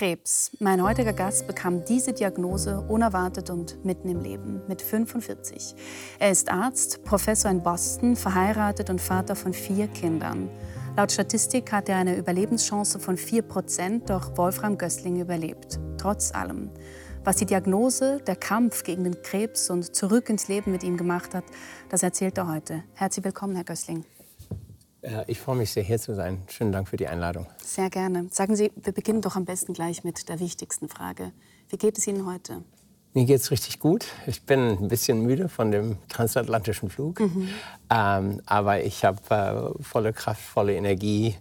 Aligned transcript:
Krebs. 0.00 0.50
Mein 0.60 0.82
heutiger 0.82 1.12
Gast 1.12 1.46
bekam 1.46 1.84
diese 1.84 2.14
Diagnose 2.14 2.80
unerwartet 2.88 3.50
und 3.50 3.84
mitten 3.84 4.08
im 4.08 4.18
Leben 4.22 4.62
mit 4.66 4.80
45. 4.80 5.74
Er 6.18 6.30
ist 6.30 6.50
Arzt, 6.50 7.04
Professor 7.04 7.50
in 7.50 7.62
Boston, 7.62 8.16
verheiratet 8.16 8.88
und 8.88 8.98
Vater 8.98 9.36
von 9.36 9.52
vier 9.52 9.88
Kindern. 9.88 10.48
Laut 10.96 11.12
Statistik 11.12 11.70
hat 11.70 11.90
er 11.90 11.96
eine 11.96 12.16
Überlebenschance 12.16 12.98
von 12.98 13.18
4 13.18 13.42
Prozent, 13.42 14.08
doch 14.08 14.38
Wolfram 14.38 14.78
Gößling 14.78 15.20
überlebt. 15.20 15.78
Trotz 15.98 16.32
allem. 16.32 16.70
Was 17.22 17.36
die 17.36 17.44
Diagnose, 17.44 18.22
der 18.26 18.36
Kampf 18.36 18.84
gegen 18.84 19.04
den 19.04 19.20
Krebs 19.20 19.68
und 19.68 19.94
zurück 19.94 20.30
ins 20.30 20.48
Leben 20.48 20.72
mit 20.72 20.82
ihm 20.82 20.96
gemacht 20.96 21.34
hat, 21.34 21.44
das 21.90 22.02
erzählt 22.02 22.38
er 22.38 22.48
heute. 22.48 22.84
Herzlich 22.94 23.26
willkommen, 23.26 23.54
Herr 23.54 23.64
Gößling. 23.64 24.06
Ich 25.26 25.40
freue 25.40 25.56
mich 25.56 25.70
sehr, 25.70 25.82
hier 25.82 25.98
zu 25.98 26.14
sein. 26.14 26.42
Schönen 26.48 26.72
Dank 26.72 26.88
für 26.88 26.96
die 26.96 27.06
Einladung. 27.06 27.46
Sehr 27.64 27.88
gerne. 27.88 28.28
Sagen 28.30 28.54
Sie, 28.54 28.70
wir 28.76 28.92
beginnen 28.92 29.22
doch 29.22 29.34
am 29.34 29.46
besten 29.46 29.72
gleich 29.72 30.04
mit 30.04 30.28
der 30.28 30.40
wichtigsten 30.40 30.88
Frage. 30.88 31.32
Wie 31.70 31.78
geht 31.78 31.96
es 31.96 32.06
Ihnen 32.06 32.26
heute? 32.26 32.62
Mir 33.14 33.24
geht 33.24 33.40
es 33.40 33.50
richtig 33.50 33.80
gut. 33.80 34.06
Ich 34.26 34.42
bin 34.42 34.60
ein 34.60 34.88
bisschen 34.88 35.22
müde 35.22 35.48
von 35.48 35.72
dem 35.72 35.96
transatlantischen 36.08 36.90
Flug. 36.90 37.18
Mhm. 37.18 37.48
Ähm, 37.90 38.42
aber 38.46 38.84
ich 38.84 39.04
habe 39.04 39.18
äh, 39.78 39.82
volle 39.82 40.12
Kraft, 40.12 40.42
volle 40.42 40.74
Energie. 40.76 41.34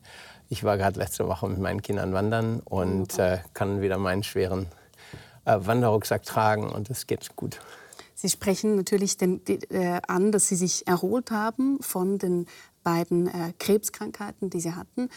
Ich 0.47 0.63
war 0.63 0.77
gerade 0.77 0.97
letzte 0.97 1.27
Woche 1.27 1.47
mit 1.47 1.59
meinen 1.59 1.81
Kindern 1.81 2.13
wandern 2.13 2.61
und 2.61 3.19
äh, 3.19 3.39
kann 3.53 3.81
wieder 3.81 3.99
meinen 3.99 4.23
schweren 4.23 4.65
äh, 5.45 5.57
Wanderrucksack 5.59 6.23
tragen 6.23 6.69
und 6.69 6.89
es 6.89 7.05
geht 7.05 7.35
gut. 7.35 7.59
Sie 8.15 8.29
sprechen 8.29 8.75
natürlich 8.75 9.15
den, 9.15 9.45
die, 9.45 9.59
äh, 9.69 10.01
an, 10.07 10.31
dass 10.31 10.47
Sie 10.47 10.55
sich 10.55 10.87
erholt 10.87 11.31
haben 11.31 11.77
von 11.81 12.17
den 12.17 12.47
beiden 12.89 13.27
äh, 13.27 13.53
Krebskrankheiten, 13.59 14.49
die 14.49 14.59
Sie 14.59 14.73
hatten. 14.73 15.09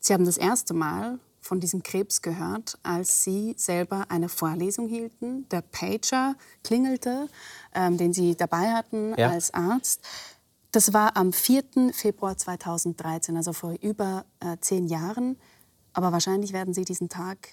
Sie 0.00 0.12
haben 0.12 0.24
das 0.24 0.38
erste 0.38 0.74
Mal 0.74 1.20
von 1.40 1.60
diesem 1.60 1.84
Krebs 1.84 2.20
gehört, 2.20 2.78
als 2.82 3.22
Sie 3.22 3.54
selber 3.56 4.06
eine 4.08 4.28
Vorlesung 4.28 4.88
hielten. 4.88 5.48
Der 5.50 5.62
Pager 5.62 6.34
klingelte, 6.64 7.28
ähm, 7.74 7.96
den 7.96 8.12
Sie 8.12 8.34
dabei 8.34 8.72
hatten 8.72 9.14
ja. 9.16 9.30
als 9.30 9.54
Arzt. 9.54 10.00
Das 10.72 10.92
war 10.92 11.16
am 11.16 11.32
4. 11.32 11.92
Februar 11.92 12.36
2013, 12.36 13.36
also 13.36 13.52
vor 13.52 13.76
über 13.80 14.24
äh, 14.40 14.56
zehn 14.60 14.86
Jahren. 14.88 15.38
Aber 15.92 16.10
wahrscheinlich 16.10 16.52
werden 16.52 16.74
Sie 16.74 16.84
diesen 16.84 17.08
Tag 17.08 17.48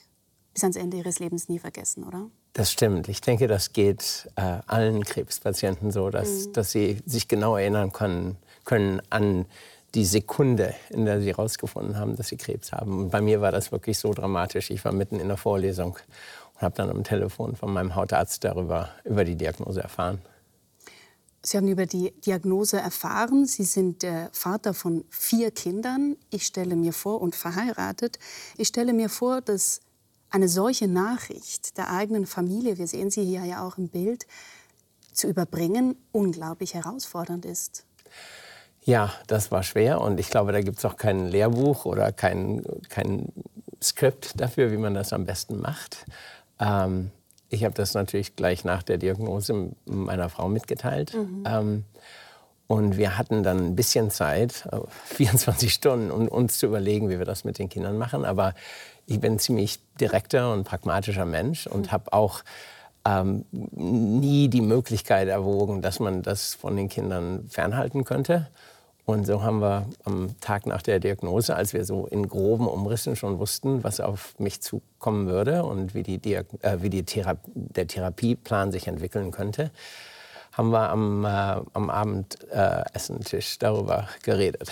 bis 0.56 0.64
ans 0.64 0.78
Ende 0.78 0.98
Ihres 0.98 1.20
Lebens 1.20 1.48
nie 1.48 1.60
vergessen, 1.60 2.04
oder? 2.04 2.30
Das 2.54 2.72
stimmt. 2.72 3.08
Ich 3.08 3.22
denke, 3.22 3.48
das 3.48 3.74
geht 3.74 4.30
äh, 4.36 4.60
allen 4.66 5.04
Krebspatienten 5.04 5.92
so, 5.92 6.10
dass, 6.10 6.48
mhm. 6.48 6.54
dass 6.54 6.72
sie 6.72 7.02
sich 7.06 7.28
genau 7.28 7.56
erinnern 7.56 7.92
können, 7.92 8.38
können 8.66 9.02
an 9.10 9.46
die 9.96 10.06
Sekunde, 10.06 10.74
in 10.90 11.06
der 11.06 11.22
sie 11.22 11.30
herausgefunden 11.30 11.98
haben, 11.98 12.16
dass 12.16 12.30
sie 12.30 12.38
Krebs 12.38 12.72
haben. 12.72 13.04
Und 13.04 13.10
bei 13.12 13.22
mir 13.22 13.42
war 13.42 13.52
das 13.52 13.72
wirklich 13.72 14.00
so 14.00 14.14
dramatisch. 14.14 14.72
Ich 14.72 14.84
war 14.84 14.92
mitten 14.92 15.20
in 15.20 15.28
der 15.28 15.38
Vorlesung 15.38 15.98
und 16.56 16.62
habe 16.62 16.76
dann 16.76 16.90
am 16.90 17.04
Telefon 17.04 17.56
von 17.56 17.72
meinem 17.72 17.96
Hautarzt 17.96 18.44
darüber 18.44 18.90
über 19.04 19.24
die 19.24 19.36
Diagnose 19.36 19.82
erfahren. 19.82 20.22
Sie 21.46 21.58
haben 21.58 21.68
über 21.68 21.86
die 21.86 22.12
Diagnose 22.22 22.78
erfahren. 22.78 23.46
Sie 23.46 23.66
sind 23.66 24.02
der 24.02 24.30
Vater 24.32 24.74
von 24.74 25.04
vier 25.10 25.52
Kindern. 25.52 26.16
Ich 26.30 26.46
stelle 26.46 26.76
mir 26.78 26.94
vor 26.94 27.22
und 27.22 27.36
verheiratet. 27.36 28.18
Ich 28.58 28.70
stelle 28.70 28.94
mir 28.94 29.10
vor, 29.10 29.42
dass 29.42 29.82
eine 30.30 30.48
solche 30.48 30.88
Nachricht 30.88 31.78
der 31.78 31.92
eigenen 31.92 32.26
Familie, 32.26 32.78
wir 32.78 32.88
sehen 32.88 33.12
sie 33.12 33.26
hier 33.26 33.44
ja 33.44 33.68
auch 33.68 33.78
im 33.78 33.90
Bild, 33.90 34.26
zu 35.12 35.28
überbringen, 35.28 35.96
unglaublich 36.12 36.74
herausfordernd 36.74 37.46
ist. 37.46 37.86
Ja, 38.86 39.14
das 39.28 39.52
war 39.52 39.64
schwer 39.64 40.02
und 40.02 40.20
ich 40.20 40.30
glaube, 40.30 40.52
da 40.52 40.62
gibt 40.62 40.78
es 40.78 40.86
auch 40.86 40.98
kein 40.98 41.28
Lehrbuch 41.28 41.86
oder 41.86 42.12
kein, 42.12 42.62
kein 42.90 43.32
Skript 43.82 44.40
dafür, 44.40 44.72
wie 44.72 44.78
man 44.78 44.94
das 44.94 45.14
am 45.14 45.26
besten 45.26 45.60
macht. 45.60 46.06
Ähm, 46.60 47.12
ich 47.50 47.64
habe 47.64 47.76
das 47.76 47.94
natürlich 47.94 48.36
gleich 48.36 48.66
nach 48.66 48.84
der 48.84 48.98
Diagnose 48.98 49.72
meiner 49.86 50.30
Frau 50.30 50.50
mitgeteilt. 50.50 51.14
Mhm. 51.14 51.44
Ähm, 51.46 51.84
und 52.68 52.98
wir 52.98 53.18
hatten 53.18 53.44
dann 53.44 53.58
ein 53.60 53.76
bisschen 53.76 54.10
Zeit, 54.10 54.68
24 55.06 55.74
Stunden, 55.74 56.12
um 56.12 56.28
uns 56.28 56.58
zu 56.58 56.66
überlegen, 56.66 57.10
wie 57.10 57.20
wir 57.20 57.26
das 57.26 57.44
mit 57.44 57.60
den 57.60 57.70
Kindern 57.70 57.98
machen. 57.98 58.26
Aber 58.26 58.54
ich 59.06 59.20
bin 59.20 59.34
ein 59.34 59.40
ziemlich 59.40 59.80
direkter 60.00 60.52
und 60.52 60.64
pragmatischer 60.64 61.26
Mensch 61.26 61.68
und 61.68 61.92
habe 61.92 62.12
auch 62.14 62.42
ähm, 63.06 63.46
nie 63.52 64.48
die 64.48 64.62
Möglichkeit 64.62 65.28
erwogen, 65.28 65.82
dass 65.82 66.00
man 66.00 66.24
das 66.24 66.56
von 66.56 66.76
den 66.76 66.90
Kindern 66.90 67.48
fernhalten 67.50 68.06
könnte. 68.06 68.50
Und 69.06 69.26
so 69.26 69.44
haben 69.44 69.60
wir 69.60 69.88
am 70.06 70.40
Tag 70.40 70.66
nach 70.66 70.82
der 70.82 71.00
Diagnose, 71.00 71.56
als 71.56 71.74
wir 71.74 71.84
so 71.84 72.08
in 72.08 72.28
groben 72.28 72.68
Umrissen 72.68 73.18
schon 73.18 73.38
wussten, 73.38 73.84
was 73.84 74.00
auf 74.00 74.40
mich 74.40 74.62
zukommen 74.62 75.28
würde 75.28 75.66
und 75.66 75.94
wie, 75.94 76.04
die 76.04 76.20
Diag 76.20 76.46
äh, 76.62 76.82
wie 76.82 76.90
die 76.90 77.04
Thera 77.04 77.36
der 77.54 77.88
Therapieplan 77.88 78.72
sich 78.72 78.88
entwickeln 78.88 79.32
könnte, 79.32 79.72
haben 80.54 80.70
wir 80.70 80.90
am, 80.90 81.26
äh, 81.26 81.62
am 81.74 81.90
Abendessentisch 81.90 83.56
äh, 83.56 83.60
darüber 83.60 84.08
geredet. 84.24 84.72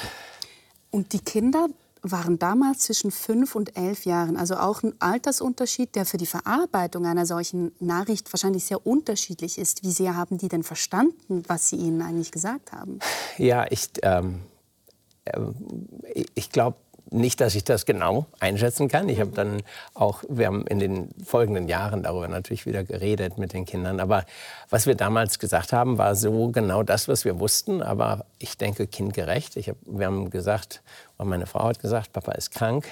Und 0.91 1.11
die 1.11 1.19
Kinder 1.19 1.67
waren 2.01 2.39
damals 2.39 2.79
zwischen 2.79 3.11
fünf 3.11 3.55
und 3.55 3.77
elf 3.77 4.05
Jahren. 4.05 4.37
Also 4.37 4.55
auch 4.55 4.83
ein 4.83 4.93
Altersunterschied, 4.99 5.95
der 5.95 6.05
für 6.05 6.17
die 6.17 6.25
Verarbeitung 6.25 7.05
einer 7.05 7.25
solchen 7.25 7.71
Nachricht 7.79 8.31
wahrscheinlich 8.33 8.65
sehr 8.65 8.85
unterschiedlich 8.85 9.57
ist. 9.57 9.83
Wie 9.83 9.91
sehr 9.91 10.15
haben 10.15 10.37
die 10.37 10.47
denn 10.47 10.63
verstanden, 10.63 11.43
was 11.47 11.69
Sie 11.69 11.75
ihnen 11.75 12.01
eigentlich 12.01 12.31
gesagt 12.31 12.71
haben? 12.71 12.99
Ja, 13.37 13.65
ich, 13.69 13.89
ähm, 14.03 14.41
äh, 15.25 15.39
ich 16.33 16.49
glaube, 16.49 16.77
nicht, 17.11 17.41
dass 17.41 17.55
ich 17.55 17.65
das 17.65 17.85
genau 17.85 18.25
einschätzen 18.39 18.87
kann. 18.87 19.09
Ich 19.09 19.19
habe 19.19 19.31
dann 19.31 19.61
auch, 19.93 20.23
wir 20.29 20.47
haben 20.47 20.65
in 20.67 20.79
den 20.79 21.09
folgenden 21.25 21.67
Jahren 21.67 22.03
darüber 22.03 22.29
natürlich 22.29 22.65
wieder 22.65 22.85
geredet 22.85 23.37
mit 23.37 23.51
den 23.51 23.65
Kindern. 23.65 23.99
Aber 23.99 24.23
was 24.69 24.87
wir 24.87 24.95
damals 24.95 25.37
gesagt 25.37 25.73
haben, 25.73 25.97
war 25.97 26.15
so 26.15 26.47
genau 26.49 26.83
das, 26.83 27.09
was 27.09 27.25
wir 27.25 27.39
wussten. 27.39 27.83
Aber 27.83 28.25
ich 28.39 28.57
denke 28.57 28.87
kindgerecht. 28.87 29.57
Ich 29.57 29.67
hab, 29.67 29.75
wir 29.85 30.05
haben 30.05 30.29
gesagt, 30.29 30.81
und 31.21 31.29
meine 31.29 31.45
Frau 31.45 31.65
hat 31.65 31.79
gesagt, 31.79 32.13
Papa 32.13 32.31
ist 32.31 32.49
krank. 32.49 32.87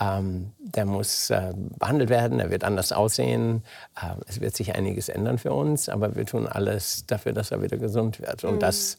Ähm, 0.00 0.50
der 0.58 0.84
muss 0.84 1.30
äh, 1.30 1.52
behandelt 1.78 2.10
werden, 2.10 2.40
er 2.40 2.50
wird 2.50 2.64
anders 2.64 2.90
aussehen. 2.90 3.62
Äh, 3.94 4.16
es 4.26 4.40
wird 4.40 4.56
sich 4.56 4.74
einiges 4.74 5.08
ändern 5.08 5.38
für 5.38 5.52
uns, 5.52 5.88
aber 5.88 6.16
wir 6.16 6.26
tun 6.26 6.48
alles 6.48 7.06
dafür, 7.06 7.32
dass 7.32 7.52
er 7.52 7.62
wieder 7.62 7.76
gesund 7.76 8.20
wird. 8.20 8.42
Und 8.42 8.56
mhm. 8.56 8.58
das 8.58 8.98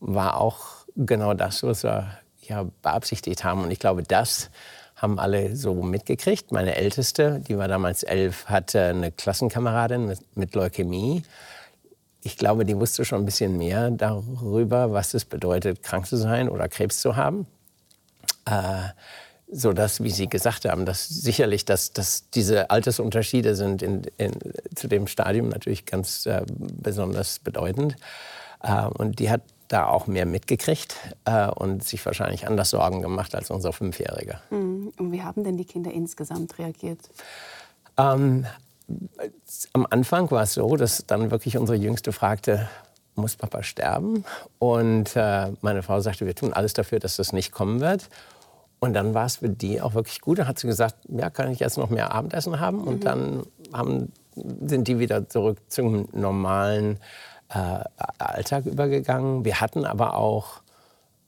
war 0.00 0.40
auch 0.40 0.86
genau 0.96 1.34
das, 1.34 1.62
was 1.64 1.82
wir 1.82 2.08
ja, 2.40 2.64
beabsichtigt 2.80 3.44
haben. 3.44 3.62
Und 3.62 3.70
ich 3.72 3.78
glaube, 3.78 4.02
das 4.02 4.48
haben 4.96 5.18
alle 5.18 5.54
so 5.54 5.74
mitgekriegt. 5.74 6.50
Meine 6.50 6.76
Älteste, 6.76 7.40
die 7.46 7.58
war 7.58 7.68
damals 7.68 8.04
elf, 8.04 8.46
hatte 8.46 8.84
eine 8.84 9.12
Klassenkameradin 9.12 10.06
mit, 10.06 10.20
mit 10.34 10.54
Leukämie. 10.54 11.24
Ich 12.22 12.38
glaube, 12.38 12.64
die 12.64 12.76
wusste 12.78 13.04
schon 13.04 13.20
ein 13.20 13.26
bisschen 13.26 13.58
mehr 13.58 13.90
darüber, 13.90 14.92
was 14.92 15.12
es 15.12 15.26
bedeutet, 15.26 15.82
krank 15.82 16.06
zu 16.06 16.16
sein 16.16 16.48
oder 16.48 16.70
Krebs 16.70 17.00
zu 17.02 17.16
haben. 17.16 17.46
Äh, 18.48 18.88
so 19.50 19.72
dass, 19.72 20.02
wie 20.02 20.10
Sie 20.10 20.28
gesagt 20.28 20.66
haben, 20.66 20.84
dass 20.84 21.08
sicherlich, 21.08 21.64
dass, 21.64 21.92
dass 21.92 22.28
diese 22.30 22.70
Altersunterschiede 22.70 23.56
sind 23.56 23.82
in, 23.82 24.02
in, 24.18 24.32
zu 24.74 24.88
dem 24.88 25.06
Stadium 25.06 25.48
natürlich 25.48 25.86
ganz 25.86 26.26
äh, 26.26 26.42
besonders 26.48 27.38
bedeutend. 27.38 27.96
Äh, 28.62 28.84
und 28.86 29.18
die 29.20 29.30
hat 29.30 29.40
da 29.68 29.86
auch 29.86 30.06
mehr 30.06 30.26
mitgekriegt 30.26 30.96
äh, 31.24 31.48
und 31.48 31.84
sich 31.84 32.04
wahrscheinlich 32.04 32.46
anders 32.46 32.70
Sorgen 32.70 33.02
gemacht 33.02 33.34
als 33.34 33.50
unser 33.50 33.72
Fünfjähriger. 33.72 34.40
Mhm. 34.50 34.92
Und 34.98 35.12
wie 35.12 35.22
haben 35.22 35.44
denn 35.44 35.56
die 35.56 35.64
Kinder 35.64 35.92
insgesamt 35.92 36.58
reagiert? 36.58 37.00
Ähm, 37.96 38.46
am 39.72 39.86
Anfang 39.90 40.30
war 40.30 40.42
es 40.42 40.54
so, 40.54 40.76
dass 40.76 41.04
dann 41.06 41.30
wirklich 41.30 41.56
unsere 41.56 41.76
Jüngste 41.76 42.12
fragte, 42.12 42.68
muss 43.14 43.36
Papa 43.36 43.62
sterben? 43.62 44.24
Und 44.58 45.16
äh, 45.16 45.52
meine 45.60 45.82
Frau 45.82 46.00
sagte, 46.00 46.26
wir 46.26 46.34
tun 46.34 46.52
alles 46.52 46.72
dafür, 46.72 46.98
dass 46.98 47.16
das 47.16 47.32
nicht 47.32 47.52
kommen 47.52 47.80
wird. 47.80 48.08
Und 48.80 48.94
dann 48.94 49.14
war 49.14 49.26
es 49.26 49.36
für 49.36 49.48
die 49.48 49.80
auch 49.80 49.94
wirklich 49.94 50.20
gut. 50.20 50.38
Dann 50.38 50.48
hat 50.48 50.58
sie 50.58 50.66
gesagt, 50.66 50.96
ja, 51.08 51.30
kann 51.30 51.50
ich 51.50 51.58
jetzt 51.58 51.78
noch 51.78 51.90
mehr 51.90 52.12
Abendessen 52.12 52.60
haben? 52.60 52.82
Und 52.82 53.00
mhm. 53.00 53.04
dann 53.04 53.42
haben, 53.72 54.12
sind 54.34 54.86
die 54.88 54.98
wieder 54.98 55.28
zurück 55.28 55.58
zum 55.68 56.08
normalen 56.12 56.98
äh, 57.48 57.80
Alltag 58.18 58.66
übergegangen. 58.66 59.44
Wir 59.44 59.60
hatten 59.60 59.84
aber 59.84 60.16
auch 60.16 60.62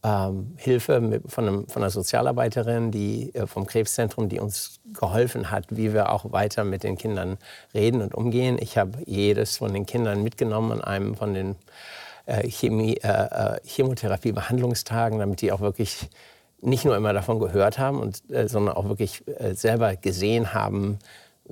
ähm, 0.03 0.55
Hilfe 0.57 1.01
mit, 1.01 1.31
von, 1.31 1.47
einem, 1.47 1.69
von, 1.69 1.83
einer 1.83 1.91
Sozialarbeiterin 1.91 2.91
die, 2.91 3.35
äh, 3.35 3.47
vom 3.47 3.67
Krebszentrum, 3.67 4.29
die 4.29 4.41
uns 4.41 4.81
geholfen 4.93 5.51
hat, 5.51 5.67
wie 5.71 5.93
wir 5.93 6.13
auch 6.13 6.33
weiter 6.33 6.65
mit 6.65 6.85
den 6.85 6.97
Kindern 6.97 7.37
reden 7.75 8.01
und 8.01 8.15
umgehen. 8.15 8.59
Ich 8.61 8.79
habe 8.79 8.99
jedes 9.05 9.59
von 9.59 9.73
den 9.75 9.87
Kindern 9.87 10.23
mitgenommen 10.23 10.73
an 10.73 10.81
einem 10.83 11.15
von 11.17 11.35
den 11.35 11.57
äh, 12.27 12.49
Chemie, 12.49 12.97
äh, 13.03 13.09
äh, 13.09 13.61
Chemotherapie-Behandlungstagen, 13.65 15.19
damit 15.19 15.43
die 15.43 15.53
auch 15.53 15.61
wirklich 15.61 16.09
nicht 16.61 16.85
nur 16.85 16.97
immer 16.97 17.13
davon 17.13 17.39
gehört 17.39 17.79
haben, 17.79 18.01
und, 18.01 18.23
äh, 18.31 18.49
sondern 18.49 18.77
auch 18.77 18.89
wirklich 18.89 19.25
selber 19.55 19.97
gesehen 19.97 20.55
haben, 20.55 20.99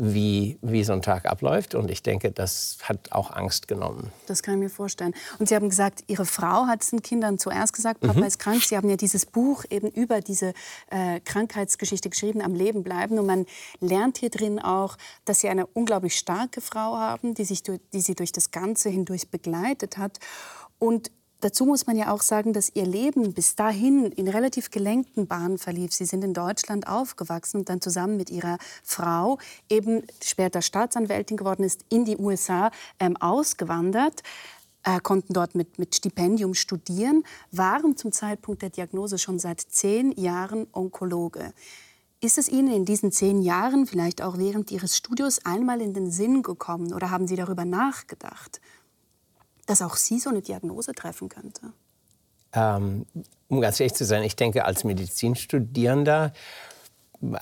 wie, 0.01 0.59
wie 0.63 0.85
so 0.85 0.93
ein 0.93 1.03
Tag 1.03 1.27
abläuft. 1.27 1.75
Und 1.75 1.91
ich 1.91 2.03
denke, 2.03 2.31
das 2.31 2.79
hat 2.85 3.13
auch 3.13 3.31
Angst 3.33 3.69
genommen. 3.69 4.13
Das 4.27 4.43
kann 4.43 4.55
ich 4.55 4.61
mir 4.61 4.71
vorstellen. 4.71 5.15
Und 5.39 5.49
Sie 5.49 5.55
haben 5.55 5.69
gesagt, 5.69 6.05
Ihre 6.07 6.25
Frau 6.25 6.67
hat 6.67 6.83
es 6.83 6.91
den 6.91 7.03
Kindern 7.03 7.39
zuerst 7.39 7.73
gesagt, 7.73 8.01
Papa 8.01 8.21
mhm. 8.21 8.25
ist 8.25 8.39
krank. 8.39 8.63
Sie 8.63 8.77
haben 8.77 8.89
ja 8.89 8.97
dieses 8.97 9.27
Buch 9.27 9.65
eben 9.71 9.89
über 9.89 10.21
diese 10.21 10.53
äh, 10.91 11.21
Krankheitsgeschichte 11.21 12.11
geschrieben, 12.11 12.41
am 12.41 12.55
Leben 12.55 12.83
bleiben. 12.83 13.19
Und 13.19 13.27
man 13.27 13.47
lernt 13.81 14.19
hier 14.19 14.31
drin 14.31 14.61
auch, 14.61 14.97
dass 15.25 15.41
Sie 15.41 15.49
eine 15.49 15.67
unglaublich 15.67 16.17
starke 16.17 16.61
Frau 16.61 16.97
haben, 16.97 17.35
die, 17.35 17.45
sich 17.45 17.63
durch, 17.63 17.81
die 17.93 18.01
Sie 18.01 18.15
durch 18.15 18.33
das 18.33 18.51
Ganze 18.51 18.89
hindurch 18.91 19.31
begleitet 19.31 19.99
hat. 19.99 20.19
Und 20.79 21.11
Dazu 21.41 21.67
muss 21.67 21.87
man 21.87 21.97
ja 21.97 22.13
auch 22.13 22.23
sagen, 22.23 22.53
dass 22.53 22.73
ihr 22.75 22.85
Leben 22.85 23.33
bis 23.33 23.55
dahin 23.55 24.07
in 24.07 24.27
relativ 24.27 24.71
gelenkten 24.71 25.29
Bahnen 25.29 25.57
verlief. 25.57 25.93
Sie 25.93 26.05
sind 26.05 26.25
in 26.25 26.35
Deutschland 26.35 26.89
aufgewachsen 26.89 27.59
und 27.59 27.69
dann 27.69 27.81
zusammen 27.81 28.17
mit 28.17 28.29
ihrer 28.31 28.59
Frau, 28.83 29.39
eben 29.69 30.03
später 30.21 30.63
Staatsanwältin 30.63 31.37
geworden 31.37 31.63
ist, 31.63 31.85
in 31.91 32.05
die 32.05 32.17
USA 32.17 32.73
ähm, 32.99 33.17
ausgewandert. 33.17 34.25
Äh, 34.83 34.99
konnten 35.01 35.33
dort 35.33 35.55
mit, 35.55 35.79
mit 35.79 35.95
Stipendium 35.95 36.55
studieren, 36.55 37.23
waren 37.53 37.97
zum 37.97 38.11
Zeitpunkt 38.11 38.63
der 38.63 38.71
Diagnose 38.71 39.19
schon 39.19 39.39
seit 39.39 39.61
zehn 39.61 40.13
Jahren 40.13 40.67
Onkologe. 40.73 41.53
Ist 42.21 42.39
es 42.39 42.49
Ihnen 42.49 42.73
in 42.73 42.85
diesen 42.85 43.13
zehn 43.13 43.43
Jahren, 43.43 43.87
vielleicht 43.87 44.23
auch 44.23 44.39
während 44.39 44.73
Ihres 44.73 44.97
Studios, 44.97 45.45
einmal 45.45 45.81
in 45.81 45.95
den 45.95 46.11
Sinn 46.11 46.43
gekommen 46.43 46.93
oder 46.93 47.11
haben 47.11 47.29
Sie 47.29 47.37
darüber 47.37 47.65
nachgedacht? 47.65 48.61
Dass 49.69 49.83
auch 49.83 49.97
sie 49.97 50.19
so 50.19 50.31
eine 50.31 50.41
Diagnose 50.41 50.93
treffen 50.93 51.29
könnte? 51.29 51.73
Ähm, 52.55 53.05
um 53.49 53.61
ganz 53.61 53.79
ehrlich 53.79 53.95
zu 53.95 54.05
sein, 54.05 54.23
ich 54.23 54.35
denke, 54.35 54.65
als 54.65 54.83
Medizinstudierender 54.83 56.33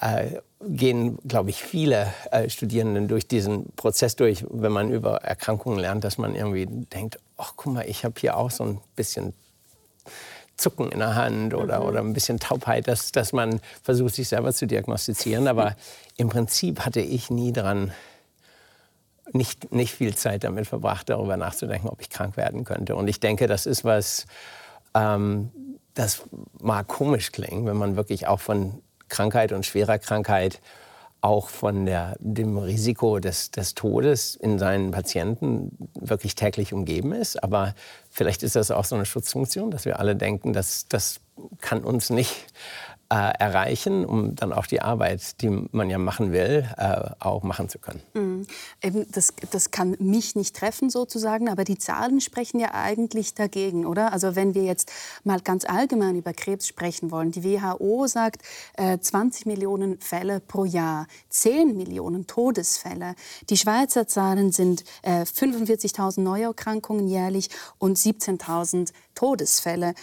äh, 0.00 0.40
gehen, 0.61 1.19
glaube 1.26 1.50
ich, 1.50 1.62
viele 1.62 2.12
äh, 2.32 2.50
Studierenden 2.50 3.06
durch 3.06 3.28
diesen 3.28 3.70
Prozess 3.76 4.17
durch, 4.17 4.44
wenn 4.50 4.73
man 4.73 4.90
über 4.90 5.23
Erkrankungen 5.23 5.78
lernt, 5.78 6.02
dass 6.02 6.19
man 6.19 6.34
irgendwie 6.34 6.67
denkt, 6.67 7.20
ach 7.37 7.52
guck 7.55 7.75
mal, 7.75 7.88
ich 7.88 8.05
habe 8.05 8.14
hier 8.19 8.37
auch 8.37 8.50
so 8.50 8.64
ein 8.64 8.81
bisschen 8.96 9.32
Zucken 10.56 10.90
in 10.90 10.99
der 10.99 11.14
Hand 11.14 11.55
oder, 11.55 11.81
mhm. 11.81 11.87
oder 11.87 12.00
ein 12.00 12.12
bisschen 12.12 12.40
Taubheit, 12.40 12.88
dass, 12.88 13.12
dass 13.12 13.32
man 13.32 13.61
versucht, 13.82 14.14
sich 14.14 14.28
selber 14.28 14.52
zu 14.52 14.67
diagnostizieren. 14.67 15.46
Aber 15.46 15.76
im 16.17 16.28
Prinzip 16.28 16.81
hatte 16.81 17.00
ich 17.00 17.31
nie 17.31 17.52
daran 17.52 17.93
nicht, 19.32 19.73
nicht 19.73 19.94
viel 19.94 20.14
Zeit 20.14 20.44
damit 20.44 20.67
verbracht, 20.67 21.08
darüber 21.08 21.37
nachzudenken, 21.37 21.88
ob 21.88 22.00
ich 22.00 22.11
krank 22.11 22.37
werden 22.37 22.64
könnte. 22.64 22.96
Und 22.96 23.08
ich 23.08 23.20
denke, 23.20 23.46
das 23.46 23.67
ist 23.67 23.84
was, 23.84 24.26
ähm, 24.94 25.50
das 25.94 26.23
mag 26.61 26.87
komisch 26.88 27.32
klingen, 27.32 27.67
wenn 27.67 27.76
man 27.76 27.96
wirklich 27.96 28.26
auch 28.26 28.40
von 28.40 28.82
Krankheit 29.08 29.52
und 29.52 29.64
schwerer 29.64 29.99
Krankheit 29.99 30.61
auch 31.20 31.49
von 31.49 31.87
der, 31.87 32.17
dem 32.20 32.56
Risiko 32.58 33.19
des, 33.19 33.50
des 33.50 33.75
Todes 33.75 34.37
in 34.37 34.58
seinen 34.58 34.90
Patienten 34.90 35.73
wirklich 35.94 36.34
täglich 36.34 36.73
umgeben 36.73 37.12
ist. 37.12 37.43
Aber 37.43 37.75
vielleicht 38.11 38.43
ist 38.43 38.55
das 38.55 38.70
auch 38.70 38.84
so 38.84 38.94
eine 38.94 39.06
Schutzfunktion, 39.06 39.70
dass 39.70 39.87
wir 39.87 39.99
alle 39.99 40.14
denken, 40.14 40.52
dass 40.52 40.87
das 40.88 41.20
kann 41.61 41.82
uns 41.82 42.11
nicht 42.11 42.46
äh, 43.08 43.32
erreichen, 43.38 44.05
um 44.05 44.35
dann 44.35 44.53
auch 44.53 44.67
die 44.67 44.82
Arbeit, 44.82 45.41
die 45.41 45.50
man 45.50 45.88
ja 45.91 45.99
machen 45.99 46.32
will, 46.32 46.69
äh, 46.76 47.11
auch 47.20 47.43
machen 47.43 47.69
zu 47.69 47.79
können. 47.79 48.03
Mhm. 48.14 48.47
Eben, 48.82 49.06
das, 49.12 49.32
das 49.50 49.70
kann 49.70 49.97
mich 50.00 50.35
nicht 50.35 50.56
treffen 50.56 50.91
sozusagen, 50.91 51.49
aber 51.49 51.64
die 51.64 51.79
Zahlen 51.79 52.20
sprechen 52.20 52.58
ja 52.58 52.75
eigentlich 52.75 53.35
dagegen, 53.35 53.87
oder? 53.87 54.12
Also 54.12 54.35
wenn 54.35 54.55
wir 54.55 54.64
jetzt 54.64 54.91
mal 55.25 55.41
ganz 55.41 55.64
allgemein 55.64 56.17
über 56.17 56.32
Krebs 56.32 56.67
sprechen 56.67 57.11
wollen, 57.11 57.31
die 57.31 57.44
WHO 57.44 58.06
sagt 58.06 58.43
äh, 58.76 58.99
20 58.99 59.47
Millionen 59.47 60.00
Fälle 60.00 60.41
pro 60.41 60.64
Jahr, 60.64 61.06
10 61.29 61.76
Millionen 61.76 62.26
Todesfälle. 62.26 63.14
Die 63.50 63.56
Schweizer 63.56 64.09
Zahlen 64.09 64.50
sind 64.50 64.85
äh, 65.02 65.23
45.000 65.23 66.20
Neuerkrankungen 66.20 67.06
jährlich 67.06 67.50
und 67.79 67.97
17.000 67.97 68.93
Todesfälle. 69.14 69.94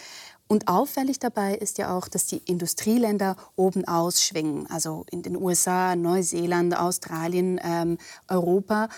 Und 0.46 0.68
auffällig 0.68 1.18
dabei 1.18 1.54
ist 1.54 1.78
ja 1.78 1.96
auch, 1.96 2.06
dass 2.06 2.26
die 2.26 2.38
Industrieländer 2.38 3.36
oben 3.56 3.86
ausschwingen, 3.86 4.66
also 4.70 5.06
in 5.10 5.22
den 5.22 5.36
USA, 5.36 5.96
Neuseeland, 5.96 6.76
Australien, 6.76 7.58
ähm, 7.64 7.98
Europa. 8.28 8.88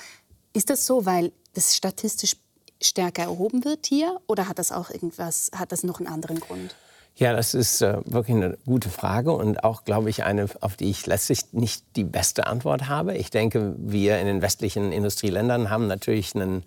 Ist 0.53 0.71
das 0.71 0.87
so, 0.87 1.07
weil 1.07 1.33
das 1.55 1.77
statistisch 1.77 2.37
stärker 2.83 3.23
erhoben 3.23 3.65
wird 3.65 3.87
hier 3.87 4.21
oder 4.27 4.49
hat 4.49 4.59
das 4.59 4.73
auch 4.73 4.91
irgendwas, 4.91 5.51
hat 5.55 5.73
das 5.73 5.83
noch 5.83 5.99
einen 5.99 6.09
anderen 6.09 6.41
Grund? 6.41 6.75
Ja, 7.19 7.33
das 7.33 7.55
ist 7.55 7.81
äh, 7.81 7.97
wirklich 8.05 8.37
eine 8.37 8.59
gute 8.67 8.91
Frage 8.91 9.33
und 9.33 9.65
auch, 9.65 9.85
glaube 9.85 10.11
ich, 10.11 10.25
eine, 10.25 10.49
auf 10.61 10.77
die 10.77 10.91
ich 10.91 11.07
letztlich 11.07 11.53
nicht 11.53 11.83
die 11.97 12.05
beste 12.05 12.47
Antwort 12.47 12.89
habe. 12.89 13.17
Ich 13.17 13.31
denke, 13.31 13.75
wir 13.79 14.19
in 14.19 14.27
den 14.27 14.43
westlichen 14.43 14.93
Industrieländern 14.93 15.71
haben 15.71 15.87
natürlich 15.87 16.35
einen 16.35 16.65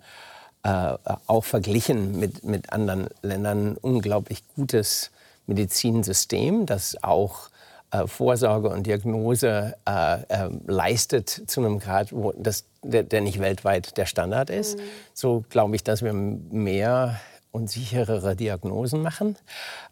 äh, 0.62 0.94
auch 1.26 1.44
verglichen 1.44 2.18
mit, 2.18 2.44
mit 2.44 2.72
anderen 2.72 3.08
Ländern 3.22 3.72
ein 3.72 3.76
unglaublich 3.76 4.42
gutes 4.54 5.10
Medizinsystem, 5.46 6.66
das 6.66 7.02
auch 7.02 7.50
äh, 7.92 8.06
Vorsorge 8.06 8.68
und 8.68 8.86
Diagnose 8.86 9.74
äh, 9.86 10.22
äh, 10.28 10.50
leistet 10.66 11.28
zu 11.28 11.60
einem 11.60 11.78
Grad, 11.78 12.12
wo 12.12 12.32
das, 12.36 12.64
der, 12.82 13.02
der, 13.02 13.20
nicht 13.20 13.40
weltweit 13.40 13.96
der 13.96 14.06
Standard 14.06 14.50
ist. 14.50 14.78
Mhm. 14.78 14.82
So 15.12 15.44
glaube 15.48 15.74
ich, 15.76 15.82
dass 15.82 16.02
wir 16.02 16.12
mehr 16.12 17.20
und 17.52 17.68
sicherere 17.68 18.36
Diagnosen 18.36 19.02
machen. 19.02 19.36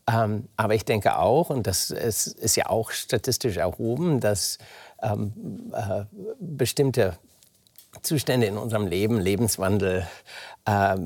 Ähm, 0.09 0.49
aber 0.57 0.75
ich 0.75 0.85
denke 0.85 1.19
auch, 1.19 1.51
und 1.51 1.67
das 1.67 1.91
ist, 1.91 2.29
ist 2.29 2.57
ja 2.57 2.67
auch 2.67 2.93
statistisch 2.93 3.57
erhoben, 3.57 4.21
dass 4.21 4.59
ähm, 5.03 5.73
äh, 5.73 6.05
bestimmte 6.39 7.19
Zustände 8.03 8.47
in 8.47 8.57
unserem 8.57 8.87
Leben, 8.87 9.19
Lebenswandel, 9.21 10.07
äh, 10.65 10.97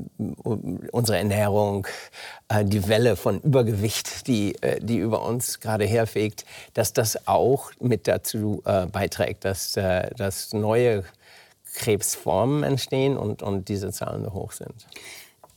unsere 0.91 1.17
Ernährung, 1.17 1.87
äh, 2.49 2.65
die 2.65 2.87
Welle 2.87 3.15
von 3.15 3.39
Übergewicht, 3.41 4.27
die, 4.27 4.55
äh, 4.61 4.79
die 4.81 4.97
über 4.97 5.23
uns 5.23 5.59
gerade 5.59 5.85
herfegt, 5.85 6.45
dass 6.73 6.93
das 6.93 7.27
auch 7.27 7.71
mit 7.79 8.07
dazu 8.07 8.61
äh, 8.65 8.85
beiträgt, 8.87 9.45
dass, 9.45 9.77
äh, 9.77 10.09
dass 10.15 10.53
neue 10.53 11.03
Krebsformen 11.73 12.63
entstehen 12.63 13.17
und, 13.17 13.41
und 13.41 13.67
diese 13.69 13.91
Zahlen 13.91 14.23
so 14.23 14.33
hoch 14.33 14.51
sind. 14.51 14.85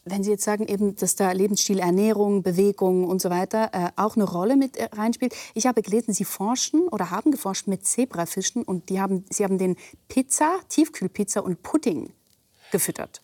Wenn 0.08 0.22
Sie 0.22 0.30
jetzt 0.30 0.44
sagen, 0.44 0.68
eben, 0.68 0.94
dass 0.94 1.16
da 1.16 1.32
Lebensstil, 1.32 1.80
Ernährung, 1.80 2.44
Bewegung 2.44 3.08
und 3.08 3.20
so 3.20 3.28
weiter 3.28 3.70
äh, 3.72 3.88
auch 3.96 4.14
eine 4.14 4.24
Rolle 4.24 4.56
mit 4.56 4.76
äh, 4.76 4.88
reinspielt. 4.92 5.34
Ich 5.54 5.66
habe 5.66 5.82
gelesen, 5.82 6.14
Sie 6.14 6.24
forschen 6.24 6.86
oder 6.88 7.10
haben 7.10 7.32
geforscht 7.32 7.66
mit 7.66 7.84
Zebrafischen 7.84 8.62
und 8.62 8.88
die 8.88 9.00
haben, 9.00 9.24
Sie 9.30 9.42
haben 9.42 9.58
den 9.58 9.76
Pizza, 10.06 10.60
Tiefkühlpizza 10.68 11.40
und 11.40 11.64
Pudding 11.64 12.12
gefüttert. 12.70 13.20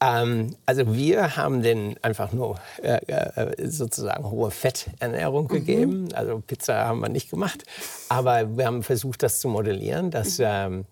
Ähm, 0.00 0.56
also 0.64 0.94
wir 0.94 1.36
haben 1.36 1.60
den 1.60 2.02
einfach 2.02 2.32
nur 2.32 2.58
äh, 2.82 3.00
äh, 3.06 3.68
sozusagen 3.68 4.24
hohe 4.24 4.50
Fetternährung 4.50 5.44
mhm. 5.44 5.48
gegeben. 5.48 6.08
Also 6.14 6.42
Pizza 6.46 6.86
haben 6.86 7.00
wir 7.00 7.10
nicht 7.10 7.28
gemacht, 7.28 7.64
aber 8.08 8.56
wir 8.56 8.64
haben 8.64 8.82
versucht, 8.82 9.22
das 9.22 9.40
zu 9.40 9.48
modellieren. 9.48 10.10
Das, 10.10 10.38
mhm. 10.38 10.44
ähm, 10.46 10.84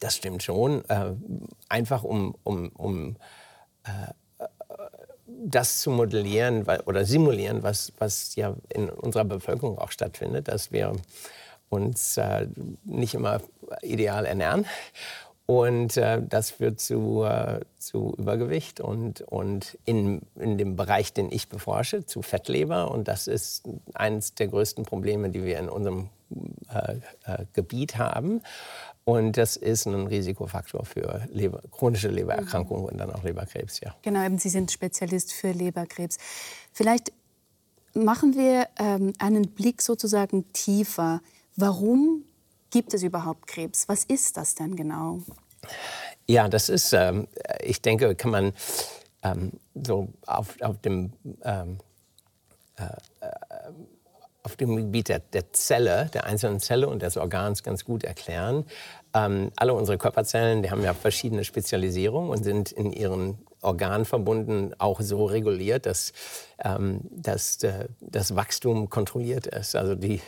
das 0.00 0.16
stimmt 0.16 0.42
schon. 0.42 0.82
Äh, 0.88 1.12
einfach 1.68 2.04
um, 2.04 2.34
um, 2.42 2.70
um 2.70 3.16
äh, 3.84 4.12
das 5.44 5.80
zu 5.80 5.90
modellieren 5.90 6.66
oder 6.86 7.04
simulieren, 7.04 7.62
was, 7.62 7.92
was 7.98 8.34
ja 8.36 8.54
in 8.68 8.88
unserer 8.88 9.24
Bevölkerung 9.24 9.78
auch 9.78 9.90
stattfindet, 9.90 10.48
dass 10.48 10.72
wir 10.72 10.92
uns 11.68 12.16
äh, 12.16 12.46
nicht 12.84 13.14
immer 13.14 13.40
ideal 13.82 14.26
ernähren. 14.26 14.66
Und 15.46 15.96
äh, 15.96 16.22
das 16.26 16.50
führt 16.50 16.80
zu, 16.80 17.24
äh, 17.24 17.60
zu 17.78 18.14
Übergewicht 18.16 18.80
und, 18.80 19.22
und 19.22 19.76
in, 19.84 20.22
in 20.36 20.56
dem 20.56 20.76
Bereich, 20.76 21.12
den 21.12 21.32
ich 21.32 21.48
beforsche, 21.48 22.06
zu 22.06 22.22
Fettleber. 22.22 22.90
Und 22.90 23.08
das 23.08 23.26
ist 23.26 23.68
eines 23.94 24.34
der 24.34 24.48
größten 24.48 24.84
Probleme, 24.84 25.30
die 25.30 25.44
wir 25.44 25.58
in 25.58 25.68
unserem 25.68 26.10
äh, 26.72 26.94
äh 27.24 27.44
Gebiet 27.54 27.98
haben. 27.98 28.42
Und 29.04 29.36
das 29.36 29.56
ist 29.56 29.86
ein 29.86 30.06
Risikofaktor 30.06 30.84
für 30.84 31.26
Leber, 31.32 31.60
chronische 31.72 32.08
Lebererkrankungen 32.08 32.86
und 32.86 32.98
dann 32.98 33.10
auch 33.10 33.24
Leberkrebs. 33.24 33.80
Ja. 33.80 33.94
Genau, 34.02 34.24
eben 34.24 34.38
Sie 34.38 34.48
sind 34.48 34.70
Spezialist 34.70 35.32
für 35.32 35.50
Leberkrebs. 35.50 36.18
Vielleicht 36.72 37.12
machen 37.94 38.36
wir 38.36 38.68
ähm, 38.78 39.12
einen 39.18 39.48
Blick 39.48 39.82
sozusagen 39.82 40.52
tiefer. 40.52 41.20
Warum 41.56 42.24
gibt 42.70 42.94
es 42.94 43.02
überhaupt 43.02 43.48
Krebs? 43.48 43.88
Was 43.88 44.04
ist 44.04 44.36
das 44.36 44.54
denn 44.54 44.76
genau? 44.76 45.18
Ja, 46.28 46.48
das 46.48 46.68
ist, 46.68 46.92
ähm, 46.92 47.26
ich 47.60 47.82
denke, 47.82 48.14
kann 48.14 48.30
man 48.30 48.52
ähm, 49.22 49.52
so 49.74 50.08
auf, 50.26 50.60
auf 50.60 50.80
dem 50.80 51.12
ähm, 51.42 51.78
äh, 52.76 52.84
äh 52.84 52.96
auf 54.42 54.56
dem 54.56 54.76
Gebiet 54.76 55.08
der, 55.08 55.20
der, 55.20 55.52
Zelle, 55.52 56.10
der 56.12 56.24
einzelnen 56.24 56.60
Zelle 56.60 56.88
und 56.88 57.02
des 57.02 57.16
Organs 57.16 57.62
ganz 57.62 57.84
gut 57.84 58.04
erklären. 58.04 58.64
Ähm, 59.14 59.52
alle 59.56 59.74
unsere 59.74 59.98
Körperzellen, 59.98 60.62
die 60.62 60.70
haben 60.70 60.82
ja 60.82 60.94
verschiedene 60.94 61.44
Spezialisierungen 61.44 62.30
und 62.30 62.42
sind 62.42 62.72
in 62.72 62.92
ihren 62.92 63.38
organverbunden 63.60 64.74
auch 64.78 65.00
so 65.00 65.24
reguliert, 65.26 65.86
dass, 65.86 66.12
ähm, 66.64 67.00
dass 67.10 67.62
äh, 67.62 67.88
das 68.00 68.34
Wachstum 68.34 68.90
kontrolliert 68.90 69.46
ist. 69.46 69.76
Also 69.76 69.94
die, 69.94 70.20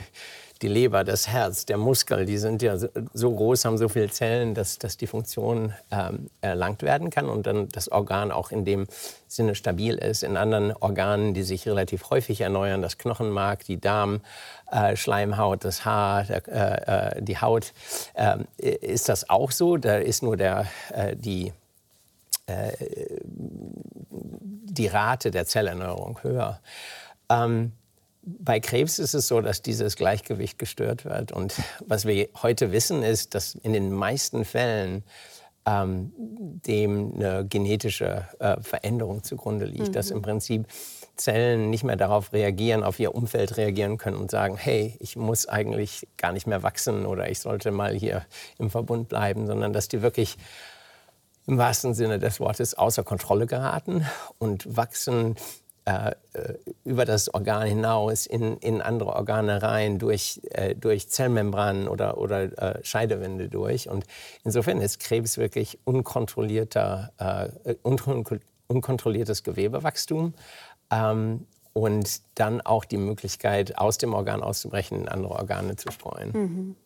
die 0.62 0.68
Leber, 0.68 1.04
das 1.04 1.28
Herz, 1.28 1.66
der 1.66 1.76
Muskel, 1.76 2.24
die 2.26 2.38
sind 2.38 2.62
ja 2.62 2.76
so 2.78 3.34
groß, 3.34 3.64
haben 3.64 3.76
so 3.76 3.88
viele 3.88 4.08
Zellen, 4.08 4.54
dass, 4.54 4.78
dass 4.78 4.96
die 4.96 5.06
Funktion 5.06 5.74
ähm, 5.90 6.30
erlangt 6.40 6.82
werden 6.82 7.10
kann 7.10 7.28
und 7.28 7.46
dann 7.46 7.68
das 7.68 7.90
Organ 7.90 8.30
auch 8.30 8.50
in 8.50 8.64
dem 8.64 8.86
Sinne 9.26 9.54
stabil 9.54 9.96
ist. 9.96 10.22
In 10.22 10.36
anderen 10.36 10.72
Organen, 10.72 11.34
die 11.34 11.42
sich 11.42 11.66
relativ 11.66 12.10
häufig 12.10 12.40
erneuern, 12.40 12.82
das 12.82 12.98
Knochenmark, 12.98 13.64
die 13.64 13.80
Darmschleimhaut, 13.80 15.58
äh, 15.58 15.66
das 15.66 15.84
Haar, 15.84 16.24
der, 16.24 16.48
äh, 16.48 17.18
äh, 17.18 17.22
die 17.22 17.38
Haut, 17.38 17.72
äh, 18.14 18.38
ist 18.58 19.08
das 19.08 19.28
auch 19.28 19.50
so. 19.50 19.76
Da 19.76 19.96
ist 19.96 20.22
nur 20.22 20.36
der, 20.36 20.66
äh, 20.92 21.16
die 21.16 21.52
äh, 22.46 22.72
die 24.74 24.86
Rate 24.86 25.30
der 25.30 25.46
Zellerneuerung 25.46 26.18
höher. 26.22 26.60
Ähm, 27.30 27.72
bei 28.26 28.60
Krebs 28.60 28.98
ist 28.98 29.14
es 29.14 29.28
so, 29.28 29.40
dass 29.40 29.62
dieses 29.62 29.96
Gleichgewicht 29.96 30.58
gestört 30.58 31.04
wird. 31.04 31.32
Und 31.32 31.54
was 31.86 32.06
wir 32.06 32.28
heute 32.42 32.72
wissen, 32.72 33.02
ist, 33.02 33.34
dass 33.34 33.54
in 33.54 33.72
den 33.72 33.92
meisten 33.92 34.44
Fällen 34.44 35.04
ähm, 35.66 36.12
dem 36.16 37.14
eine 37.14 37.46
genetische 37.46 38.28
äh, 38.38 38.60
Veränderung 38.60 39.22
zugrunde 39.22 39.64
liegt, 39.64 39.88
mhm. 39.88 39.92
dass 39.92 40.10
im 40.10 40.22
Prinzip 40.22 40.66
Zellen 41.16 41.70
nicht 41.70 41.84
mehr 41.84 41.96
darauf 41.96 42.32
reagieren, 42.32 42.82
auf 42.82 42.98
ihr 42.98 43.14
Umfeld 43.14 43.56
reagieren 43.56 43.98
können 43.98 44.16
und 44.16 44.30
sagen, 44.30 44.56
hey, 44.56 44.96
ich 45.00 45.16
muss 45.16 45.46
eigentlich 45.46 46.08
gar 46.16 46.32
nicht 46.32 46.46
mehr 46.46 46.62
wachsen 46.62 47.06
oder 47.06 47.30
ich 47.30 47.38
sollte 47.38 47.70
mal 47.70 47.94
hier 47.94 48.26
im 48.58 48.68
Verbund 48.68 49.08
bleiben, 49.08 49.46
sondern 49.46 49.72
dass 49.72 49.88
die 49.88 50.02
wirklich 50.02 50.36
im 51.46 51.58
wahrsten 51.58 51.94
Sinne 51.94 52.18
des 52.18 52.40
Wortes 52.40 52.74
außer 52.74 53.04
Kontrolle 53.04 53.46
geraten 53.46 54.06
und 54.38 54.76
wachsen 54.76 55.36
äh, 55.86 56.12
äh, 56.32 56.54
über 56.84 57.04
das 57.04 57.32
Organ 57.34 57.66
hinaus 57.66 58.24
in, 58.24 58.56
in 58.58 58.80
andere 58.80 59.14
Organe 59.14 59.62
rein, 59.62 59.98
durch, 59.98 60.40
äh, 60.50 60.74
durch 60.74 61.10
Zellmembranen 61.10 61.88
oder, 61.88 62.16
oder 62.16 62.78
äh, 62.78 62.84
Scheidewände 62.84 63.48
durch. 63.48 63.88
Und 63.90 64.06
insofern 64.44 64.80
ist 64.80 64.98
Krebs 65.00 65.36
wirklich 65.36 65.78
unkontrollierter, 65.84 67.12
äh, 67.64 67.74
un 67.82 68.24
unkontrolliertes 68.66 69.42
Gewebewachstum. 69.42 70.32
Ähm, 70.90 71.46
und 71.74 72.22
dann 72.36 72.60
auch 72.60 72.84
die 72.84 72.96
Möglichkeit, 72.96 73.76
aus 73.76 73.98
dem 73.98 74.14
Organ 74.14 74.42
auszubrechen, 74.42 75.00
in 75.00 75.08
andere 75.08 75.34
Organe 75.34 75.76
zu 75.76 75.90
streuen. 75.90 76.30
Mhm. 76.32 76.76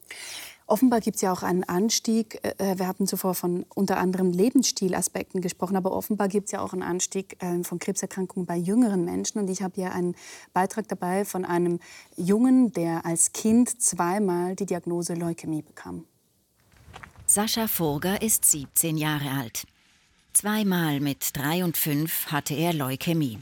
Offenbar 0.69 1.01
gibt 1.01 1.17
es 1.17 1.23
ja 1.23 1.33
auch 1.33 1.43
einen 1.43 1.65
Anstieg. 1.65 2.41
Äh, 2.43 2.73
äh, 2.73 2.79
wir 2.79 2.87
hatten 2.87 3.07
zuvor 3.07 3.35
von 3.35 3.65
unter 3.75 3.97
anderem 3.97 4.33
Lebensstilaspekten 4.33 5.41
gesprochen, 5.41 5.77
aber 5.77 5.93
offenbar 5.93 6.29
gibt 6.29 6.47
es 6.47 6.53
ja 6.53 6.61
auch 6.61 6.75
einen 6.75 6.83
Anstieg 6.83 7.43
äh, 7.43 7.65
von 7.65 7.79
Krebserkrankungen 7.79 8.45
bei 8.47 8.57
jüngeren 8.57 9.03
Menschen. 9.07 9.39
Und 9.39 9.49
ich 9.49 9.63
habe 9.63 9.77
hier 9.77 9.93
einen 9.93 10.15
Beitrag 10.53 10.87
dabei 10.87 11.25
von 11.25 11.47
einem 11.47 11.81
Jungen, 12.19 12.71
der 12.75 13.07
als 13.07 13.33
Kind 13.33 13.81
zweimal 13.81 14.57
die 14.57 14.67
Diagnose 14.67 15.15
Leukämie 15.15 15.63
bekam. 15.63 16.05
Sascha 17.25 17.67
Furger 17.67 18.21
ist 18.21 18.45
17 18.45 18.99
Jahre 18.99 19.31
alt. 19.31 19.65
Zweimal 20.35 21.01
mit 21.01 21.35
drei 21.35 21.65
und 21.65 21.79
fünf 21.79 22.27
hatte 22.27 22.53
er 22.53 22.75
Leukämie. 22.75 23.39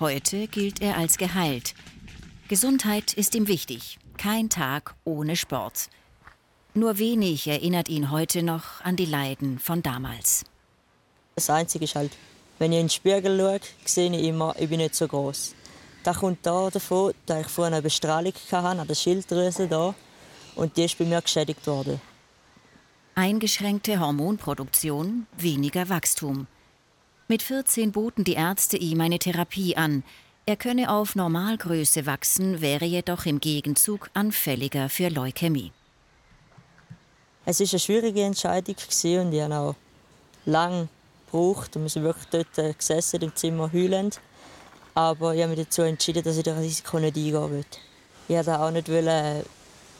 Heute 0.00 0.48
gilt 0.48 0.80
er 0.80 0.96
als 0.96 1.18
geheilt. 1.18 1.74
Gesundheit 2.48 3.12
ist 3.12 3.34
ihm 3.34 3.48
wichtig. 3.48 3.98
Kein 4.16 4.48
Tag 4.48 4.94
ohne 5.04 5.36
Sport. 5.36 5.90
Nur 6.76 6.98
wenig 6.98 7.46
erinnert 7.46 7.88
ihn 7.88 8.10
heute 8.10 8.42
noch 8.42 8.80
an 8.80 8.96
die 8.96 9.06
Leiden 9.06 9.60
von 9.60 9.80
damals. 9.80 10.44
Das 11.36 11.48
Einzige 11.48 11.84
ist 11.84 11.94
halt, 11.94 12.10
wenn 12.58 12.72
ich 12.72 12.80
in 12.80 12.86
den 12.86 12.90
Spiegel 12.90 13.38
schaue, 13.38 13.60
sehe 13.84 14.10
ich 14.10 14.26
immer, 14.26 14.56
ich 14.58 14.68
bin 14.68 14.78
nicht 14.78 14.96
so 14.96 15.06
groß. 15.06 15.54
Das 16.02 16.16
kommt 16.16 16.38
da 16.42 16.70
davon, 16.70 17.12
dass 17.26 17.42
ich 17.42 17.46
vorher 17.46 17.74
eine 17.74 17.82
Bestrahlung 17.82 18.32
hatte 18.50 18.66
an 18.80 18.88
der 18.88 18.94
Schilddrüse 18.96 19.68
da 19.68 19.94
und 20.56 20.76
die 20.76 20.84
ist 20.84 20.98
bei 20.98 21.04
mir 21.04 21.22
geschädigt 21.22 21.64
worden. 21.68 22.00
Eingeschränkte 23.14 24.00
Hormonproduktion, 24.00 25.28
weniger 25.38 25.88
Wachstum. 25.88 26.48
Mit 27.28 27.42
14 27.42 27.92
boten 27.92 28.24
die 28.24 28.34
Ärzte 28.34 28.78
ihm 28.78 29.00
eine 29.00 29.20
Therapie 29.20 29.76
an. 29.76 30.02
Er 30.44 30.56
könne 30.56 30.90
auf 30.90 31.14
Normalgröße 31.14 32.04
wachsen, 32.04 32.60
wäre 32.60 32.84
jedoch 32.84 33.26
im 33.26 33.38
Gegenzug 33.38 34.10
anfälliger 34.12 34.88
für 34.88 35.08
Leukämie. 35.08 35.70
Es 37.46 37.60
war 37.60 37.66
eine 37.70 37.78
schwierige 37.78 38.22
Entscheidung 38.22 38.74
und 38.76 39.32
ich 39.32 39.42
habe 39.42 39.54
auch 39.54 39.74
lange 40.46 40.88
gebraucht 41.26 41.74
wir 41.76 41.88
sind 41.88 42.04
wirklich 42.04 42.26
dort 42.30 42.58
äh, 42.58 42.72
gesessen 42.72 43.22
im 43.22 43.34
Zimmer 43.34 43.70
heulend. 43.72 44.20
Aber 44.94 45.34
ich 45.34 45.42
habe 45.42 45.54
mich 45.54 45.66
dazu 45.66 45.82
entschieden, 45.82 46.22
dass 46.22 46.36
ich 46.36 46.44
das 46.44 46.58
Risiko 46.58 46.98
nicht 47.00 47.16
eingehen 47.16 47.50
will. 47.50 47.64
Ich 48.28 48.36
wollte 48.36 48.60
auch 48.60 48.70
nicht 48.70 48.88
äh, 48.88 49.42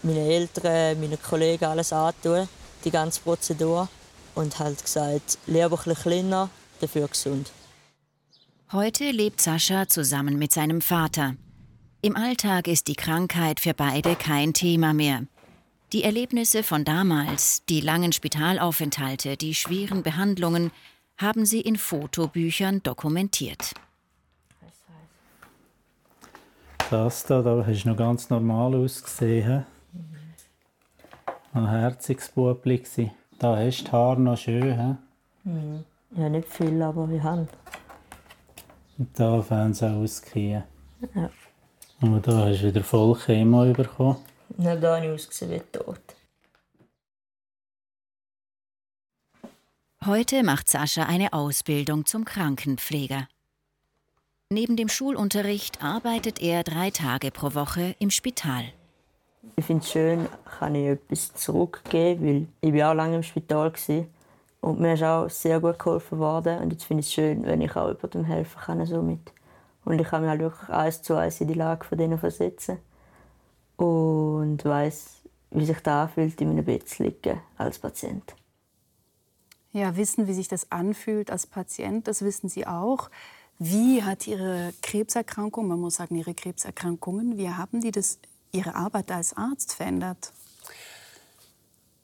meinen 0.02 0.16
Eltern, 0.16 1.00
meinen 1.00 1.20
Kollegen 1.20 1.64
alles 1.64 1.92
antun, 1.92 2.48
die 2.84 2.90
ganze 2.90 3.20
Prozedur. 3.20 3.88
Und 4.36 4.58
halt 4.58 4.82
gesagt, 4.82 5.38
lieber 5.46 5.64
ein 5.64 5.70
bisschen 5.70 5.94
kleiner, 5.94 6.50
dafür 6.80 7.08
gesund. 7.08 7.50
Heute 8.72 9.10
lebt 9.10 9.40
Sascha 9.40 9.86
zusammen 9.86 10.38
mit 10.38 10.52
seinem 10.52 10.80
Vater. 10.80 11.36
Im 12.02 12.16
Alltag 12.16 12.68
ist 12.68 12.88
die 12.88 12.96
Krankheit 12.96 13.60
für 13.60 13.74
beide 13.74 14.16
kein 14.16 14.52
Thema 14.52 14.92
mehr. 14.92 15.22
Die 15.92 16.02
Erlebnisse 16.02 16.62
von 16.62 16.84
damals, 16.84 17.64
die 17.66 17.80
langen 17.80 18.12
Spitalaufenthalte, 18.12 19.36
die 19.36 19.54
schweren 19.54 20.02
Behandlungen, 20.02 20.72
haben 21.16 21.46
sie 21.46 21.60
in 21.60 21.76
Fotobüchern 21.76 22.82
dokumentiert. 22.82 23.74
Das 26.90 27.24
da, 27.24 27.42
da 27.42 27.64
hast 27.66 27.84
noch 27.86 27.96
ganz 27.96 28.28
normal 28.30 28.74
ausgesehen. 28.74 29.64
Ein 31.52 31.68
herziges 31.68 32.28
Bubli. 32.30 32.82
Da 33.38 33.56
hast 33.56 33.80
du 33.80 33.84
die 33.84 33.92
Haare 33.92 34.20
noch 34.20 34.36
schön. 34.36 34.98
Mhm. 35.44 35.84
Ja, 36.16 36.28
nicht 36.28 36.48
viel, 36.48 36.80
aber 36.82 37.08
wir 37.08 37.22
haben. 37.22 37.48
Und 38.98 39.08
da 39.18 39.42
fangen 39.42 39.74
sie 39.74 39.88
ausgehen. 39.88 40.62
Ja. 41.14 41.30
Und 42.00 42.26
da 42.26 42.46
hast 42.46 42.62
du 42.62 42.66
wieder 42.68 42.84
voll 42.84 43.16
Chemo 43.16 43.72
bekommen. 43.72 44.16
Na, 44.56 44.76
da 44.76 44.96
habe 44.96 45.06
ich 45.06 45.12
ausgesehen 45.12 45.50
wie 45.50 45.78
tot. 45.78 46.00
Heute 50.06 50.44
macht 50.44 50.68
Sascha 50.68 51.04
eine 51.04 51.32
Ausbildung 51.32 52.06
zum 52.06 52.25
Krankenpfleger. 52.25 53.26
Neben 54.50 54.76
dem 54.76 54.88
Schulunterricht 54.88 55.82
arbeitet 55.82 56.40
er 56.40 56.62
drei 56.62 56.90
Tage 56.90 57.30
pro 57.32 57.54
Woche 57.54 57.96
im 57.99 58.11
Spital. 58.11 58.64
Ich 59.56 59.64
finde 59.64 59.82
es 59.82 59.90
schön, 59.90 60.28
kann 60.58 60.75
ich 60.75 60.87
etwas 60.87 61.34
zurückgeben, 61.34 62.52
weil 62.62 62.70
ich 62.70 62.75
war 62.75 62.92
auch 62.92 62.94
lange 62.94 63.16
im 63.16 63.23
Spital 63.23 63.73
war. 63.73 64.04
und 64.61 64.80
mir 64.80 64.94
ist 64.94 65.02
auch 65.02 65.28
sehr 65.28 65.58
gut 65.58 65.78
geholfen 65.78 66.18
worden. 66.18 66.61
Und 66.61 66.73
jetzt 66.73 66.84
finde 66.84 67.00
ich 67.00 67.08
es 67.08 67.12
schön, 67.12 67.44
wenn 67.44 67.61
ich 67.61 67.75
auch 67.75 67.88
jemandem 67.88 68.25
helfen 68.25 68.61
kann 68.61 68.87
somit. 68.87 69.32
Und 69.84 70.00
ich 70.00 70.06
kann 70.06 70.23
mich 70.23 70.30
halt 70.30 70.40
wirklich 70.40 70.68
eins 70.68 71.02
zu 71.02 71.14
eins 71.16 71.40
in 71.40 71.49
die 71.49 71.54
Lage 71.54 71.84
von 71.84 71.99
denen 71.99 72.18
versetzen 72.18 72.78
und 73.76 74.64
weiß, 74.64 75.23
wie 75.50 75.64
sich 75.64 75.78
da 75.81 76.04
anfühlt, 76.04 76.40
in 76.40 76.49
meinem 76.49 76.64
Bett 76.64 76.88
zu 76.88 77.04
liegen 77.04 77.40
als 77.57 77.78
Patient. 77.78 78.35
Ja, 79.73 79.97
wissen, 79.97 80.28
wie 80.28 80.35
sich 80.35 80.49
das 80.49 80.71
anfühlt 80.71 81.31
als 81.31 81.47
Patient, 81.47 82.07
das 82.07 82.23
wissen 82.23 82.49
Sie 82.49 82.66
auch. 82.66 83.11
Wie 83.59 84.02
hat 84.02 84.26
Ihre 84.26 84.73
Krebserkrankung, 84.83 85.69
man 85.69 85.81
muss 85.81 85.97
sagen 85.97 86.16
Ihre 86.16 86.35
Krebserkrankungen, 86.35 87.38
wie 87.38 87.50
haben 87.50 87.81
die 87.81 87.90
das, 87.90 88.19
Ihre 88.52 88.75
Arbeit 88.75 89.11
als 89.11 89.37
Arzt 89.37 89.75
verändert? 89.75 90.33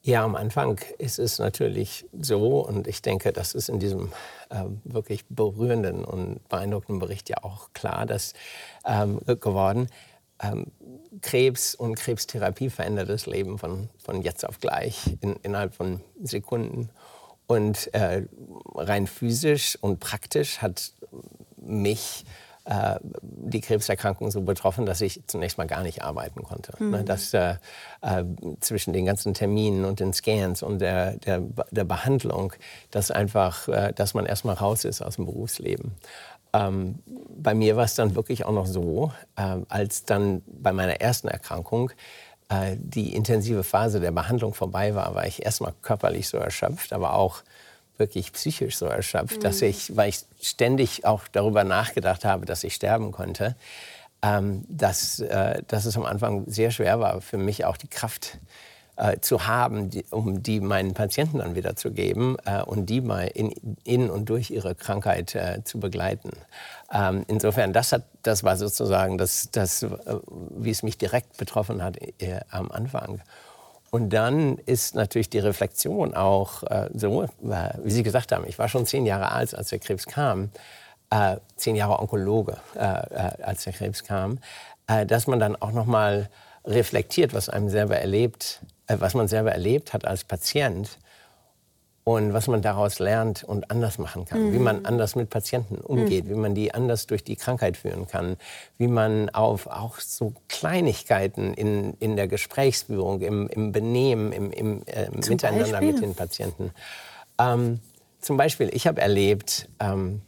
Ja, 0.03 0.23
am 0.23 0.35
Anfang 0.35 0.79
ist 0.97 1.19
es 1.19 1.37
natürlich 1.37 2.05
so, 2.19 2.61
und 2.61 2.87
ich 2.87 3.03
denke, 3.03 3.31
das 3.31 3.53
ist 3.53 3.69
in 3.69 3.79
diesem 3.79 4.11
äh, 4.49 4.63
wirklich 4.83 5.25
berührenden 5.29 6.03
und 6.03 6.47
beeindruckenden 6.49 6.99
Bericht 6.99 7.29
ja 7.29 7.43
auch 7.43 7.69
klar 7.73 8.07
dass, 8.07 8.33
ähm, 8.83 9.19
geworden. 9.25 9.87
Ähm, 10.41 10.67
Krebs 11.21 11.75
und 11.75 11.95
Krebstherapie 11.95 12.69
verändert 12.69 13.09
das 13.09 13.25
Leben 13.25 13.57
von, 13.57 13.89
von 14.03 14.21
jetzt 14.21 14.47
auf 14.47 14.59
gleich 14.59 15.17
in, 15.21 15.35
innerhalb 15.43 15.73
von 15.73 16.01
Sekunden. 16.21 16.89
Und 17.47 17.93
äh, 17.93 18.23
rein 18.75 19.07
physisch 19.07 19.77
und 19.81 19.99
praktisch 19.99 20.59
hat 20.61 20.93
mich 21.57 22.23
äh, 22.63 22.99
die 23.01 23.59
Krebserkrankung 23.59 24.29
so 24.29 24.41
betroffen, 24.41 24.85
dass 24.85 25.01
ich 25.01 25.21
zunächst 25.25 25.57
mal 25.57 25.65
gar 25.65 25.81
nicht 25.81 26.03
arbeiten 26.03 26.43
konnte. 26.43 26.73
Mhm. 26.77 26.91
Ne, 26.91 27.03
dass 27.03 27.33
äh, 27.33 27.55
äh, 28.01 28.23
zwischen 28.59 28.93
den 28.93 29.05
ganzen 29.05 29.33
Terminen 29.33 29.83
und 29.83 29.99
den 29.99 30.13
Scans 30.13 30.61
und 30.61 30.79
der, 30.79 31.17
der, 31.17 31.41
der 31.71 31.83
Behandlung, 31.83 32.53
dass 32.91 33.09
einfach, 33.09 33.67
äh, 33.67 33.93
dass 33.93 34.13
man 34.13 34.27
erst 34.27 34.45
mal 34.45 34.53
raus 34.53 34.85
ist 34.85 35.01
aus 35.01 35.15
dem 35.15 35.25
Berufsleben. 35.25 35.93
Ähm, 36.53 36.99
bei 37.29 37.53
mir 37.53 37.75
war 37.75 37.85
es 37.85 37.95
dann 37.95 38.15
wirklich 38.15 38.45
auch 38.45 38.51
noch 38.51 38.65
so, 38.65 39.11
äh, 39.35 39.57
als 39.69 40.05
dann 40.05 40.41
bei 40.45 40.73
meiner 40.73 40.99
ersten 41.01 41.27
Erkrankung 41.27 41.91
äh, 42.49 42.75
die 42.77 43.15
intensive 43.15 43.63
Phase 43.63 43.99
der 43.99 44.11
Behandlung 44.11 44.53
vorbei 44.53 44.93
war, 44.95 45.15
war 45.15 45.25
ich 45.25 45.45
erstmal 45.45 45.73
körperlich 45.81 46.27
so 46.27 46.37
erschöpft, 46.37 46.93
aber 46.93 47.13
auch 47.13 47.43
wirklich 47.97 48.33
psychisch 48.33 48.77
so 48.77 48.87
erschöpft, 48.87 49.37
mhm. 49.37 49.41
dass 49.41 49.61
ich, 49.61 49.95
weil 49.95 50.09
ich 50.09 50.25
ständig 50.41 51.05
auch 51.05 51.23
darüber 51.31 51.63
nachgedacht 51.63 52.25
habe, 52.25 52.45
dass 52.45 52.63
ich 52.63 52.75
sterben 52.75 53.11
konnte, 53.11 53.55
ähm, 54.21 54.65
dass, 54.67 55.19
äh, 55.19 55.63
dass 55.67 55.85
es 55.85 55.95
am 55.95 56.05
Anfang 56.05 56.43
sehr 56.47 56.71
schwer 56.71 56.99
war 56.99 57.21
für 57.21 57.37
mich 57.37 57.65
auch 57.65 57.77
die 57.77 57.87
Kraft 57.87 58.39
äh, 59.01 59.19
zu 59.19 59.47
haben, 59.47 59.89
die, 59.89 60.05
um 60.11 60.43
die 60.43 60.59
meinen 60.59 60.93
Patienten 60.93 61.39
dann 61.39 61.55
wieder 61.55 61.75
zu 61.75 61.91
geben 61.91 62.37
äh, 62.45 62.61
und 62.61 62.85
die 62.85 63.01
mal 63.01 63.23
in, 63.23 63.51
in 63.83 64.11
und 64.11 64.29
durch 64.29 64.51
ihre 64.51 64.75
Krankheit 64.75 65.33
äh, 65.33 65.63
zu 65.63 65.79
begleiten. 65.79 66.29
Ähm, 66.93 67.25
insofern, 67.27 67.73
das, 67.73 67.93
hat, 67.93 68.03
das 68.21 68.43
war 68.43 68.57
sozusagen 68.57 69.17
das, 69.17 69.49
das, 69.51 69.81
äh, 69.81 69.89
wie 70.51 70.69
es 70.69 70.83
mich 70.83 70.99
direkt 70.99 71.37
betroffen 71.37 71.83
hat 71.83 71.97
äh, 72.21 72.41
am 72.51 72.69
Anfang. 72.69 73.21
Und 73.89 74.11
dann 74.11 74.59
ist 74.67 74.93
natürlich 74.93 75.31
die 75.31 75.39
Reflexion 75.39 76.13
auch 76.13 76.61
äh, 76.63 76.89
so, 76.93 77.25
wie 77.39 77.91
Sie 77.91 78.03
gesagt 78.03 78.31
haben, 78.31 78.45
ich 78.47 78.59
war 78.59 78.69
schon 78.69 78.85
zehn 78.85 79.07
Jahre 79.07 79.31
alt, 79.31 79.55
als 79.55 79.69
der 79.69 79.79
Krebs 79.79 80.05
kam, 80.05 80.51
zehn 81.57 81.75
Jahre 81.75 81.99
Onkologe, 81.99 82.55
als 82.73 83.65
der 83.65 83.73
Krebs 83.73 84.05
kam, 84.05 84.39
dass 85.07 85.27
man 85.27 85.41
dann 85.41 85.57
auch 85.57 85.73
noch 85.73 85.85
mal 85.85 86.29
reflektiert, 86.63 87.33
was 87.33 87.49
einem 87.49 87.67
selber 87.67 87.97
erlebt, 87.97 88.61
was 88.99 89.13
man 89.13 89.27
selber 89.27 89.51
erlebt 89.51 89.93
hat 89.93 90.05
als 90.05 90.23
Patient 90.23 90.97
und 92.03 92.33
was 92.33 92.47
man 92.47 92.61
daraus 92.61 92.99
lernt 92.99 93.43
und 93.43 93.69
anders 93.69 93.99
machen 93.99 94.25
kann, 94.25 94.47
mhm. 94.47 94.53
wie 94.53 94.59
man 94.59 94.85
anders 94.85 95.15
mit 95.15 95.29
Patienten 95.29 95.75
umgeht, 95.75 96.25
mhm. 96.25 96.29
wie 96.29 96.35
man 96.35 96.55
die 96.55 96.73
anders 96.73 97.05
durch 97.05 97.23
die 97.23 97.35
Krankheit 97.35 97.77
führen 97.77 98.07
kann, 98.07 98.37
wie 98.77 98.87
man 98.87 99.29
auf 99.29 99.67
auch 99.67 99.99
so 99.99 100.33
Kleinigkeiten 100.47 101.53
in, 101.53 101.93
in 101.99 102.15
der 102.15 102.27
Gesprächsführung, 102.27 103.21
im, 103.21 103.47
im 103.47 103.71
Benehmen, 103.71 104.31
im, 104.31 104.51
im 104.51 104.81
äh, 104.87 105.09
Miteinander 105.11 105.71
Beispiel? 105.71 105.93
mit 105.93 106.01
den 106.01 106.15
Patienten. 106.15 106.71
Ähm, 107.39 107.79
zum 108.19 108.37
Beispiel, 108.37 108.69
ich 108.73 108.87
habe 108.87 109.01
erlebt, 109.01 109.67
ähm, 109.79 110.21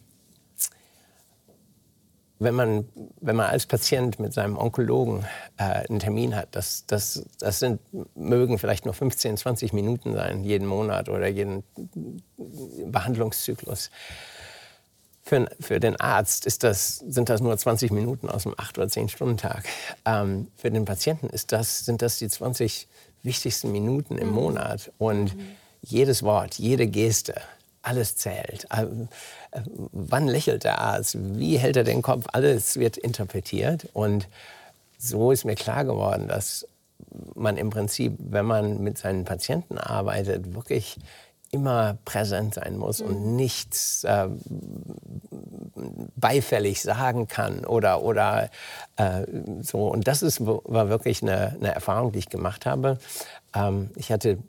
wenn 2.39 2.55
man, 2.55 2.87
wenn 3.21 3.35
man 3.35 3.49
als 3.49 3.65
Patient 3.65 4.19
mit 4.19 4.33
seinem 4.33 4.57
Onkologen 4.57 5.25
äh, 5.57 5.87
einen 5.87 5.99
Termin 5.99 6.35
hat, 6.35 6.49
das, 6.51 6.85
das, 6.87 7.25
das 7.39 7.59
sind, 7.59 7.79
mögen 8.15 8.59
vielleicht 8.59 8.85
nur 8.85 8.93
15, 8.93 9.37
20 9.37 9.73
Minuten 9.73 10.13
sein, 10.13 10.43
jeden 10.43 10.67
Monat 10.67 11.09
oder 11.09 11.27
jeden 11.27 11.63
Behandlungszyklus. 12.85 13.91
Für, 15.25 15.47
für 15.59 15.79
den 15.79 15.95
Arzt 15.95 16.45
ist 16.45 16.63
das, 16.63 16.97
sind 16.97 17.29
das 17.29 17.39
nur 17.39 17.57
20 17.57 17.91
Minuten 17.91 18.27
aus 18.27 18.43
dem 18.43 18.53
8- 18.55 18.77
oder 18.77 18.87
10-Stunden-Tag. 18.87 19.63
Ähm, 20.05 20.47
für 20.57 20.69
den 20.69 20.83
Patienten 20.83 21.27
ist 21.29 21.53
das, 21.53 21.85
sind 21.85 22.01
das 22.01 22.19
die 22.19 22.27
20 22.27 22.89
wichtigsten 23.21 23.71
Minuten 23.71 24.17
im 24.17 24.29
mhm. 24.29 24.33
Monat. 24.33 24.91
Und 24.97 25.35
jedes 25.81 26.23
Wort, 26.23 26.55
jede 26.55 26.87
Geste, 26.87 27.35
alles 27.83 28.15
zählt. 28.15 28.67
Ähm, 28.75 29.09
äh, 29.51 29.61
wann 29.91 30.27
lächelt 30.27 30.63
der 30.63 30.79
Arzt? 30.79 31.17
Wie 31.37 31.57
hält 31.57 31.77
er 31.77 31.83
den 31.83 32.01
Kopf? 32.01 32.25
Alles 32.33 32.77
wird 32.77 32.97
interpretiert. 32.97 33.87
Und 33.93 34.27
so 34.97 35.31
ist 35.31 35.45
mir 35.45 35.55
klar 35.55 35.85
geworden, 35.85 36.27
dass 36.27 36.67
man 37.35 37.57
im 37.57 37.69
Prinzip, 37.69 38.15
wenn 38.17 38.45
man 38.45 38.81
mit 38.81 38.97
seinen 38.97 39.25
Patienten 39.25 39.77
arbeitet, 39.77 40.55
wirklich 40.55 40.97
immer 41.51 41.99
präsent 42.03 42.55
sein 42.55 42.77
muss 42.77 42.99
mhm. 42.99 43.07
und 43.07 43.35
nichts 43.35 44.03
äh, 44.05 44.27
beifällig 46.15 46.81
sagen 46.81 47.27
kann 47.27 47.63
oder, 47.65 48.01
oder 48.01 48.49
äh, 48.95 49.25
so. 49.61 49.87
Und 49.87 50.07
das 50.07 50.23
ist, 50.23 50.45
war 50.45 50.89
wirklich 50.89 51.21
eine, 51.21 51.55
eine 51.59 51.75
Erfahrung, 51.75 52.11
die 52.11 52.19
ich 52.19 52.29
gemacht 52.29 52.65
habe. 52.65 52.97
Ähm, 53.53 53.91
ich 53.95 54.11
hatte 54.11 54.39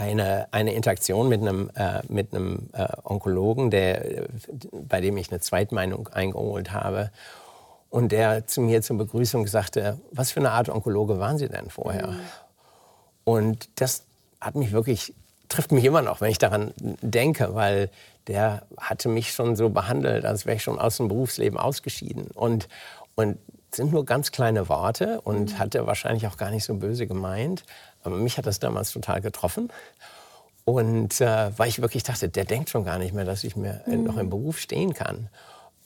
eine, 0.00 0.48
eine 0.50 0.72
Interaktion 0.72 1.28
mit 1.28 1.42
einem, 1.42 1.70
äh, 1.74 2.00
mit 2.08 2.34
einem 2.34 2.70
äh, 2.72 2.86
Onkologen, 3.04 3.70
der, 3.70 4.28
bei 4.72 5.00
dem 5.00 5.16
ich 5.18 5.30
eine 5.30 5.40
Zweitmeinung 5.40 6.08
eingeholt 6.08 6.72
habe. 6.72 7.10
Und 7.90 8.12
der 8.12 8.46
zu 8.46 8.62
mir 8.62 8.82
zur 8.82 8.96
Begrüßung 8.96 9.46
sagte, 9.46 9.98
was 10.10 10.30
für 10.30 10.40
eine 10.40 10.52
Art 10.52 10.68
Onkologe 10.68 11.18
waren 11.18 11.38
Sie 11.38 11.48
denn 11.48 11.68
vorher? 11.68 12.08
Mhm. 12.08 12.20
Und 13.24 13.68
das 13.76 14.04
hat 14.40 14.54
mich 14.54 14.72
wirklich, 14.72 15.12
trifft 15.48 15.70
mich 15.70 15.84
immer 15.84 16.00
noch, 16.00 16.20
wenn 16.20 16.30
ich 16.30 16.38
daran 16.38 16.72
denke, 16.78 17.54
weil 17.54 17.90
der 18.26 18.62
hatte 18.78 19.08
mich 19.08 19.32
schon 19.32 19.54
so 19.54 19.68
behandelt, 19.68 20.24
als 20.24 20.46
wäre 20.46 20.56
ich 20.56 20.62
schon 20.62 20.78
aus 20.78 20.96
dem 20.96 21.08
Berufsleben 21.08 21.58
ausgeschieden. 21.58 22.28
Und, 22.28 22.68
und 23.16 23.38
sind 23.72 23.92
nur 23.92 24.04
ganz 24.04 24.32
kleine 24.32 24.68
Worte 24.68 25.20
und 25.20 25.52
mhm. 25.52 25.58
hatte 25.58 25.86
wahrscheinlich 25.86 26.26
auch 26.26 26.36
gar 26.36 26.50
nicht 26.50 26.64
so 26.64 26.74
böse 26.74 27.06
gemeint. 27.06 27.64
Aber 28.02 28.16
mich 28.16 28.38
hat 28.38 28.46
das 28.46 28.58
damals 28.58 28.92
total 28.92 29.20
getroffen. 29.20 29.70
Und 30.64 31.20
äh, 31.20 31.58
weil 31.58 31.68
ich 31.68 31.80
wirklich 31.80 32.02
dachte, 32.02 32.28
der 32.28 32.44
denkt 32.44 32.70
schon 32.70 32.84
gar 32.84 32.98
nicht 32.98 33.14
mehr, 33.14 33.24
dass 33.24 33.44
ich 33.44 33.56
mir 33.56 33.82
mhm. 33.86 34.04
noch 34.04 34.16
im 34.16 34.30
Beruf 34.30 34.58
stehen 34.58 34.94
kann. 34.94 35.28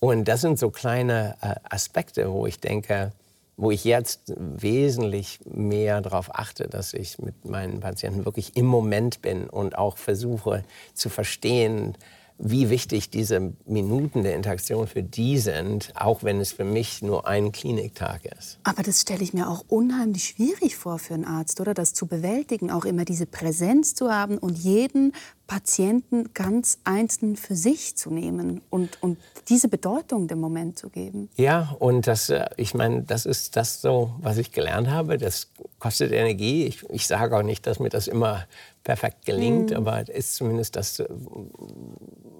Und 0.00 0.26
das 0.28 0.42
sind 0.42 0.58
so 0.58 0.70
kleine 0.70 1.36
äh, 1.40 1.54
Aspekte, 1.64 2.30
wo 2.30 2.46
ich 2.46 2.60
denke, 2.60 3.12
wo 3.56 3.70
ich 3.70 3.84
jetzt 3.84 4.32
wesentlich 4.36 5.40
mehr 5.44 6.00
darauf 6.00 6.34
achte, 6.34 6.68
dass 6.68 6.92
ich 6.92 7.18
mit 7.18 7.44
meinen 7.44 7.80
Patienten 7.80 8.24
wirklich 8.24 8.56
im 8.56 8.66
Moment 8.66 9.22
bin 9.22 9.48
und 9.48 9.78
auch 9.78 9.96
versuche 9.96 10.64
zu 10.92 11.08
verstehen, 11.08 11.96
wie 12.44 12.68
wichtig 12.68 13.08
diese 13.08 13.54
Minuten 13.64 14.22
der 14.22 14.34
Interaktion 14.34 14.86
für 14.86 15.02
die 15.02 15.38
sind, 15.38 15.92
auch 15.96 16.22
wenn 16.22 16.40
es 16.40 16.52
für 16.52 16.64
mich 16.64 17.00
nur 17.00 17.26
ein 17.26 17.52
Kliniktag 17.52 18.26
ist. 18.38 18.58
Aber 18.64 18.82
das 18.82 19.00
stelle 19.00 19.22
ich 19.22 19.32
mir 19.32 19.48
auch 19.48 19.64
unheimlich 19.66 20.24
schwierig 20.24 20.76
vor 20.76 20.98
für 20.98 21.14
einen 21.14 21.24
Arzt, 21.24 21.60
oder? 21.60 21.72
Das 21.72 21.94
zu 21.94 22.06
bewältigen, 22.06 22.70
auch 22.70 22.84
immer 22.84 23.06
diese 23.06 23.24
Präsenz 23.24 23.94
zu 23.94 24.12
haben 24.12 24.36
und 24.36 24.58
jeden 24.58 25.12
Patienten 25.46 26.30
ganz 26.32 26.78
einzeln 26.84 27.36
für 27.36 27.54
sich 27.54 27.96
zu 27.96 28.10
nehmen 28.10 28.62
und, 28.70 29.02
und 29.02 29.18
diese 29.48 29.68
Bedeutung 29.68 30.26
dem 30.26 30.40
Moment 30.40 30.78
zu 30.78 30.88
geben. 30.88 31.28
Ja, 31.36 31.76
und 31.78 32.06
das, 32.06 32.30
äh, 32.30 32.46
ich 32.56 32.74
meine, 32.74 33.02
das 33.02 33.26
ist 33.26 33.56
das 33.56 33.82
so, 33.82 34.14
was 34.20 34.38
ich 34.38 34.52
gelernt 34.52 34.88
habe. 34.88 35.18
Das 35.18 35.50
kostet 35.78 36.12
Energie. 36.12 36.64
Ich, 36.64 36.88
ich 36.88 37.06
sage 37.06 37.36
auch 37.36 37.42
nicht, 37.42 37.66
dass 37.66 37.78
mir 37.78 37.90
das 37.90 38.08
immer 38.08 38.46
perfekt 38.84 39.26
gelingt, 39.26 39.70
mhm. 39.70 39.76
aber 39.76 40.00
es 40.00 40.08
ist 40.08 40.34
zumindest 40.36 40.76
das, 40.76 41.00
äh, 41.00 41.06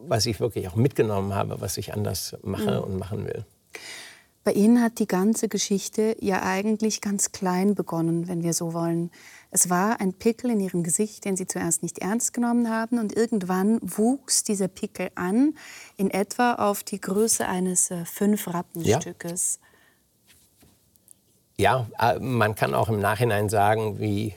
was 0.07 0.25
ich 0.27 0.41
wirklich 0.41 0.69
auch 0.69 0.77
mitgenommen 0.77 1.35
habe, 1.35 1.61
was 1.61 1.77
ich 1.77 1.93
anders 1.93 2.37
mache 2.43 2.79
mhm. 2.79 2.85
und 2.85 2.99
machen 2.99 3.27
will. 3.27 3.45
Bei 4.45 4.53
Ihnen 4.53 4.83
hat 4.83 4.99
die 4.99 5.07
ganze 5.07 5.49
Geschichte 5.49 6.17
ja 6.21 6.43
eigentlich 6.43 7.01
ganz 7.01 7.33
klein 7.33 7.75
begonnen, 7.75 8.29
wenn 8.29 8.43
wir 8.43 8.53
so 8.53 8.75
wollen. 8.75 9.11
Es 9.55 9.71
war 9.71 10.01
ein 10.01 10.13
Pickel 10.13 10.51
in 10.51 10.59
Ihrem 10.59 10.83
Gesicht, 10.83 11.25
den 11.25 11.37
Sie 11.37 11.47
zuerst 11.47 11.85
nicht 11.85 12.01
ernst 12.01 12.35
genommen 12.35 12.69
haben. 12.69 12.99
Und 12.99 13.17
irgendwann 13.17 13.79
wuchs 13.83 14.43
dieser 14.43 14.67
Pickel 14.67 15.11
an, 15.15 15.55
in 15.97 16.11
etwa 16.11 16.55
auf 16.55 16.83
die 16.83 17.01
Größe 17.01 17.47
eines 17.47 17.89
äh, 17.93 18.05
Fünf-Rappenstückes. 18.05 19.61
Ja. 21.57 21.87
ja, 22.01 22.15
äh, 22.15 22.19
man 22.19 22.57
kann 22.57 22.75
auch 22.75 22.89
im 22.89 22.99
Nachhinein 22.99 23.49
sagen, 23.49 24.01
wie 24.01 24.35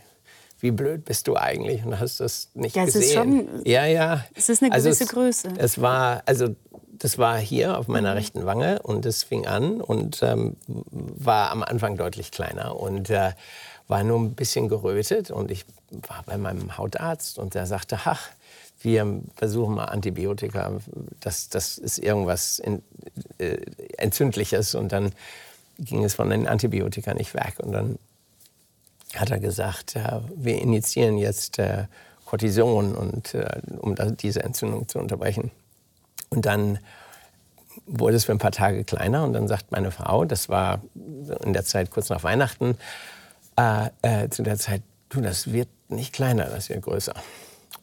wie 0.59 0.71
blöd 0.71 1.05
bist 1.05 1.27
du 1.27 1.35
eigentlich 1.35 1.83
und 1.83 1.99
hast 1.99 2.19
das 2.19 2.49
nicht 2.53 2.75
ja, 2.75 2.83
es 2.83 2.93
gesehen. 2.93 3.07
Ist 3.07 3.13
schon, 3.13 3.65
ja, 3.65 3.85
ja. 3.85 4.25
Es 4.35 4.49
ist 4.49 4.61
eine 4.61 4.71
gewisse 4.71 4.87
also 4.87 5.03
es, 5.03 5.09
Größe. 5.09 5.53
Es 5.57 5.81
war, 5.81 6.21
also 6.25 6.55
das 6.91 7.17
war 7.17 7.37
hier 7.37 7.77
auf 7.77 7.87
meiner 7.87 8.11
mhm. 8.11 8.17
rechten 8.17 8.45
Wange 8.45 8.81
und 8.81 9.05
es 9.05 9.23
fing 9.23 9.47
an 9.47 9.81
und 9.81 10.21
ähm, 10.21 10.57
war 10.67 11.51
am 11.51 11.63
Anfang 11.63 11.97
deutlich 11.97 12.31
kleiner 12.31 12.75
und 12.79 13.09
äh, 13.09 13.31
war 13.87 14.03
nur 14.03 14.19
ein 14.19 14.33
bisschen 14.33 14.69
gerötet 14.69 15.31
und 15.31 15.51
ich 15.51 15.65
war 16.07 16.23
bei 16.25 16.37
meinem 16.37 16.77
Hautarzt 16.77 17.39
und 17.39 17.53
der 17.53 17.65
sagte, 17.65 17.99
ach, 18.05 18.29
wir 18.81 19.21
versuchen 19.35 19.75
mal 19.75 19.85
Antibiotika, 19.85 20.71
das, 21.19 21.49
das 21.49 21.77
ist 21.77 21.97
irgendwas 21.97 22.59
in, 22.59 22.83
äh, 23.37 23.57
Entzündliches 23.97 24.75
und 24.75 24.91
dann 24.91 25.11
ging 25.79 26.03
es 26.03 26.15
von 26.15 26.29
den 26.29 26.47
Antibiotika 26.47 27.13
nicht 27.13 27.33
weg 27.33 27.55
und 27.59 27.71
dann 27.71 27.97
hat 29.15 29.31
er 29.31 29.39
gesagt, 29.39 29.95
ja, 29.95 30.21
wir 30.35 30.61
initiieren 30.61 31.17
jetzt 31.17 31.59
äh, 31.59 31.85
Cortison, 32.25 32.93
und, 32.93 33.33
äh, 33.33 33.61
um 33.79 33.95
diese 34.17 34.43
Entzündung 34.43 34.87
zu 34.87 34.99
unterbrechen. 34.99 35.49
Und 36.29 36.45
dann 36.45 36.79
wurde 37.85 38.17
es 38.17 38.25
für 38.25 38.33
ein 38.33 38.37
paar 38.37 38.51
Tage 38.51 38.83
kleiner 38.83 39.23
und 39.23 39.33
dann 39.33 39.47
sagt 39.47 39.71
meine 39.71 39.91
Frau, 39.91 40.25
das 40.25 40.49
war 40.49 40.81
in 41.43 41.53
der 41.53 41.63
Zeit 41.63 41.89
kurz 41.89 42.09
nach 42.09 42.23
Weihnachten, 42.23 42.77
äh, 43.57 43.89
äh, 44.01 44.29
zu 44.29 44.43
der 44.43 44.57
Zeit, 44.57 44.81
du, 45.09 45.21
das 45.21 45.51
wird 45.51 45.69
nicht 45.89 46.13
kleiner, 46.13 46.45
das 46.45 46.69
wird 46.69 46.83
größer. 46.83 47.13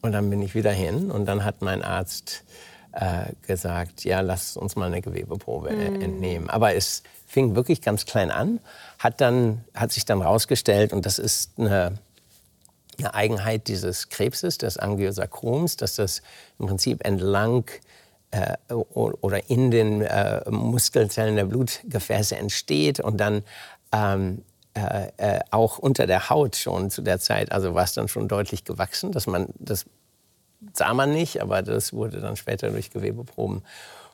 Und 0.02 0.12
dann 0.12 0.30
bin 0.30 0.42
ich 0.42 0.54
wieder 0.54 0.72
hin 0.72 1.10
und 1.10 1.26
dann 1.26 1.44
hat 1.44 1.62
mein 1.62 1.82
Arzt 1.82 2.44
äh, 2.92 3.32
gesagt, 3.46 4.04
ja, 4.04 4.20
lass 4.20 4.56
uns 4.56 4.76
mal 4.76 4.86
eine 4.86 5.00
Gewebeprobe 5.00 5.72
mm. 5.72 6.02
entnehmen. 6.02 6.50
Aber 6.50 6.74
es 6.74 7.02
fing 7.26 7.56
wirklich 7.56 7.82
ganz 7.82 8.06
klein 8.06 8.30
an, 8.30 8.60
hat, 8.98 9.20
dann, 9.20 9.64
hat 9.74 9.92
sich 9.92 10.04
dann 10.04 10.20
herausgestellt, 10.20 10.92
und 10.92 11.06
das 11.06 11.18
ist 11.18 11.52
eine, 11.58 11.98
eine 12.98 13.14
Eigenheit 13.14 13.66
dieses 13.66 14.10
Krebses, 14.10 14.58
des 14.58 14.78
Angiosarkoms, 14.78 15.76
dass 15.76 15.96
das 15.96 16.22
im 16.58 16.66
Prinzip 16.66 17.04
entlang 17.04 17.64
äh, 18.30 18.56
oder 18.72 19.50
in 19.50 19.70
den 19.70 20.02
äh, 20.02 20.48
Muskelzellen 20.50 21.36
der 21.36 21.46
Blutgefäße 21.46 22.36
entsteht 22.36 23.00
und 23.00 23.16
dann 23.16 23.42
ähm, 23.92 24.42
äh, 24.74 25.08
äh, 25.16 25.40
auch 25.50 25.78
unter 25.78 26.06
der 26.06 26.30
Haut 26.30 26.56
schon 26.56 26.90
zu 26.90 27.02
der 27.02 27.18
Zeit, 27.20 27.52
also 27.52 27.74
war 27.74 27.84
es 27.84 27.94
dann 27.94 28.08
schon 28.08 28.28
deutlich 28.28 28.64
gewachsen, 28.64 29.12
dass 29.12 29.26
man 29.26 29.48
das 29.58 29.86
sah 30.72 30.94
man 30.94 31.12
nicht, 31.12 31.42
aber 31.42 31.62
das 31.62 31.92
wurde 31.92 32.20
dann 32.20 32.36
später 32.36 32.70
durch 32.70 32.90
Gewebeproben 32.90 33.62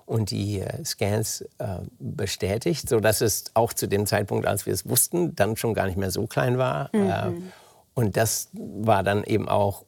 und 0.07 0.31
die 0.31 0.61
äh, 0.61 0.85
Scans 0.85 1.43
äh, 1.59 1.79
bestätigt, 1.99 2.89
sodass 2.89 3.21
es 3.21 3.45
auch 3.55 3.73
zu 3.73 3.87
dem 3.87 4.07
Zeitpunkt, 4.07 4.47
als 4.47 4.67
wir 4.67 4.75
es 4.75 4.89
wussten, 4.89 5.37
dann 5.37 5.57
schon 5.57 5.75
gar 5.75 5.87
nicht 5.87 5.97
mehr 5.97 6.11
so 6.11 6.27
klein 6.27 6.59
war. 6.59 6.91
Mhm. 6.93 7.11
Äh, 7.11 7.33
und 7.95 8.17
das 8.17 8.49
war 8.53 9.03
dann 9.03 9.25
eben 9.25 9.49
auch 9.49 9.85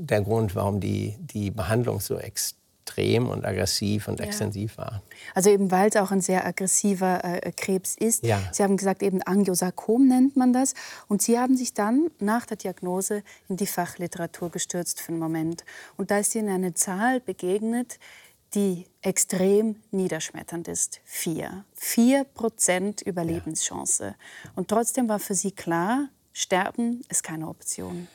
der 0.00 0.22
Grund, 0.22 0.54
warum 0.54 0.80
die, 0.80 1.16
die 1.18 1.50
Behandlung 1.50 2.00
so 2.00 2.16
extrem 2.18 2.65
und 2.96 3.44
aggressiv 3.44 4.08
und 4.08 4.20
ja. 4.20 4.26
extensiv 4.26 4.78
war. 4.78 5.02
Also 5.34 5.50
eben 5.50 5.70
weil 5.70 5.88
es 5.88 5.96
auch 5.96 6.10
ein 6.10 6.20
sehr 6.20 6.46
aggressiver 6.46 7.24
äh, 7.24 7.52
Krebs 7.52 7.96
ist. 7.96 8.24
Ja. 8.24 8.40
Sie 8.52 8.62
haben 8.62 8.76
gesagt, 8.76 9.02
eben 9.02 9.22
Angiosarkom 9.22 10.06
nennt 10.08 10.36
man 10.36 10.52
das. 10.52 10.74
Und 11.08 11.22
Sie 11.22 11.38
haben 11.38 11.56
sich 11.56 11.74
dann 11.74 12.08
nach 12.18 12.46
der 12.46 12.56
Diagnose 12.56 13.22
in 13.48 13.56
die 13.56 13.66
Fachliteratur 13.66 14.50
gestürzt 14.50 15.00
für 15.00 15.12
einen 15.12 15.18
Moment. 15.18 15.64
Und 15.96 16.10
da 16.10 16.18
ist 16.18 16.34
Ihnen 16.34 16.48
eine 16.48 16.74
Zahl 16.74 17.20
begegnet, 17.20 17.98
die 18.54 18.86
extrem 19.02 19.76
niederschmetternd 19.90 20.68
ist. 20.68 21.00
Vier. 21.04 21.64
Vier 21.74 22.24
Prozent 22.24 23.02
Überlebenschance. 23.02 24.04
Ja. 24.04 24.50
Und 24.54 24.68
trotzdem 24.68 25.08
war 25.08 25.18
für 25.18 25.34
Sie 25.34 25.52
klar, 25.52 26.08
Sterben 26.32 27.02
ist 27.08 27.22
keine 27.22 27.48
Option. 27.48 28.08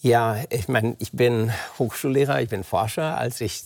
Ja, 0.00 0.42
ich 0.50 0.68
meine, 0.68 0.96
ich 0.98 1.12
bin 1.12 1.52
Hochschullehrer, 1.78 2.42
ich 2.42 2.50
bin 2.50 2.64
Forscher. 2.64 3.16
Als 3.16 3.40
ich 3.40 3.64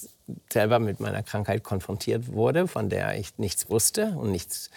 selber 0.53 0.79
mit 0.79 1.01
meiner 1.01 1.23
Krankheit 1.23 1.65
konfrontiert 1.65 2.33
wurde, 2.33 2.69
von 2.69 2.89
der 2.89 3.19
ich 3.19 3.39
nichts 3.39 3.69
wusste 3.71 4.15
und 4.17 4.31
nichts, 4.31 4.71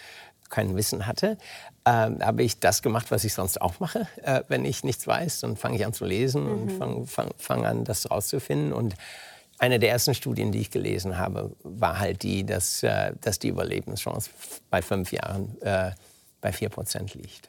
kein 0.48 0.76
Wissen 0.76 1.06
hatte, 1.06 1.38
äh, 1.84 1.90
habe 1.90 2.42
ich 2.42 2.60
das 2.60 2.82
gemacht, 2.82 3.10
was 3.10 3.24
ich 3.24 3.32
sonst 3.34 3.60
auch 3.60 3.80
mache. 3.80 4.06
Äh, 4.22 4.42
wenn 4.48 4.64
ich 4.64 4.84
nichts 4.84 5.06
weiß, 5.06 5.40
dann 5.40 5.56
fange 5.56 5.76
ich 5.76 5.86
an 5.86 5.94
zu 5.94 6.04
lesen 6.04 6.44
mhm. 6.44 6.50
und 6.50 6.72
fange 6.72 7.06
fang, 7.06 7.30
fang 7.38 7.66
an, 7.66 7.84
das 7.84 8.10
rauszufinden. 8.10 8.72
Und 8.72 8.94
eine 9.58 9.78
der 9.78 9.90
ersten 9.90 10.14
Studien, 10.14 10.52
die 10.52 10.60
ich 10.60 10.70
gelesen 10.70 11.16
habe, 11.16 11.56
war 11.62 11.98
halt 11.98 12.22
die, 12.22 12.44
dass, 12.44 12.82
äh, 12.82 13.12
dass 13.20 13.38
die 13.38 13.48
Überlebenschance 13.48 14.30
bei 14.70 14.82
fünf 14.82 15.12
Jahren 15.12 15.60
äh, 15.62 15.92
bei 16.40 16.52
vier 16.52 16.68
Prozent 16.68 17.14
liegt. 17.14 17.48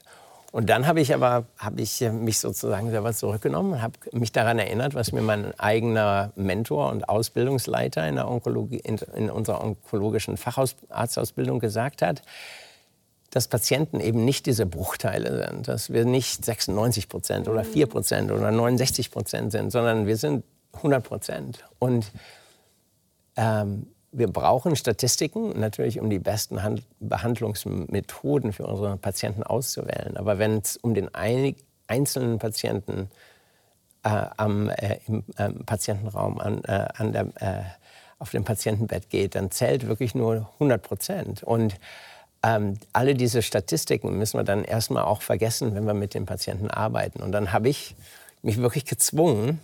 Und 0.53 0.69
dann 0.69 0.85
habe 0.85 1.01
ich 1.01 1.15
aber 1.15 1.47
hab 1.57 1.79
ich 1.79 1.99
mich 1.99 2.37
sozusagen 2.37 2.91
selber 2.91 3.11
zurückgenommen 3.11 3.73
und 3.73 3.81
habe 3.81 3.95
mich 4.11 4.31
daran 4.31 4.59
erinnert, 4.59 4.93
was 4.93 5.11
mir 5.11 5.23
mein 5.23 5.59
eigener 5.59 6.31
Mentor 6.35 6.91
und 6.91 7.09
Ausbildungsleiter 7.09 8.07
in, 8.07 8.17
der 8.17 8.29
Onkologie, 8.29 8.77
in, 8.77 8.97
in 9.15 9.31
unserer 9.31 9.63
onkologischen 9.63 10.37
Facharztausbildung 10.37 11.57
gesagt 11.57 12.03
hat, 12.03 12.21
dass 13.31 13.47
Patienten 13.47 13.99
eben 13.99 14.25
nicht 14.25 14.45
diese 14.45 14.67
Bruchteile 14.67 15.43
sind, 15.43 15.67
dass 15.67 15.91
wir 15.91 16.05
nicht 16.05 16.45
96 16.45 17.09
Prozent 17.09 17.47
oder 17.47 17.63
4 17.63 17.87
Prozent 17.87 18.31
oder 18.31 18.51
69 18.51 19.09
Prozent 19.09 19.51
sind, 19.51 19.71
sondern 19.71 20.05
wir 20.05 20.17
sind 20.17 20.43
100 20.73 21.03
Prozent. 21.03 21.65
Und 21.79 22.11
ähm, 23.37 23.87
wir 24.13 24.27
brauchen 24.27 24.75
Statistiken, 24.75 25.59
natürlich 25.59 25.99
um 25.99 26.09
die 26.09 26.19
besten 26.19 26.63
Hand 26.63 26.83
Behandlungsmethoden 26.99 28.53
für 28.53 28.65
unsere 28.67 28.95
Patienten 28.97 29.43
auszuwählen. 29.43 30.15
Aber 30.17 30.37
wenn 30.37 30.59
es 30.59 30.77
um 30.77 30.93
den 30.93 31.13
ein 31.13 31.55
einzelnen 31.87 32.39
Patienten 32.39 33.09
äh, 34.03 34.25
am, 34.37 34.69
äh, 34.69 34.99
im 35.07 35.23
äh, 35.37 35.49
Patientenraum 35.49 36.39
an, 36.39 36.63
äh, 36.63 36.87
an 36.95 37.11
der, 37.11 37.25
äh, 37.41 37.63
auf 38.19 38.31
dem 38.31 38.43
Patientenbett 38.43 39.09
geht, 39.09 39.35
dann 39.35 39.51
zählt 39.51 39.87
wirklich 39.87 40.15
nur 40.15 40.49
100 40.53 40.81
Prozent. 40.81 41.43
Und 41.43 41.75
ähm, 42.43 42.77
alle 42.93 43.15
diese 43.15 43.41
Statistiken 43.41 44.17
müssen 44.17 44.37
wir 44.37 44.43
dann 44.43 44.63
erstmal 44.63 45.03
auch 45.03 45.21
vergessen, 45.21 45.75
wenn 45.75 45.85
wir 45.85 45.93
mit 45.93 46.13
den 46.13 46.25
Patienten 46.25 46.69
arbeiten. 46.69 47.21
Und 47.21 47.31
dann 47.31 47.51
habe 47.51 47.69
ich 47.69 47.95
mich 48.41 48.57
wirklich 48.57 48.85
gezwungen, 48.85 49.59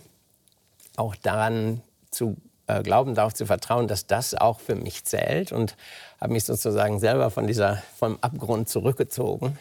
auch 0.96 1.14
daran 1.16 1.82
zu 2.10 2.36
äh, 2.78 2.82
glauben, 2.82 3.14
darauf 3.14 3.34
zu 3.34 3.46
vertrauen, 3.46 3.88
dass 3.88 4.06
das 4.06 4.34
auch 4.34 4.60
für 4.60 4.74
mich 4.74 5.04
zählt 5.04 5.52
und 5.52 5.76
habe 6.20 6.32
mich 6.32 6.44
sozusagen 6.44 6.98
selber 6.98 7.30
von 7.30 7.46
dieser, 7.46 7.82
vom 7.96 8.18
Abgrund 8.20 8.68
zurückgezogen, 8.68 9.58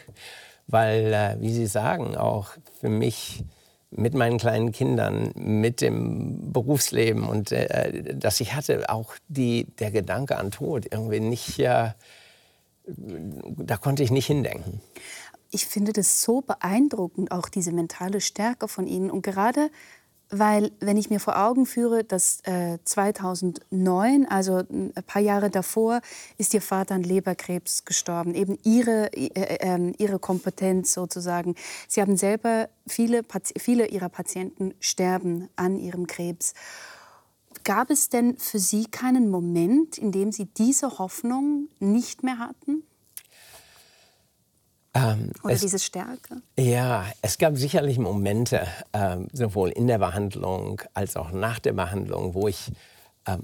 weil, 0.68 1.14
äh, 1.14 1.36
wie 1.40 1.54
Sie 1.54 1.66
sagen, 1.66 2.16
auch 2.16 2.52
für 2.80 2.90
mich 2.90 3.44
mit 3.92 4.14
meinen 4.14 4.38
kleinen 4.38 4.72
Kindern, 4.72 5.32
mit 5.36 5.82
dem 5.82 6.52
Berufsleben 6.52 7.28
und 7.28 7.52
äh, 7.52 8.16
dass 8.16 8.40
ich 8.40 8.54
hatte, 8.54 8.90
auch 8.90 9.14
die, 9.28 9.66
der 9.80 9.92
Gedanke 9.92 10.38
an 10.38 10.52
Tod 10.52 10.86
irgendwie 10.92 11.20
nicht, 11.20 11.60
äh, 11.60 11.92
da 12.86 13.78
konnte 13.78 14.04
ich 14.04 14.12
nicht 14.12 14.28
hindenken. 14.28 14.82
Ich 15.52 15.66
finde 15.66 15.94
das 15.94 16.22
so 16.22 16.42
beeindruckend, 16.42 17.32
auch 17.32 17.50
diese 17.50 17.72
mentale 17.72 18.22
Stärke 18.22 18.68
von 18.68 18.86
Ihnen. 18.86 19.10
Und 19.10 19.24
gerade 19.24 19.72
weil, 20.32 20.72
wenn 20.80 20.98
ich 20.98 21.10
mir 21.10 21.20
vor 21.20 21.38
Augen 21.44 21.66
führe, 21.66 22.04
dass 22.04 22.42
äh, 22.44 22.78
2009, 22.84 24.28
also 24.28 24.62
ein 24.70 24.94
paar 25.06 25.22
Jahre 25.22 25.50
davor, 25.50 26.02
ist 26.38 26.54
Ihr 26.54 26.62
Vater 26.62 26.96
an 26.96 27.04
Leberkrebs 27.04 27.86
gestorben. 27.86 28.36
Eben 28.36 28.58
Ihre, 28.64 29.12
äh, 29.14 29.30
äh, 29.36 29.94
Ihre 29.98 30.20
Kompetenz 30.20 30.94
sozusagen. 30.94 31.56
Sie 31.88 32.02
haben 32.02 32.16
selber, 32.16 32.70
viele, 32.88 33.24
viele 33.58 33.88
Ihrer 33.88 34.10
Patienten 34.10 34.74
sterben 34.80 35.50
an 35.56 35.80
ihrem 35.80 36.06
Krebs. 36.06 36.54
Gab 37.64 37.90
es 37.90 38.10
denn 38.10 38.38
für 38.38 38.60
Sie 38.60 38.86
keinen 38.86 39.30
Moment, 39.30 39.98
in 39.98 40.12
dem 40.12 40.32
Sie 40.32 40.46
diese 40.46 41.00
Hoffnung 41.00 41.70
nicht 41.80 42.24
mehr 42.24 42.38
hatten? 42.38 42.84
Ähm, 45.14 45.32
Oder 45.44 45.54
es, 45.54 45.62
diese 45.62 45.80
Stärke? 45.80 46.42
Ja, 46.58 47.06
es 47.22 47.38
gab 47.38 47.58
sicherlich 47.58 47.98
Momente, 47.98 48.68
ähm, 48.94 49.28
sowohl 49.32 49.70
in 49.70 49.88
der 49.88 50.00
Behandlung 50.00 50.82
als 50.94 51.16
auch 51.16 51.32
nach 51.32 51.60
der 51.60 51.74
Behandlung, 51.74 52.34
wo 52.34 52.48
ich, 52.48 52.72
ähm, 53.26 53.44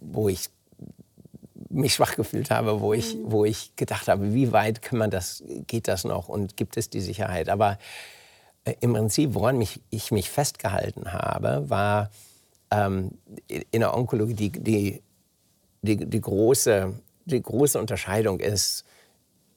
wo 0.00 0.28
ich 0.28 0.48
mich 1.70 1.94
schwach 1.94 2.16
gefühlt 2.16 2.50
habe, 2.50 2.80
wo 2.80 2.92
ich, 2.92 3.16
mhm. 3.16 3.32
wo 3.32 3.44
ich 3.44 3.74
gedacht 3.76 4.08
habe, 4.08 4.32
wie 4.32 4.52
weit 4.52 4.82
kann 4.82 4.98
man 4.98 5.10
das, 5.10 5.42
geht 5.66 5.88
das 5.88 6.04
noch 6.04 6.28
und 6.28 6.56
gibt 6.56 6.76
es 6.76 6.88
die 6.88 7.00
Sicherheit? 7.00 7.48
Aber 7.48 7.78
äh, 8.64 8.74
im 8.80 8.92
Prinzip, 8.92 9.34
woran 9.34 9.58
mich, 9.58 9.80
ich 9.90 10.10
mich 10.10 10.30
festgehalten 10.30 11.12
habe, 11.12 11.68
war 11.68 12.10
ähm, 12.70 13.12
in 13.48 13.80
der 13.80 13.96
Onkologie 13.96 14.34
die, 14.34 14.50
die, 14.50 15.02
die, 15.82 15.96
die, 15.96 16.20
große, 16.20 16.94
die 17.24 17.42
große 17.42 17.78
Unterscheidung 17.78 18.40
ist, 18.40 18.84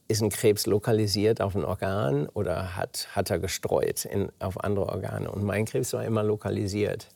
ist 0.08 0.22
ein 0.22 0.30
Krebs 0.30 0.66
lokalisiert 0.66 1.42
auf 1.42 1.56
ein 1.56 1.66
Organ 1.66 2.28
oder 2.30 2.78
hat, 2.78 3.08
hat 3.12 3.30
er 3.30 3.40
gestreut 3.40 4.06
in, 4.06 4.32
auf 4.40 4.64
andere 4.64 4.88
Organe. 4.88 5.30
Und 5.30 5.44
mein 5.44 5.66
Krebs 5.66 5.94
war 5.94 6.06
immer 6.06 6.24
lokalisiert. 6.24 7.10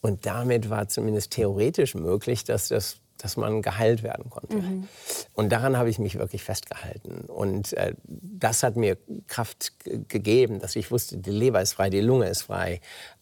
Und 0.00 0.26
damit 0.26 0.70
war 0.70 0.88
zumindest 0.88 1.32
theoretisch 1.32 1.94
möglich, 1.94 2.44
dass, 2.44 2.68
das, 2.68 2.96
dass 3.18 3.36
man 3.36 3.62
geheilt 3.62 4.02
werden 4.02 4.30
konnte. 4.30 4.56
Mhm. 4.56 4.88
Und 5.34 5.50
daran 5.50 5.76
habe 5.76 5.90
ich 5.90 5.98
mich 5.98 6.18
wirklich 6.18 6.42
festgehalten. 6.42 7.26
Und 7.26 7.74
äh, 7.74 7.94
das 8.04 8.62
hat 8.62 8.76
mir 8.76 8.96
Kraft 9.28 9.72
gegeben, 10.08 10.58
dass 10.58 10.74
ich 10.74 10.90
wusste, 10.90 11.18
die 11.18 11.30
Leber 11.30 11.60
ist 11.60 11.74
frei, 11.74 11.90
die 11.90 12.00
Lunge 12.00 12.28
ist 12.28 12.42
frei. 12.42 12.80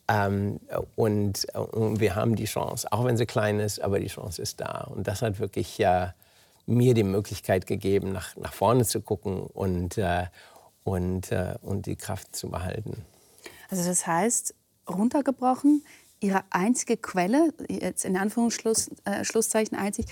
Ähm, 0.08 0.60
und, 0.94 1.46
und, 1.54 2.00
wir 2.00 2.14
haben 2.14 2.36
die 2.36 2.46
Chance, 2.46 2.90
auch 2.90 3.04
wenn 3.04 3.16
sie 3.16 3.26
klein 3.26 3.60
ist, 3.60 3.80
aber 3.80 4.00
die 4.00 4.06
Chance 4.06 4.40
ist 4.40 4.60
da. 4.60 4.88
Und 4.94 5.06
das 5.06 5.22
hat 5.22 5.38
wirklich 5.40 5.78
ja. 5.78 6.14
Mir 6.66 6.94
die 6.94 7.02
Möglichkeit 7.02 7.66
gegeben, 7.66 8.12
nach, 8.12 8.36
nach 8.36 8.52
vorne 8.52 8.84
zu 8.84 9.00
gucken 9.00 9.40
und, 9.40 9.98
äh, 9.98 10.26
und, 10.84 11.32
äh, 11.32 11.54
und 11.62 11.86
die 11.86 11.96
Kraft 11.96 12.34
zu 12.34 12.50
behalten. 12.50 13.04
Also 13.70 13.84
das 13.84 14.06
heißt, 14.06 14.54
runtergebrochen, 14.88 15.84
Ihre 16.22 16.42
einzige 16.50 16.98
Quelle, 16.98 17.54
jetzt 17.68 18.04
in 18.04 18.16
Anführungszeichen 18.16 18.98
äh, 19.06 19.80
einzig, 19.80 20.06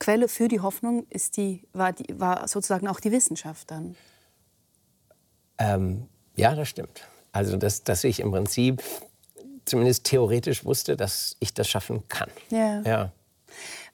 Quelle 0.00 0.28
für 0.28 0.48
die 0.48 0.60
Hoffnung 0.60 1.06
ist 1.10 1.36
die, 1.36 1.62
war, 1.72 1.92
die, 1.92 2.18
war 2.18 2.48
sozusagen 2.48 2.88
auch 2.88 2.98
die 2.98 3.12
Wissenschaft 3.12 3.70
dann? 3.70 3.94
Ähm, 5.58 6.08
ja, 6.34 6.54
das 6.56 6.68
stimmt. 6.68 7.06
Also, 7.30 7.56
dass, 7.56 7.84
dass 7.84 8.02
ich 8.02 8.20
im 8.20 8.32
Prinzip 8.32 8.82
zumindest 9.64 10.04
theoretisch 10.04 10.64
wusste, 10.64 10.96
dass 10.96 11.36
ich 11.38 11.54
das 11.54 11.68
schaffen 11.68 12.02
kann. 12.08 12.30
Ja. 12.50 12.80
ja. 12.82 13.12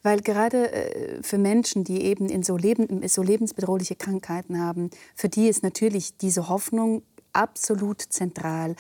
Weil 0.03 0.20
gerade 0.20 0.72
äh, 0.72 1.22
für 1.22 1.38
Menschen, 1.38 1.85
die 1.85 2.03
eben 2.03 2.29
in 2.29 2.42
so, 2.42 2.57
leben, 2.57 3.07
so 3.09 3.22
lebensbedrohliche 3.22 3.96
Krankheiten 3.96 4.61
haben, 4.61 4.90
für 5.14 5.29
die 5.29 5.48
ist 5.48 5.62
natürlich 5.62 6.16
diese 6.16 6.48
Hoffnung 6.48 7.03
absolut 7.33 8.03
zentral. 8.03 8.77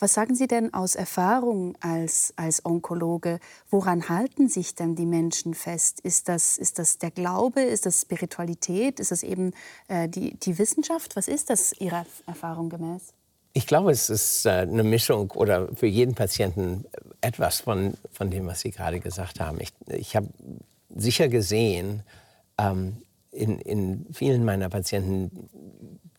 Was 0.00 0.14
sagen 0.14 0.36
Sie 0.36 0.46
denn 0.46 0.72
aus 0.74 0.94
Erfahrung 0.94 1.76
als, 1.80 2.32
als 2.36 2.64
Onkologe? 2.64 3.40
Woran 3.68 4.08
halten 4.08 4.48
sich 4.48 4.76
denn 4.76 4.94
die 4.94 5.06
Menschen 5.06 5.54
fest? 5.54 5.98
Ist 6.00 6.28
das, 6.28 6.56
ist 6.56 6.78
das 6.78 6.98
der 6.98 7.10
Glaube? 7.10 7.62
Ist 7.62 7.84
das 7.84 8.02
Spiritualität? 8.02 9.00
Ist 9.00 9.10
das 9.10 9.24
eben 9.24 9.52
äh, 9.88 10.08
die, 10.08 10.38
die 10.38 10.56
Wissenschaft? 10.58 11.16
Was 11.16 11.26
ist 11.26 11.50
das 11.50 11.72
Ihrer 11.80 12.06
Erfahrung 12.26 12.68
gemäß? 12.68 13.12
Ich 13.58 13.66
glaube, 13.66 13.90
es 13.90 14.08
ist 14.08 14.46
äh, 14.46 14.50
eine 14.50 14.84
Mischung 14.84 15.32
oder 15.32 15.66
für 15.74 15.88
jeden 15.88 16.14
Patienten 16.14 16.84
etwas 17.20 17.58
von, 17.58 17.94
von 18.12 18.30
dem, 18.30 18.46
was 18.46 18.60
Sie 18.60 18.70
gerade 18.70 19.00
gesagt 19.00 19.40
haben. 19.40 19.58
Ich, 19.60 19.70
ich 19.88 20.14
habe 20.14 20.28
sicher 20.94 21.26
gesehen, 21.26 22.04
ähm, 22.56 22.98
in, 23.32 23.58
in 23.58 24.06
vielen 24.12 24.44
meiner 24.44 24.68
Patienten 24.68 25.48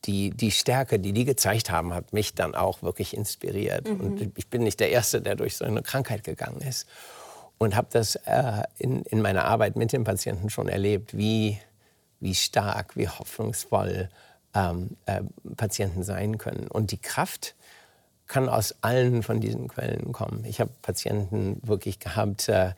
die, 0.03 0.31
die 0.31 0.51
Stärke, 0.51 0.99
die 0.99 1.13
die 1.13 1.23
gezeigt 1.23 1.69
haben, 1.69 1.93
hat 1.93 2.11
mich 2.11 2.35
dann 2.35 2.55
auch 2.55 2.83
wirklich 2.83 3.15
inspiriert. 3.15 3.87
Mhm. 3.87 4.01
Und 4.01 4.37
ich 4.37 4.47
bin 4.49 4.63
nicht 4.63 4.81
der 4.81 4.89
Erste, 4.89 5.21
der 5.21 5.37
durch 5.37 5.55
so 5.55 5.63
eine 5.63 5.81
Krankheit 5.81 6.25
gegangen 6.25 6.59
ist. 6.59 6.89
Und 7.57 7.73
habe 7.73 7.87
das 7.89 8.15
äh, 8.25 8.63
in, 8.77 9.03
in 9.03 9.21
meiner 9.21 9.45
Arbeit 9.45 9.77
mit 9.77 9.93
den 9.93 10.03
Patienten 10.03 10.49
schon 10.49 10.67
erlebt, 10.67 11.15
wie, 11.15 11.57
wie 12.19 12.35
stark, 12.35 12.97
wie 12.97 13.07
hoffnungsvoll 13.07 14.09
ähm, 14.53 14.91
äh, 15.05 15.21
Patienten 15.55 16.03
sein 16.03 16.37
können. 16.37 16.67
Und 16.67 16.91
die 16.91 16.97
Kraft 16.97 17.55
kann 18.27 18.47
aus 18.47 18.75
allen 18.81 19.23
von 19.23 19.41
diesen 19.41 19.67
Quellen 19.67 20.11
kommen. 20.11 20.45
Ich 20.45 20.59
habe 20.59 20.71
Patienten 20.81 21.59
wirklich 21.63 21.99
gehabt, 21.99 22.47
äh, 22.49 22.71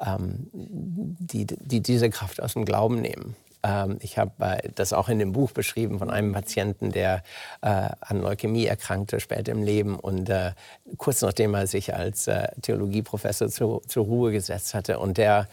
ähm, 0.00 0.48
die, 0.52 1.46
die 1.46 1.80
diese 1.80 2.10
Kraft 2.10 2.42
aus 2.42 2.54
dem 2.54 2.64
Glauben 2.64 3.00
nehmen. 3.00 3.36
Ähm, 3.62 3.98
ich 4.00 4.18
habe 4.18 4.32
äh, 4.44 4.68
das 4.74 4.92
auch 4.92 5.08
in 5.08 5.18
dem 5.18 5.32
Buch 5.32 5.52
beschrieben 5.52 5.98
von 5.98 6.10
einem 6.10 6.32
Patienten, 6.32 6.92
der 6.92 7.22
äh, 7.62 7.88
an 8.00 8.20
Leukämie 8.20 8.66
erkrankte 8.66 9.20
später 9.20 9.52
im 9.52 9.62
Leben 9.62 9.98
und 9.98 10.28
äh, 10.28 10.52
kurz 10.96 11.22
nachdem 11.22 11.54
er 11.54 11.66
sich 11.66 11.94
als 11.94 12.30
Theologieprofessor 12.62 13.48
zu, 13.48 13.82
zur 13.86 14.04
Ruhe 14.04 14.32
gesetzt 14.32 14.74
hatte 14.74 14.98
und 14.98 15.18
der 15.18 15.48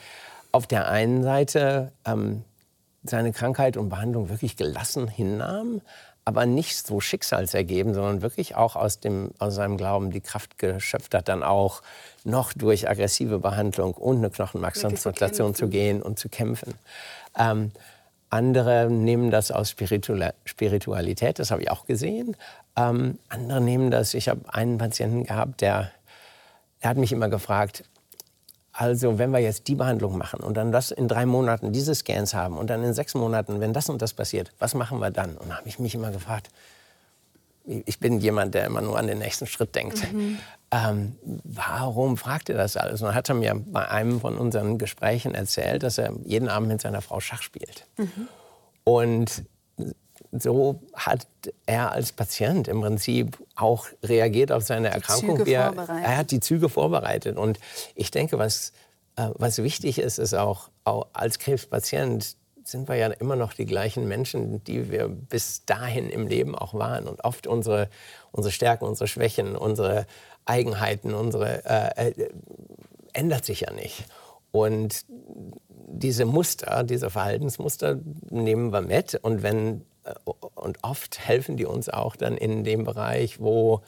auf 0.52 0.68
der 0.68 0.88
einen 0.88 1.24
Seite 1.24 1.92
ähm, 2.06 2.44
seine 3.10 3.32
Krankheit 3.32 3.78
und 3.78 3.90
Behandlung 3.90 4.30
wirklich 4.30 4.58
gelassen 4.58 5.08
hinnahm, 5.08 5.82
aber 6.26 6.48
nicht 6.48 6.86
so 6.86 7.00
schicksalsergeben, 7.00 7.94
sondern 7.94 8.22
wirklich 8.22 8.56
auch 8.56 8.76
aus, 8.76 9.00
dem, 9.00 9.32
aus 9.38 9.56
seinem 9.56 9.78
Glauben 9.78 10.10
die 10.10 10.22
Kraft 10.22 10.58
geschöpft 10.58 11.14
hat, 11.14 11.30
dann 11.30 11.44
auch 11.44 11.84
noch 12.24 12.52
durch 12.54 12.90
aggressive 12.90 13.40
Behandlung 13.40 13.94
und 13.94 14.18
eine 14.18 14.32
Knochenmarkstransplantation 14.32 15.54
zu 15.54 15.68
gehen 15.68 16.02
und 16.02 16.18
zu 16.18 16.30
kämpfen. 16.30 16.74
Ähm, 17.38 17.72
andere 18.32 18.90
nehmen 18.90 19.30
das 19.30 19.52
aus 19.52 19.70
Spiritualität, 19.70 21.40
das 21.40 21.52
habe 21.52 21.62
ich 21.62 21.72
auch 21.72 21.86
gesehen. 21.86 22.36
Ähm, 22.76 23.20
andere 23.30 23.62
nehmen 23.62 23.92
das, 23.92 24.16
ich 24.16 24.28
habe 24.28 24.42
einen 24.48 24.80
Patienten 24.80 25.26
gehabt, 25.26 25.62
der, 25.62 25.92
der 26.82 26.90
hat 26.90 26.98
mich 26.98 27.12
immer 27.12 27.30
gefragt, 27.30 27.84
also 28.78 29.18
wenn 29.18 29.32
wir 29.32 29.40
jetzt 29.40 29.70
die 29.70 29.76
Behandlung 29.76 30.18
machen 30.18 30.42
und 30.42 30.58
dann 30.58 30.74
das 30.74 30.92
in 30.92 31.08
drei 31.08 31.26
Monaten 31.26 31.72
diese 31.72 31.96
Scans 31.96 32.34
haben 32.34 32.58
und 32.58 32.70
dann 32.70 32.84
in 32.84 32.94
sechs 32.94 33.14
Monaten, 33.14 33.62
wenn 33.62 33.72
das 33.72 33.90
und 33.90 34.02
das 34.02 34.14
passiert, 34.14 34.52
was 34.60 34.74
machen 34.74 35.00
wir 35.00 35.12
dann? 35.12 35.38
Und 35.38 35.50
da 35.50 35.58
habe 35.58 35.68
ich 35.70 35.80
mich 35.80 35.96
immer 35.96 36.12
gefragt, 36.12 36.50
ich 37.64 38.00
bin 38.00 38.20
jemand, 38.20 38.54
der 38.54 38.66
immer 38.66 38.82
nur 38.82 39.00
an 39.00 39.08
den 39.08 39.20
nächsten 39.20 39.48
Schritt 39.48 39.76
denkt. 39.76 40.12
Mhm. 40.12 40.38
Ähm, 40.72 41.16
warum 41.46 42.18
fragt 42.18 42.50
er 42.50 42.58
das 42.58 42.76
alles? 42.76 43.02
Und 43.02 43.08
dann 43.08 43.16
hat 43.16 43.30
er 43.30 43.36
mir 43.36 43.56
bei 43.56 43.88
einem 43.88 44.20
von 44.20 44.38
unseren 44.38 44.78
Gesprächen 44.78 45.34
erzählt, 45.34 45.82
dass 45.82 45.98
er 45.98 46.12
jeden 46.26 46.50
Abend 46.50 46.68
mit 46.68 46.82
seiner 46.82 47.02
Frau 47.02 47.22
Schach 47.22 47.42
spielt. 47.42 47.86
Mhm. 47.98 48.28
Und 48.84 49.44
so 50.40 50.82
hat 50.94 51.28
er 51.66 51.92
als 51.92 52.12
Patient 52.12 52.68
im 52.68 52.82
Prinzip 52.82 53.38
auch 53.56 53.88
reagiert 54.04 54.52
auf 54.52 54.64
seine 54.64 54.90
die 54.90 54.96
Erkrankung. 54.96 55.46
Er, 55.46 55.74
er, 55.76 56.18
hat 56.18 56.32
die 56.32 56.40
Züge 56.40 56.70
vorbereitet. 56.70 57.38
Und 57.38 57.60
ich 57.96 58.12
denke, 58.12 58.38
was, 58.38 58.74
äh, 59.16 59.30
was 59.36 59.62
wichtig 59.62 60.00
ist, 60.00 60.18
ist 60.18 60.34
auch, 60.34 60.70
auch 60.84 61.08
als 61.14 61.40
Krebspatient 61.40 62.36
sind 62.64 62.90
wir 62.90 62.96
ja 62.96 63.08
immer 63.08 63.36
noch 63.36 63.54
die 63.54 63.66
gleichen 63.66 64.08
Menschen, 64.08 64.64
die 64.64 64.90
wir 64.90 65.08
bis 65.08 65.66
dahin 65.66 66.10
im 66.10 66.28
Leben 66.28 66.56
auch 66.56 66.74
waren. 66.74 67.08
Und 67.08 67.24
oft 67.24 67.48
unsere, 67.48 67.90
unsere 68.32 68.52
Stärken, 68.52 68.86
unsere 68.86 69.08
Schwächen, 69.08 69.56
unsere 69.56 70.08
Eigenheiten, 70.46 71.14
unsere 71.14 71.64
äh, 71.66 72.10
äh, 72.10 72.30
ändert 73.14 73.46
sich 73.46 73.62
ja 73.62 73.72
nicht. 73.72 74.06
Und 74.52 75.06
diese 75.88 76.26
Muster, 76.26 76.84
diese 76.84 77.10
Verhaltensmuster 77.10 78.00
nehmen 78.30 78.72
wir 78.72 78.82
mit. 78.82 79.16
Und 79.16 79.44
wenn 79.44 79.82
und 80.56 80.78
oft 80.84 81.20
helfen 81.20 81.58
die 81.58 81.66
uns 81.66 81.90
auch 81.90 82.16
dann 82.16 82.38
in 82.38 82.64
dem 82.64 82.84
Bereich, 82.84 83.40
wo, 83.40 83.82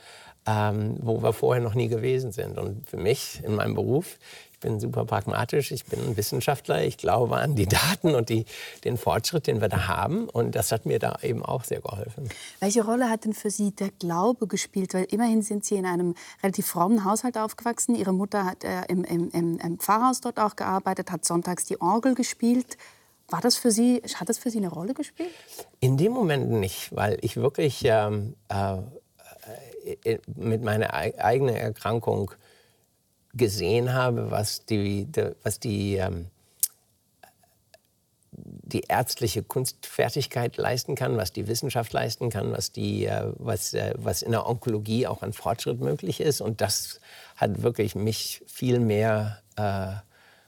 ähm, 0.45 0.97
wo 1.01 1.21
wir 1.21 1.33
vorher 1.33 1.63
noch 1.63 1.75
nie 1.75 1.87
gewesen 1.87 2.31
sind. 2.31 2.57
Und 2.57 2.87
für 2.87 2.97
mich 2.97 3.41
in 3.43 3.55
meinem 3.55 3.75
Beruf, 3.75 4.17
ich 4.57 4.61
bin 4.61 4.79
super 4.79 5.05
pragmatisch, 5.05 5.71
ich 5.71 5.85
bin 5.85 5.99
ein 5.99 6.17
Wissenschaftler, 6.17 6.83
ich 6.83 6.97
glaube 6.97 7.37
an 7.37 7.53
die 7.53 7.67
Daten 7.67 8.15
und 8.15 8.29
die, 8.29 8.45
den 8.83 8.97
Fortschritt, 8.97 9.45
den 9.45 9.61
wir 9.61 9.69
da 9.69 9.87
haben. 9.87 10.27
Und 10.27 10.55
das 10.55 10.71
hat 10.71 10.87
mir 10.87 10.97
da 10.97 11.19
eben 11.21 11.45
auch 11.45 11.63
sehr 11.63 11.81
geholfen. 11.81 12.27
Welche 12.59 12.83
Rolle 12.83 13.07
hat 13.07 13.25
denn 13.25 13.33
für 13.33 13.51
Sie 13.51 13.69
der 13.69 13.91
Glaube 13.99 14.47
gespielt? 14.47 14.95
Weil 14.95 15.03
immerhin 15.11 15.43
sind 15.43 15.63
Sie 15.63 15.75
in 15.75 15.85
einem 15.85 16.15
relativ 16.41 16.65
frommen 16.65 17.05
Haushalt 17.05 17.37
aufgewachsen. 17.37 17.93
Ihre 17.93 18.13
Mutter 18.13 18.45
hat 18.45 18.63
äh, 18.63 18.81
im, 18.87 19.03
im, 19.03 19.59
im 19.59 19.77
Pfarrhaus 19.77 20.21
dort 20.21 20.39
auch 20.39 20.55
gearbeitet, 20.55 21.11
hat 21.11 21.23
sonntags 21.23 21.65
die 21.65 21.79
Orgel 21.79 22.15
gespielt. 22.15 22.77
War 23.29 23.41
das 23.41 23.57
für 23.57 23.71
Sie, 23.71 24.01
hat 24.15 24.29
das 24.29 24.37
für 24.37 24.49
Sie 24.49 24.57
eine 24.57 24.69
Rolle 24.69 24.93
gespielt? 24.93 25.31
In 25.81 25.97
dem 25.97 26.13
Moment 26.13 26.49
nicht, 26.49 26.95
weil 26.95 27.17
ich 27.21 27.35
wirklich 27.35 27.81
ähm, 27.83 28.35
äh, 28.49 28.77
äh 30.03 30.19
mit 30.35 30.63
meiner 30.63 30.93
eigenen 30.93 31.55
Erkrankung 31.55 32.31
gesehen 33.33 33.93
habe, 33.93 34.31
was 34.31 34.65
die, 34.65 35.05
die 35.05 35.31
was 35.43 35.59
die, 35.59 35.95
ähm, 35.95 36.27
die 38.31 38.81
ärztliche 38.81 39.43
Kunstfertigkeit 39.43 40.57
leisten 40.57 40.95
kann, 40.95 41.17
was 41.17 41.33
die 41.33 41.47
Wissenschaft 41.47 41.93
leisten 41.93 42.29
kann, 42.29 42.51
was, 42.51 42.71
die, 42.71 43.05
äh, 43.05 43.33
was, 43.37 43.73
äh, 43.73 43.93
was 43.97 44.21
in 44.21 44.31
der 44.31 44.47
Onkologie 44.47 45.07
auch 45.07 45.21
an 45.21 45.33
Fortschritt 45.33 45.79
möglich 45.79 46.21
ist. 46.21 46.41
Und 46.41 46.61
das 46.61 46.99
hat 47.35 47.61
wirklich 47.61 47.95
mich 47.95 48.43
viel 48.47 48.79
mehr 48.79 49.41
äh, 49.55 50.06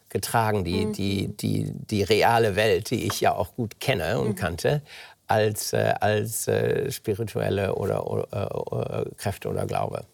getragen, 0.09 0.63
die, 0.63 0.85
mhm. 0.85 0.93
die, 0.93 1.27
die, 1.37 1.71
die 1.71 2.03
reale 2.03 2.55
Welt, 2.55 2.89
die 2.89 3.05
ich 3.05 3.21
ja 3.21 3.35
auch 3.35 3.55
gut 3.55 3.79
kenne 3.79 4.19
und 4.19 4.29
mhm. 4.29 4.35
kannte, 4.35 4.81
als, 5.27 5.73
äh, 5.73 5.93
als 5.99 6.47
äh, 6.47 6.91
spirituelle 6.91 7.75
oder, 7.75 8.09
oder 8.09 9.05
äh, 9.05 9.15
Kräfte 9.15 9.49
oder 9.49 9.65
Glaube. 9.65 10.05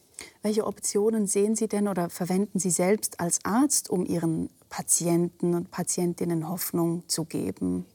Welche 0.41 0.65
Optionen 0.65 1.27
sehen 1.27 1.55
Sie 1.55 1.67
denn 1.67 1.87
oder 1.87 2.09
verwenden 2.09 2.59
Sie 2.59 2.69
selbst 2.69 3.19
als 3.19 3.39
Arzt, 3.43 3.89
um 3.89 4.05
Ihren 4.05 4.49
Patienten 4.69 5.55
und 5.55 5.71
Patientinnen 5.71 6.47
Hoffnung 6.49 7.07
zu 7.07 7.25
geben? 7.25 7.85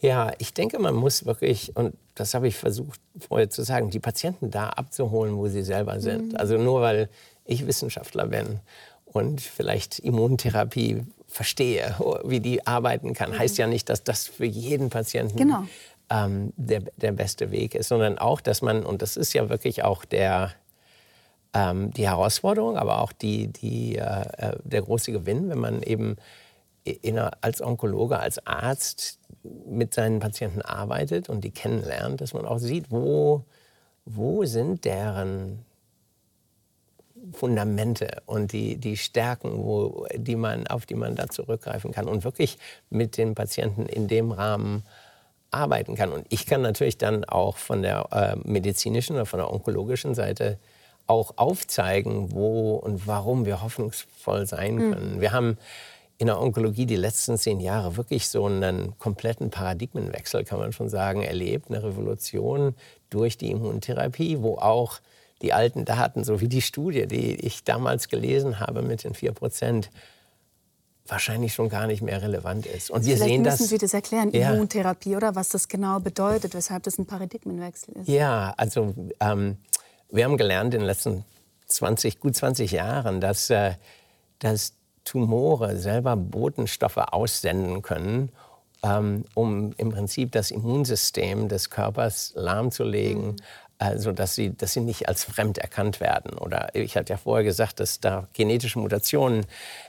Ja, 0.00 0.32
ich 0.38 0.54
denke, 0.54 0.78
man 0.78 0.94
muss 0.94 1.26
wirklich, 1.26 1.76
und 1.76 1.94
das 2.14 2.34
habe 2.34 2.48
ich 2.48 2.56
versucht 2.56 3.00
vorher 3.18 3.50
zu 3.50 3.62
sagen, 3.62 3.90
die 3.90 3.98
Patienten 3.98 4.50
da 4.50 4.68
abzuholen, 4.68 5.36
wo 5.36 5.48
sie 5.48 5.62
selber 5.62 6.00
sind. 6.00 6.32
Mhm. 6.32 6.36
Also 6.36 6.56
nur 6.56 6.80
weil 6.80 7.10
ich 7.44 7.66
Wissenschaftler 7.66 8.26
bin 8.26 8.60
und 9.04 9.40
vielleicht 9.40 9.98
Immuntherapie 9.98 11.04
verstehe, 11.30 11.94
wie 12.24 12.40
die 12.40 12.66
arbeiten 12.66 13.14
kann, 13.14 13.38
heißt 13.38 13.56
ja 13.58 13.66
nicht, 13.66 13.88
dass 13.88 14.02
das 14.02 14.26
für 14.26 14.44
jeden 14.44 14.90
Patienten 14.90 15.38
genau. 15.38 15.64
ähm, 16.10 16.52
der, 16.56 16.82
der 16.96 17.12
beste 17.12 17.50
Weg 17.50 17.74
ist, 17.74 17.88
sondern 17.88 18.18
auch, 18.18 18.40
dass 18.40 18.62
man, 18.62 18.84
und 18.84 19.00
das 19.00 19.16
ist 19.16 19.32
ja 19.32 19.48
wirklich 19.48 19.84
auch 19.84 20.04
der, 20.04 20.52
ähm, 21.54 21.92
die 21.92 22.08
Herausforderung, 22.08 22.76
aber 22.76 23.00
auch 23.00 23.12
die, 23.12 23.48
die, 23.48 23.96
äh, 23.96 24.02
äh 24.36 24.56
der 24.64 24.82
große 24.82 25.12
Gewinn, 25.12 25.48
wenn 25.48 25.58
man 25.58 25.82
eben 25.82 26.16
in, 26.84 27.18
als 27.18 27.62
Onkologe, 27.62 28.18
als 28.18 28.44
Arzt 28.46 29.20
mit 29.66 29.94
seinen 29.94 30.18
Patienten 30.18 30.62
arbeitet 30.62 31.28
und 31.28 31.42
die 31.42 31.50
kennenlernt, 31.50 32.20
dass 32.20 32.34
man 32.34 32.44
auch 32.44 32.58
sieht, 32.58 32.90
wo, 32.90 33.44
wo 34.04 34.44
sind 34.44 34.84
deren 34.84 35.64
Fundamente 37.32 38.22
und 38.26 38.52
die, 38.52 38.76
die 38.76 38.96
Stärken, 38.96 39.64
wo, 39.64 40.06
die 40.14 40.36
man, 40.36 40.66
auf 40.66 40.86
die 40.86 40.94
man 40.94 41.16
da 41.16 41.28
zurückgreifen 41.28 41.92
kann 41.92 42.08
und 42.08 42.24
wirklich 42.24 42.58
mit 42.90 43.16
den 43.16 43.34
Patienten 43.34 43.86
in 43.86 44.08
dem 44.08 44.32
Rahmen 44.32 44.82
arbeiten 45.50 45.96
kann. 45.96 46.12
Und 46.12 46.26
ich 46.28 46.46
kann 46.46 46.62
natürlich 46.62 46.98
dann 46.98 47.24
auch 47.24 47.56
von 47.56 47.82
der 47.82 48.06
äh, 48.12 48.48
medizinischen 48.48 49.16
oder 49.16 49.26
von 49.26 49.38
der 49.38 49.52
onkologischen 49.52 50.14
Seite 50.14 50.58
auch 51.06 51.34
aufzeigen, 51.36 52.32
wo 52.32 52.76
und 52.76 53.06
warum 53.06 53.44
wir 53.44 53.62
hoffnungsvoll 53.62 54.46
sein 54.46 54.78
hm. 54.78 54.92
können. 54.92 55.14
Mhm. 55.16 55.20
Wir 55.20 55.32
haben 55.32 55.58
in 56.18 56.26
der 56.26 56.40
Onkologie 56.40 56.86
die 56.86 56.96
letzten 56.96 57.38
zehn 57.38 57.60
Jahre 57.60 57.96
wirklich 57.96 58.28
so 58.28 58.44
einen 58.44 58.96
kompletten 58.98 59.50
Paradigmenwechsel, 59.50 60.44
kann 60.44 60.58
man 60.58 60.72
schon 60.72 60.90
sagen, 60.90 61.22
erlebt, 61.22 61.70
eine 61.70 61.82
Revolution 61.82 62.74
durch 63.08 63.38
die 63.38 63.50
Immuntherapie, 63.50 64.42
wo 64.42 64.56
auch 64.58 65.00
die 65.42 65.52
alten 65.52 65.84
Daten, 65.84 66.24
so 66.24 66.40
wie 66.40 66.48
die 66.48 66.62
Studie, 66.62 67.06
die 67.06 67.34
ich 67.34 67.64
damals 67.64 68.08
gelesen 68.08 68.60
habe 68.60 68.82
mit 68.82 69.04
den 69.04 69.14
4 69.14 69.32
Prozent, 69.32 69.90
wahrscheinlich 71.06 71.54
schon 71.54 71.68
gar 71.68 71.86
nicht 71.86 72.02
mehr 72.02 72.22
relevant 72.22 72.66
ist. 72.66 72.90
Und 72.90 73.04
wir 73.04 73.16
Vielleicht 73.16 73.30
sehen 73.30 73.42
müssen 73.42 73.58
das, 73.58 73.68
Sie 73.68 73.78
das 73.78 73.94
erklären, 73.94 74.30
ja. 74.32 74.52
Immuntherapie, 74.52 75.16
oder 75.16 75.34
was 75.34 75.48
das 75.48 75.68
genau 75.68 75.98
bedeutet, 75.98 76.54
weshalb 76.54 76.84
das 76.84 76.98
ein 76.98 77.06
Paradigmenwechsel 77.06 77.96
ist. 77.96 78.08
Ja, 78.08 78.54
also 78.56 78.94
ähm, 79.18 79.56
wir 80.10 80.24
haben 80.24 80.36
gelernt 80.36 80.74
in 80.74 80.80
den 80.80 80.86
letzten 80.86 81.24
20, 81.66 82.20
gut 82.20 82.36
20 82.36 82.70
Jahren, 82.72 83.20
dass, 83.20 83.50
äh, 83.50 83.74
dass 84.38 84.74
Tumore 85.04 85.76
selber 85.76 86.16
Botenstoffe 86.16 86.98
aussenden 86.98 87.82
können, 87.82 88.30
ähm, 88.82 89.24
um 89.34 89.72
im 89.78 89.90
Prinzip 89.90 90.32
das 90.32 90.50
Immunsystem 90.50 91.48
des 91.48 91.70
Körpers 91.70 92.32
lahmzulegen, 92.36 93.32
mhm 93.32 93.36
also 93.80 94.12
dass 94.12 94.34
sie, 94.34 94.54
dass 94.54 94.74
sie 94.74 94.80
nicht 94.80 95.08
als 95.08 95.24
fremd 95.24 95.56
erkannt 95.56 96.00
werden. 96.00 96.36
Oder 96.36 96.74
ich 96.74 96.96
hatte 96.96 97.14
ja 97.14 97.16
vorher 97.16 97.44
gesagt, 97.44 97.80
dass 97.80 97.98
da 97.98 98.28
genetische 98.34 98.78
Mutationen 98.78 99.46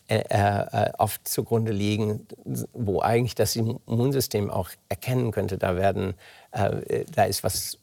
äh, 0.07 0.23
äh, 0.29 0.91
oft 0.97 1.27
zugrunde 1.27 1.73
liegen, 1.73 2.25
wo 2.73 3.01
eigentlich 3.01 3.35
das 3.35 3.55
Immunsystem 3.57 4.49
auch 4.49 4.69
erkennen 4.87 5.31
könnte, 5.31 5.57
da 5.57 5.75
werden, 5.75 6.13
äh, 6.51 7.03
da 7.13 7.25
ist 7.25 7.43
was 7.43 7.77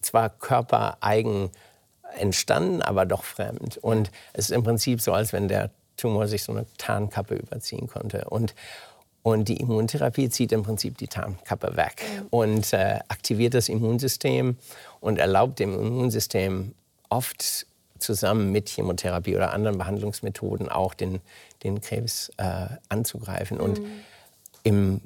zwar 0.00 0.30
körpereigen 0.30 1.50
entstanden, 2.18 2.82
aber 2.82 3.06
doch 3.06 3.22
fremd. 3.22 3.78
Und 3.78 4.10
es 4.32 4.46
ist 4.46 4.50
im 4.50 4.64
Prinzip 4.64 5.00
so, 5.00 5.12
als 5.12 5.32
wenn 5.32 5.46
der 5.46 5.70
Tumor 5.96 6.26
sich 6.26 6.42
so 6.42 6.50
eine 6.50 6.66
Tarnkappe 6.76 7.36
überziehen 7.36 7.86
konnte. 7.86 8.24
Und, 8.28 8.56
und 9.22 9.48
die 9.48 9.58
Immuntherapie 9.58 10.28
zieht 10.28 10.50
im 10.50 10.64
Prinzip 10.64 10.98
die 10.98 11.06
Tarnkappe 11.06 11.76
weg 11.76 12.02
und 12.30 12.72
äh, 12.72 12.98
aktiviert 13.06 13.54
das 13.54 13.68
Immunsystem 13.68 14.56
und 15.02 15.18
erlaubt 15.18 15.58
dem 15.58 15.74
Immunsystem 15.74 16.74
oft 17.10 17.66
zusammen 17.98 18.50
mit 18.50 18.70
Chemotherapie 18.70 19.36
oder 19.36 19.52
anderen 19.52 19.76
Behandlungsmethoden 19.76 20.70
auch 20.70 20.94
den, 20.94 21.20
den 21.62 21.82
Krebs 21.82 22.30
äh, 22.38 22.66
anzugreifen. 22.88 23.60
Und 23.60 23.80
mhm. 23.80 23.86
im, 24.62 25.00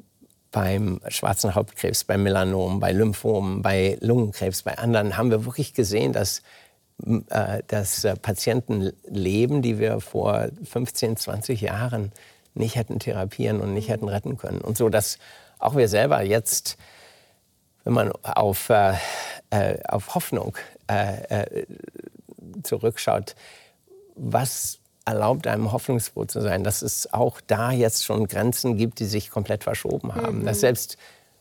beim 0.52 1.00
schwarzen 1.08 1.56
Hauptkrebs, 1.56 2.04
bei 2.04 2.16
Melanom, 2.16 2.78
bei 2.78 2.92
Lymphomen, 2.92 3.62
bei 3.62 3.98
Lungenkrebs, 4.00 4.62
bei 4.62 4.78
anderen 4.78 5.16
haben 5.16 5.30
wir 5.30 5.44
wirklich 5.44 5.74
gesehen, 5.74 6.12
dass 6.12 6.42
äh, 7.28 7.62
dass 7.66 8.04
äh, 8.04 8.16
Patienten 8.16 8.90
leben, 9.06 9.60
die 9.60 9.78
wir 9.78 10.00
vor 10.00 10.48
15, 10.64 11.18
20 11.18 11.60
Jahren 11.60 12.10
nicht 12.54 12.76
hätten 12.76 12.98
therapieren 12.98 13.60
und 13.60 13.74
nicht 13.74 13.90
hätten 13.90 14.08
retten 14.08 14.38
können. 14.38 14.62
Und 14.62 14.78
so, 14.78 14.88
dass 14.88 15.18
auch 15.58 15.76
wir 15.76 15.88
selber 15.88 16.22
jetzt, 16.22 16.78
wenn 17.86 17.94
man 17.94 18.12
auf, 18.22 18.68
äh, 18.68 18.92
äh 19.50 19.78
auf 19.88 20.14
Hoffnung 20.14 20.56
äh, 20.90 21.44
äh, 21.44 21.66
zurückschaut, 22.62 23.34
was 24.16 24.80
erlaubt 25.06 25.46
einem 25.46 25.72
hoffnungsfroh 25.72 26.24
zu 26.24 26.42
sein, 26.42 26.64
dass 26.64 26.82
es 26.82 27.12
auch 27.12 27.40
da 27.40 27.70
jetzt 27.70 28.04
schon 28.04 28.26
Grenzen 28.26 28.76
gibt, 28.76 28.98
die 28.98 29.04
sich 29.04 29.30
komplett 29.30 29.64
verschoben 29.64 30.14
haben. 30.14 30.40
Mhm. 30.40 30.46
Dass 30.46 30.60
selbst 30.60 30.98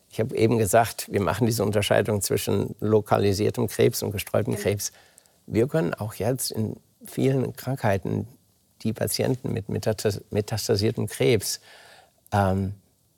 ich 0.09 0.19
habe 0.21 0.33
eben 0.37 0.57
gesagt, 0.57 1.11
wir 1.11 1.19
machen 1.19 1.45
diese 1.45 1.63
Unterscheidung 1.63 2.21
zwischen 2.21 2.75
lokalisiertem 2.79 3.67
Krebs 3.67 4.01
und 4.01 4.11
gestreuten 4.11 4.55
Krebs 4.55 4.93
wir 5.47 5.67
können 5.67 5.93
auch 5.93 6.15
jetzt 6.15 6.51
in 6.51 6.75
vielen 7.05 7.55
Krankheiten 7.55 8.27
die 8.81 8.93
Patienten 8.93 9.53
mit 9.53 9.69
metastasiertem 9.69 11.07
Krebs, 11.07 11.59
ähm, 12.31 12.75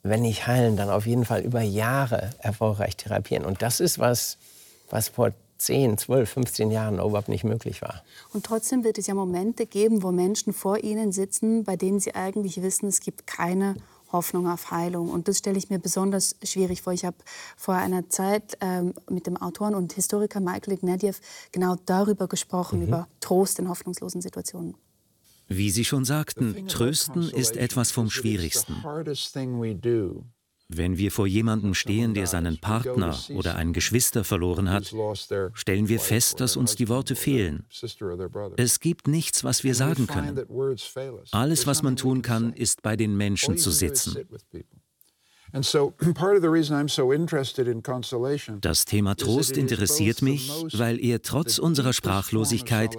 wenn 0.09 0.21
nicht 0.21 0.47
heilen, 0.47 0.77
dann 0.77 0.89
auf 0.89 1.05
jeden 1.05 1.25
Fall 1.25 1.41
über 1.41 1.61
Jahre 1.61 2.31
erfolgreich 2.39 2.97
therapieren. 2.97 3.45
Und 3.45 3.61
das 3.61 3.79
ist 3.79 3.99
was, 3.99 4.37
was 4.89 5.09
vor 5.09 5.31
10, 5.57 5.97
12, 5.97 6.29
15 6.29 6.71
Jahren 6.71 6.95
überhaupt 6.95 7.29
nicht 7.29 7.43
möglich 7.43 7.81
war. 7.81 8.03
Und 8.33 8.45
trotzdem 8.45 8.83
wird 8.83 8.97
es 8.97 9.07
ja 9.07 9.13
Momente 9.13 9.65
geben, 9.65 10.03
wo 10.03 10.11
Menschen 10.11 10.53
vor 10.53 10.77
Ihnen 10.83 11.11
sitzen, 11.11 11.63
bei 11.63 11.75
denen 11.75 11.99
Sie 11.99 12.15
eigentlich 12.15 12.61
wissen, 12.61 12.87
es 12.87 12.99
gibt 12.99 13.25
keine 13.27 13.75
Hoffnung 14.11 14.47
auf 14.47 14.71
Heilung. 14.71 15.09
Und 15.09 15.27
das 15.27 15.39
stelle 15.39 15.57
ich 15.57 15.69
mir 15.69 15.79
besonders 15.79 16.35
schwierig 16.43 16.81
vor. 16.81 16.93
Ich 16.93 17.05
habe 17.05 17.17
vor 17.57 17.75
einer 17.75 18.09
Zeit 18.09 18.57
ähm, 18.61 18.93
mit 19.09 19.27
dem 19.27 19.37
Autoren 19.37 19.75
und 19.75 19.93
Historiker 19.93 20.39
Michael 20.39 20.73
Ignatieff 20.73 21.19
genau 21.51 21.75
darüber 21.85 22.27
gesprochen, 22.27 22.79
mhm. 22.79 22.87
über 22.87 23.07
Trost 23.19 23.59
in 23.59 23.69
hoffnungslosen 23.69 24.21
Situationen. 24.21 24.75
Wie 25.47 25.69
Sie 25.69 25.85
schon 25.85 26.05
sagten, 26.05 26.67
Trösten 26.67 27.29
ist 27.29 27.55
etwas 27.55 27.91
vom 27.91 28.09
Schwierigsten. 28.09 28.75
Wenn 30.69 30.97
wir 30.97 31.11
vor 31.11 31.27
jemandem 31.27 31.73
stehen, 31.73 32.13
der 32.13 32.27
seinen 32.27 32.57
Partner 32.57 33.17
oder 33.33 33.55
ein 33.55 33.71
Geschwister 33.71 34.25
verloren 34.25 34.69
hat, 34.69 34.93
stellen 35.53 35.87
wir 35.87 35.99
fest, 35.99 36.41
dass 36.41 36.57
uns 36.57 36.75
die 36.75 36.89
Worte 36.89 37.15
fehlen. 37.15 37.65
Es 38.57 38.79
gibt 38.81 39.07
nichts, 39.07 39.45
was 39.45 39.63
wir 39.63 39.75
sagen 39.75 40.07
können. 40.07 40.45
Alles, 41.31 41.67
was 41.67 41.83
man 41.83 41.95
tun 41.95 42.21
kann, 42.21 42.51
ist 42.51 42.81
bei 42.81 42.97
den 42.97 43.15
Menschen 43.15 43.57
zu 43.57 43.71
sitzen. 43.71 44.17
Das 48.61 48.85
Thema 48.85 49.15
Trost 49.15 49.57
interessiert 49.57 50.21
mich, 50.21 50.51
weil 50.73 51.03
er 51.03 51.21
trotz 51.21 51.57
unserer 51.57 51.93
Sprachlosigkeit 51.93 52.95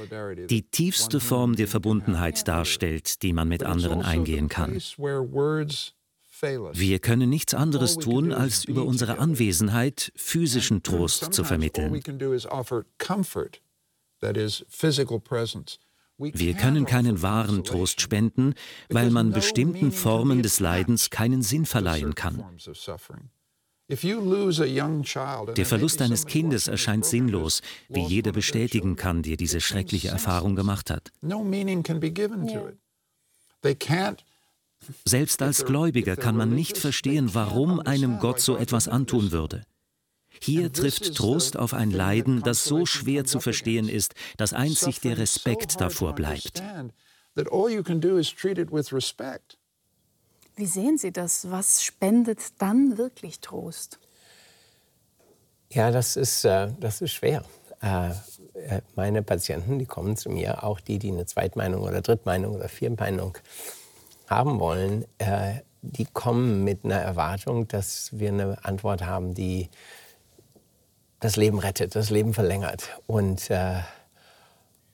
die 0.48 0.62
tiefste 0.62 1.20
Form 1.20 1.56
der 1.56 1.68
Verbundenheit 1.68 2.48
darstellt, 2.48 3.22
die 3.22 3.32
man 3.32 3.48
mit 3.48 3.64
anderen 3.64 4.02
eingehen 4.02 4.48
kann. 4.48 4.78
Wir 6.72 6.98
können 7.00 7.30
nichts 7.30 7.54
anderes 7.54 7.96
tun, 7.96 8.32
als 8.32 8.64
über 8.64 8.84
unsere 8.84 9.18
Anwesenheit 9.18 10.12
physischen 10.14 10.82
Trost 10.82 11.32
zu 11.32 11.44
vermitteln. 11.44 12.00
Wir 16.18 16.54
können 16.54 16.84
keinen 16.84 17.22
wahren 17.22 17.62
Trost 17.62 18.00
spenden, 18.00 18.54
weil 18.88 19.10
man 19.10 19.32
bestimmten 19.32 19.92
Formen 19.92 20.42
des 20.42 20.58
Leidens 20.58 21.10
keinen 21.10 21.42
Sinn 21.42 21.64
verleihen 21.64 22.14
kann. 22.16 22.44
Der 23.88 23.96
Verlust 25.66 26.02
eines 26.02 26.26
Kindes 26.26 26.68
erscheint 26.68 27.06
sinnlos, 27.06 27.62
wie 27.88 28.04
jeder 28.04 28.32
bestätigen 28.32 28.96
kann, 28.96 29.22
der 29.22 29.36
diese 29.36 29.60
schreckliche 29.60 30.08
Erfahrung 30.08 30.56
gemacht 30.56 30.90
hat. 30.90 31.10
Selbst 35.04 35.42
als 35.42 35.64
Gläubiger 35.64 36.16
kann 36.16 36.36
man 36.36 36.54
nicht 36.54 36.78
verstehen, 36.78 37.30
warum 37.34 37.80
einem 37.80 38.18
Gott 38.18 38.40
so 38.40 38.56
etwas 38.56 38.88
antun 38.88 39.32
würde. 39.32 39.64
Hier 40.40 40.72
trifft 40.72 41.14
Trost 41.14 41.56
auf 41.56 41.74
ein 41.74 41.90
Leiden, 41.90 42.42
das 42.42 42.64
so 42.64 42.86
schwer 42.86 43.24
zu 43.24 43.40
verstehen 43.40 43.88
ist, 43.88 44.14
dass 44.36 44.52
einzig 44.52 45.00
der 45.00 45.18
Respekt 45.18 45.80
davor 45.80 46.14
bleibt. 46.14 46.62
Wie 50.56 50.66
sehen 50.66 50.98
Sie 50.98 51.12
das? 51.12 51.50
Was 51.50 51.84
spendet 51.84 52.40
dann 52.58 52.98
wirklich 52.98 53.40
Trost? 53.40 54.00
Ja, 55.70 55.90
das 55.90 56.16
ist, 56.16 56.44
äh, 56.44 56.72
das 56.80 57.00
ist 57.00 57.12
schwer. 57.12 57.44
Äh, 57.80 58.10
äh 58.54 58.80
meine 58.96 59.22
Patienten, 59.22 59.78
die 59.78 59.86
kommen 59.86 60.16
zu 60.16 60.30
mir, 60.30 60.64
auch 60.64 60.80
die, 60.80 60.98
die 60.98 61.12
eine 61.12 61.26
Zweitmeinung 61.26 61.82
oder 61.82 62.00
Drittmeinung 62.00 62.56
oder 62.56 62.68
Viertmeinung 62.68 63.38
haben 64.26 64.58
wollen, 64.58 65.04
äh, 65.18 65.60
die 65.82 66.06
kommen 66.06 66.64
mit 66.64 66.84
einer 66.84 66.96
Erwartung, 66.96 67.68
dass 67.68 68.18
wir 68.18 68.30
eine 68.30 68.64
Antwort 68.64 69.06
haben, 69.06 69.34
die 69.34 69.68
das 71.20 71.36
Leben 71.36 71.58
rettet, 71.58 71.94
das 71.94 72.10
Leben 72.10 72.34
verlängert. 72.34 73.00
Und 73.06 73.50
äh, 73.50 73.80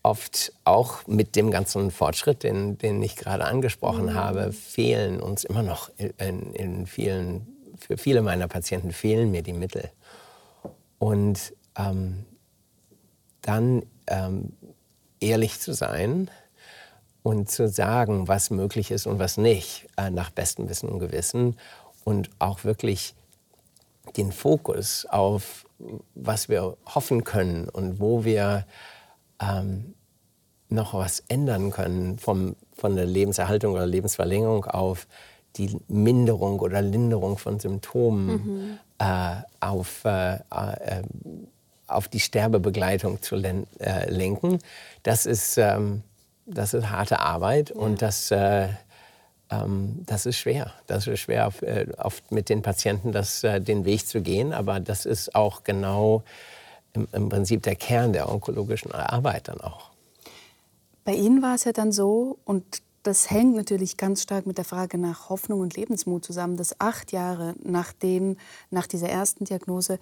oft 0.03 0.53
auch 0.65 1.07
mit 1.07 1.37
dem 1.37 1.51
ganzen 1.51 1.91
Fortschritt, 1.91 2.43
den, 2.43 2.79
den 2.79 3.03
ich 3.03 3.17
gerade 3.17 3.45
angesprochen 3.45 4.07
mhm. 4.07 4.15
habe, 4.15 4.53
fehlen 4.53 5.21
uns 5.21 5.45
immer 5.45 5.63
noch 5.63 5.91
in, 5.97 6.53
in, 6.53 6.87
vielen, 6.87 7.47
für 7.79 7.97
viele 7.97 8.23
meiner 8.23 8.49
Patienten 8.49 8.93
fehlen 8.93 9.31
mir 9.31 9.43
die 9.43 9.53
Mittel. 9.53 9.91
Und 10.99 11.55
ähm, 11.77 12.25
dann 13.43 13.83
ähm, 14.07 14.53
ehrlich 15.21 15.61
zu 15.61 15.73
sein, 15.73 16.31
und 17.25 17.51
zu 17.51 17.69
sagen, 17.69 18.29
was 18.29 18.51
möglich 18.51 18.91
ist 18.91 19.07
und 19.07 19.19
was 19.19 19.39
nicht, 19.39 19.89
äh, 19.97 20.11
nach 20.11 20.31
bestem 20.31 20.69
Wissen 20.69 20.91
und 20.91 21.01
Gewissen 21.01 21.57
und 22.05 22.31
auch 22.39 22.65
wirklich 22.65 23.15
den 24.19 24.31
Fokus 24.31 25.07
auf, 25.07 25.67
was 26.15 26.49
wir 26.49 26.77
hoffen 26.87 27.25
können 27.25 27.69
und 27.69 28.01
wo 28.01 28.25
wir 28.25 28.67
ähm, 29.41 29.95
noch 30.69 30.95
was 30.95 31.21
ändern 31.29 31.71
können, 31.71 32.19
vom, 32.19 32.57
von 32.75 32.97
der 32.97 33.07
Lebenserhaltung 33.07 33.75
oder 33.75 33.87
Lebensverlängerung 33.87 34.65
auf 34.65 35.07
die 35.57 35.79
Minderung 35.89 36.59
oder 36.59 36.83
Linderung 36.83 37.39
von 37.39 37.61
Symptomen, 37.61 38.27
mhm. 38.27 38.79
äh, 38.99 39.37
auf, 39.61 40.05
äh, 40.05 40.35
äh, 40.35 41.03
auf 41.87 42.09
die 42.09 42.21
Sterbebegleitung 42.21 43.23
zu 43.23 43.37
len 43.37 43.67
äh, 43.79 44.11
lenken. 44.11 44.59
Das 45.05 45.27
ist 45.27 45.59
ähm, 45.59 46.03
das 46.47 46.75
ist 46.75 46.91
harte 46.91 47.21
Arbeit 47.21 47.71
ja. 47.71 47.77
und 47.77 48.03
das, 48.03 48.31
äh, 48.31 48.69
das 50.07 50.27
ist 50.27 50.39
schwer. 50.39 50.73
Das 50.87 51.07
ist 51.07 51.21
schwer, 51.21 51.53
äh, 51.63 51.87
oft 51.99 52.33
mit 52.33 52.49
den 52.49 52.63
Patienten 52.63 53.13
das, 53.13 53.45
äh, 53.45 53.61
den 53.61 53.85
Weg 53.85 54.07
zu 54.07 54.21
gehen, 54.21 54.53
aber 54.53 54.81
das 54.81 55.07
ist 55.07 55.35
auch 55.35 55.65
genau 55.65 56.23
im, 56.93 57.09
im 57.13 57.29
Prinzip 57.29 57.63
der 57.63 57.77
Kern 57.77 58.13
der 58.13 58.29
onkologischen 58.31 58.93
Arbeit 58.93 59.49
dann 59.49 59.61
auch. 59.61 59.91
Bei 61.05 61.13
Ihnen 61.13 61.43
war 61.43 61.55
es 61.55 61.65
ja 61.65 61.73
dann 61.73 61.93
so, 61.93 62.39
und 62.45 62.83
das 63.03 63.31
hängt 63.31 63.55
natürlich 63.55 63.99
ganz 63.99 64.23
stark 64.23 64.47
mit 64.47 64.57
der 64.57 64.65
Frage 64.65 64.97
nach 64.97 65.29
Hoffnung 65.29 65.61
und 65.61 65.77
Lebensmut 65.77 66.25
zusammen, 66.25 66.57
dass 66.57 66.81
acht 66.81 67.13
Jahre 67.13 67.55
nachdem, 67.63 68.39
nach 68.71 68.87
dieser 68.87 69.11
ersten 69.11 69.45
Diagnose 69.45 69.99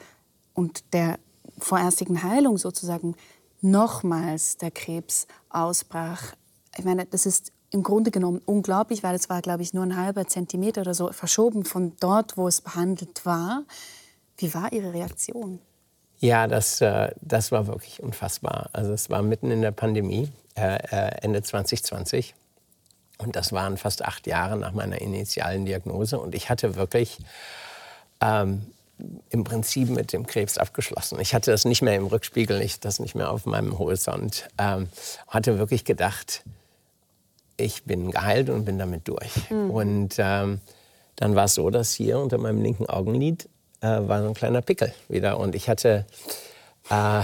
und 0.55 0.85
der 0.93 1.19
vorerstigen 1.59 2.23
Heilung 2.23 2.59
sozusagen 2.59 3.17
nochmals 3.61 4.57
der 4.57 4.71
Krebs 4.71 5.27
ausbrach. 5.51 6.35
Ich 6.79 6.85
meine, 6.85 7.07
das 7.07 7.27
ist 7.27 7.53
im 7.73 7.83
Grunde 7.83 8.11
genommen 8.11 8.41
unglaublich, 8.45 9.03
weil 9.03 9.15
es 9.15 9.31
war, 9.31 9.41
glaube 9.41 9.63
ich, 9.63 9.73
nur 9.73 9.83
ein 9.83 9.97
halber 9.97 10.27
Zentimeter 10.27 10.83
oder 10.83 10.95
so 10.95 11.11
verschoben 11.11 11.64
von 11.64 11.95
dort, 12.01 12.37
wo 12.37 12.47
es 12.47 12.61
behandelt 12.61 13.25
war. 13.25 13.64
Wie 14.37 14.53
war 14.55 14.73
Ihre 14.73 14.93
Reaktion? 14.93 15.59
Ja, 16.18 16.47
das, 16.47 16.81
äh, 16.83 17.12
das 17.20 17.51
war 17.51 17.66
wirklich 17.66 18.03
unfassbar. 18.03 18.68
Also 18.73 18.93
es 18.93 19.11
war 19.11 19.23
mitten 19.23 19.51
in 19.51 19.62
der 19.62 19.73
Pandemie, 19.73 20.31
äh, 20.55 20.77
äh 20.77 21.23
Ende 21.23 21.43
2020. 21.43 22.35
Und 23.18 23.37
das 23.37 23.53
waren 23.53 23.77
fast 23.77 24.05
acht 24.05 24.27
Jahre 24.27 24.57
nach 24.57 24.73
meiner 24.73 25.01
initialen 25.01 25.64
Diagnose. 25.64 26.20
Und 26.20 26.35
ich 26.35 26.51
hatte 26.51 26.77
wirklich 26.77 27.18
ähm, 28.20 28.66
im 29.31 29.45
Prinzip 29.45 29.89
mit 29.89 30.12
dem 30.12 30.27
Krebs 30.27 30.59
abgeschlossen. 30.59 31.18
Ich 31.20 31.35
hatte 31.35 31.51
das 31.51 31.64
nicht 31.64 31.83
mehr 31.83 31.97
im 31.97 32.07
Rückspiegel, 32.07 32.61
ich 32.61 32.81
das 32.81 33.01
nicht 33.01 33.14
mehr 33.14 33.31
auf 33.31 33.47
meinem 33.47 33.79
Horizont. 33.79 34.49
Ähm, 34.59 34.89
hatte 35.29 35.59
wirklich 35.59 35.85
gedacht, 35.85 36.45
ich 37.57 37.84
bin 37.84 38.11
geheilt 38.11 38.50
und 38.50 38.64
bin 38.64 38.78
damit 38.78 39.09
durch. 39.09 39.50
Mhm. 39.50 39.70
Und 39.70 40.14
ähm, 40.18 40.61
dann 41.16 41.34
war 41.34 41.44
es 41.44 41.55
so, 41.55 41.70
dass 41.70 41.92
hier 41.92 42.18
unter 42.18 42.38
meinem 42.38 42.62
linken 42.62 42.86
Augenlid 42.86 43.48
äh, 43.80 43.86
war 43.86 44.22
so 44.22 44.28
ein 44.28 44.34
kleiner 44.34 44.62
Pickel 44.62 44.92
wieder. 45.09 45.38
Und 45.38 45.55
ich 45.55 45.68
hatte, 45.68 46.07
äh, 46.90 47.22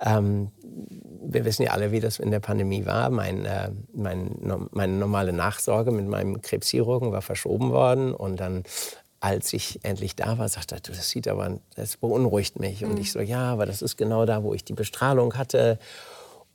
ähm, 0.00 0.50
wir 1.26 1.44
wissen 1.44 1.62
ja 1.62 1.72
alle, 1.72 1.92
wie 1.92 2.00
das 2.00 2.18
in 2.18 2.30
der 2.30 2.40
Pandemie 2.40 2.86
war. 2.86 3.10
Mein, 3.10 3.44
äh, 3.44 3.70
mein, 3.92 4.36
meine 4.72 4.92
normale 4.92 5.32
Nachsorge 5.32 5.90
mit 5.90 6.06
meinem 6.06 6.40
Krebschirurgen 6.40 7.12
war 7.12 7.22
verschoben 7.22 7.70
worden. 7.70 8.14
Und 8.14 8.40
dann 8.40 8.64
als 9.20 9.54
ich 9.54 9.80
endlich 9.84 10.16
da 10.16 10.36
war, 10.36 10.50
sagte 10.50 10.74
er, 10.74 10.80
das 10.80 11.08
sieht 11.08 11.28
aber, 11.28 11.58
das 11.76 11.96
beunruhigt 11.96 12.60
mich. 12.60 12.82
Mhm. 12.82 12.90
Und 12.90 12.98
ich 12.98 13.10
so, 13.10 13.20
ja, 13.20 13.52
aber 13.52 13.64
das 13.64 13.80
ist 13.80 13.96
genau 13.96 14.26
da, 14.26 14.42
wo 14.42 14.52
ich 14.52 14.64
die 14.64 14.74
Bestrahlung 14.74 15.38
hatte. 15.38 15.78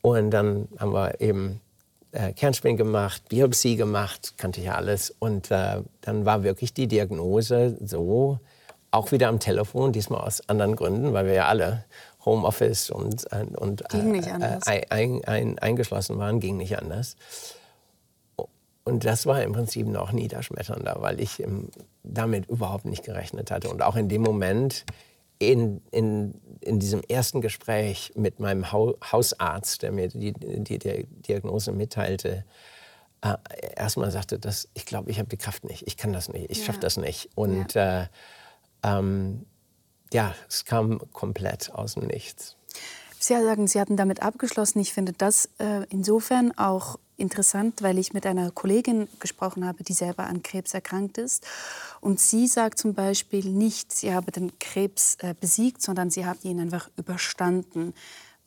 Und 0.02 0.30
dann 0.30 0.68
haben 0.78 0.94
wir 0.94 1.20
eben 1.20 1.62
äh, 2.12 2.34
Kernspin 2.34 2.78
gemacht, 2.78 3.30
Biopsie 3.30 3.76
gemacht, 3.76 4.34
kannte 4.38 4.60
ich 4.60 4.68
ja 4.68 4.76
alles. 4.76 5.14
Und 5.20 5.52
äh, 5.52 5.82
dann 6.02 6.26
war 6.26 6.44
wirklich 6.44 6.74
die 6.74 6.88
Diagnose 6.88 7.78
so, 7.84 8.40
auch 8.92 9.12
wieder 9.12 9.28
am 9.28 9.40
Telefon, 9.40 9.92
diesmal 9.92 10.22
aus 10.22 10.48
anderen 10.50 10.76
Gründen, 10.76 11.14
weil 11.14 11.28
wir 11.28 11.34
ja 11.34 11.48
alle 11.48 11.86
Homeoffice 12.26 12.90
und, 12.90 13.32
äh, 13.32 13.46
und 13.56 13.84
äh, 13.94 14.60
ein, 14.90 15.24
ein, 15.26 15.60
eingeschlossen 15.60 16.18
waren, 16.18 16.40
ging 16.40 16.58
nicht 16.58 16.78
anders. 16.78 17.16
Und 18.84 19.06
das 19.06 19.28
war 19.28 19.44
im 19.44 19.54
Prinzip 19.54 19.88
noch 19.88 20.12
niederschmetternder, 20.12 20.98
weil 21.00 21.20
ich 21.20 21.44
damit 22.04 22.48
überhaupt 22.50 22.86
nicht 22.86 23.04
gerechnet 23.04 23.52
hatte. 23.52 23.70
Und 23.70 23.84
auch 23.84 23.96
in 23.96 24.10
dem 24.10 24.24
Moment 24.24 24.84
in, 25.38 25.82
in, 25.92 26.34
in 26.62 26.80
diesem 26.80 27.02
ersten 27.02 27.42
Gespräch 27.42 28.14
mit 28.16 28.40
meinem 28.40 28.72
Hausarzt, 28.72 29.82
der 29.82 29.92
mir 29.92 30.08
die, 30.10 30.34
die, 30.34 30.80
die 30.80 31.08
Diagnose 31.08 31.72
mitteilte, 31.72 32.46
äh, 33.22 33.36
erstmal 33.76 34.12
sagte, 34.12 34.40
dass 34.40 34.70
ich 34.74 34.86
glaube, 34.86 35.12
ich 35.12 35.20
habe 35.20 35.30
die 35.30 35.38
Kraft 35.38 35.64
nicht, 35.66 35.88
ich 35.88 35.98
kann 35.98 36.14
das 36.14 36.30
nicht, 36.30 36.50
ich 36.50 36.60
ja. 36.60 36.66
schaffe 36.66 36.80
das 36.80 36.98
nicht. 36.98 37.30
Und 37.36 37.74
ja. 37.74 38.04
Äh, 38.04 38.08
ähm, 38.84 39.46
ja, 40.14 40.34
es 40.48 40.66
kam 40.66 41.00
komplett 41.14 41.72
aus 41.74 41.96
dem 41.96 42.08
Nichts. 42.08 42.56
Sie 43.20 43.34
sagen, 43.34 43.68
Sie 43.68 43.80
hatten 43.80 43.98
damit 43.98 44.22
abgeschlossen. 44.22 44.80
Ich 44.80 44.94
finde 44.94 45.14
das 45.14 45.50
äh, 45.60 45.86
insofern 45.90 46.58
auch 46.58 46.98
interessant, 47.18 47.82
weil 47.82 47.98
ich 47.98 48.14
mit 48.14 48.26
einer 48.26 48.50
Kollegin 48.52 49.08
gesprochen 49.20 49.66
habe, 49.66 49.84
die 49.84 49.94
selber 49.94 50.26
an 50.28 50.42
Krebs 50.42 50.74
erkrankt 50.74 51.18
ist. 51.18 51.46
Und 52.02 52.20
sie 52.20 52.48
sagt 52.48 52.80
zum 52.80 52.94
Beispiel 52.94 53.46
nicht, 53.46 53.92
sie 53.92 54.14
habe 54.14 54.32
den 54.32 54.58
Krebs 54.58 55.18
äh, 55.20 55.36
besiegt, 55.40 55.82
sondern 55.82 56.10
sie 56.10 56.26
hat 56.26 56.44
ihn 56.44 56.60
einfach 56.60 56.90
überstanden. 56.96 57.94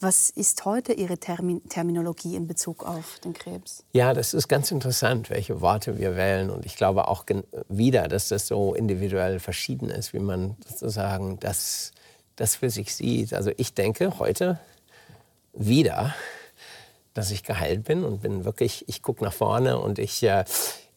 Was 0.00 0.30
ist 0.30 0.64
heute 0.64 0.94
Ihre 0.94 1.16
Termin 1.16 1.62
Terminologie 1.68 2.34
in 2.34 2.48
Bezug 2.48 2.84
auf 2.84 3.20
den 3.20 3.34
Krebs? 3.34 3.84
Ja, 3.92 4.14
das 4.14 4.34
ist 4.34 4.48
ganz 4.48 4.72
interessant, 4.72 5.30
welche 5.30 5.60
Worte 5.60 5.96
wir 5.96 6.16
wählen. 6.16 6.50
Und 6.50 6.66
ich 6.66 6.74
glaube 6.74 7.06
auch 7.06 7.24
wieder, 7.68 8.08
dass 8.08 8.26
das 8.26 8.48
so 8.48 8.74
individuell 8.74 9.38
verschieden 9.38 9.90
ist, 9.90 10.12
wie 10.12 10.18
man 10.18 10.56
sozusagen 10.66 11.38
das, 11.38 11.92
das 12.42 12.56
für 12.56 12.70
sich 12.70 12.92
sieht. 12.92 13.34
Also 13.34 13.52
ich 13.56 13.72
denke 13.72 14.18
heute 14.18 14.58
wieder, 15.52 16.12
dass 17.14 17.30
ich 17.30 17.44
geheilt 17.44 17.84
bin 17.84 18.02
und 18.02 18.20
bin 18.20 18.44
wirklich, 18.44 18.84
ich 18.88 19.00
gucke 19.00 19.22
nach 19.22 19.32
vorne 19.32 19.78
und 19.78 20.00
ich, 20.00 20.20
äh, 20.24 20.44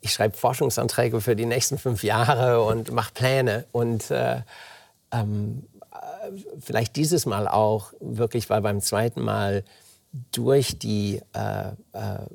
ich 0.01 0.11
schreibe 0.11 0.35
Forschungsanträge 0.35 1.21
für 1.21 1.35
die 1.35 1.45
nächsten 1.45 1.77
fünf 1.77 2.03
Jahre 2.03 2.63
und 2.63 2.91
mache 2.91 3.13
Pläne. 3.13 3.65
Und 3.71 4.09
äh, 4.09 4.41
ähm, 5.11 5.67
äh, 5.91 6.31
vielleicht 6.59 6.95
dieses 6.95 7.27
Mal 7.27 7.47
auch 7.47 7.93
wirklich, 7.99 8.49
weil 8.49 8.61
beim 8.61 8.81
zweiten 8.81 9.21
Mal 9.21 9.63
durch 10.31 10.79
die, 10.79 11.21
äh, 11.33 11.67
äh, 11.93 12.25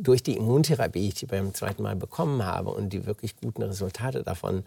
durch 0.00 0.22
die 0.22 0.38
Immuntherapie, 0.38 1.10
die 1.10 1.24
ich 1.24 1.30
beim 1.30 1.52
zweiten 1.52 1.82
Mal 1.82 1.96
bekommen 1.96 2.46
habe 2.46 2.70
und 2.70 2.94
die 2.94 3.04
wirklich 3.04 3.36
guten 3.36 3.62
Resultate 3.62 4.22
davon, 4.22 4.64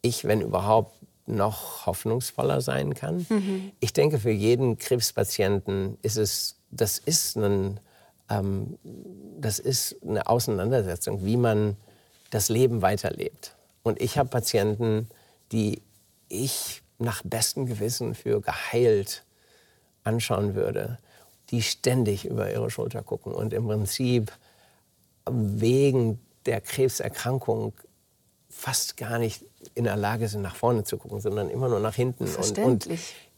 ich, 0.00 0.24
wenn 0.24 0.40
überhaupt, 0.40 0.94
noch 1.32 1.86
hoffnungsvoller 1.86 2.60
sein 2.60 2.94
kann. 2.94 3.26
Mhm. 3.28 3.72
Ich 3.80 3.92
denke, 3.92 4.18
für 4.18 4.30
jeden 4.30 4.78
Krebspatienten 4.78 5.98
ist 6.02 6.16
es 6.16 6.56
das 6.72 6.98
ist, 6.98 7.36
ein, 7.36 7.78
ähm, 8.28 8.78
das 9.38 9.58
ist 9.58 9.96
eine 10.02 10.26
Auseinandersetzung, 10.26 11.24
wie 11.24 11.36
man 11.36 11.76
das 12.30 12.48
Leben 12.48 12.82
weiterlebt. 12.82 13.54
Und 13.82 14.00
ich 14.00 14.18
habe 14.18 14.28
Patienten, 14.28 15.08
die 15.52 15.82
ich 16.28 16.82
nach 16.98 17.22
bestem 17.22 17.66
Gewissen 17.66 18.14
für 18.14 18.40
geheilt 18.40 19.24
anschauen 20.02 20.54
würde, 20.54 20.98
die 21.50 21.62
ständig 21.62 22.24
über 22.24 22.50
ihre 22.50 22.70
Schulter 22.70 23.02
gucken 23.02 23.32
und 23.32 23.52
im 23.52 23.66
Prinzip 23.66 24.32
wegen 25.30 26.20
der 26.46 26.60
Krebserkrankung 26.60 27.74
fast 28.48 28.96
gar 28.96 29.18
nicht 29.18 29.44
in 29.74 29.84
der 29.84 29.96
Lage 29.96 30.28
sind, 30.28 30.42
nach 30.42 30.56
vorne 30.56 30.84
zu 30.84 30.96
gucken, 30.96 31.20
sondern 31.20 31.50
immer 31.50 31.68
nur 31.68 31.80
nach 31.80 31.94
hinten. 31.94 32.24
Und, 32.24 32.58
und 32.58 32.88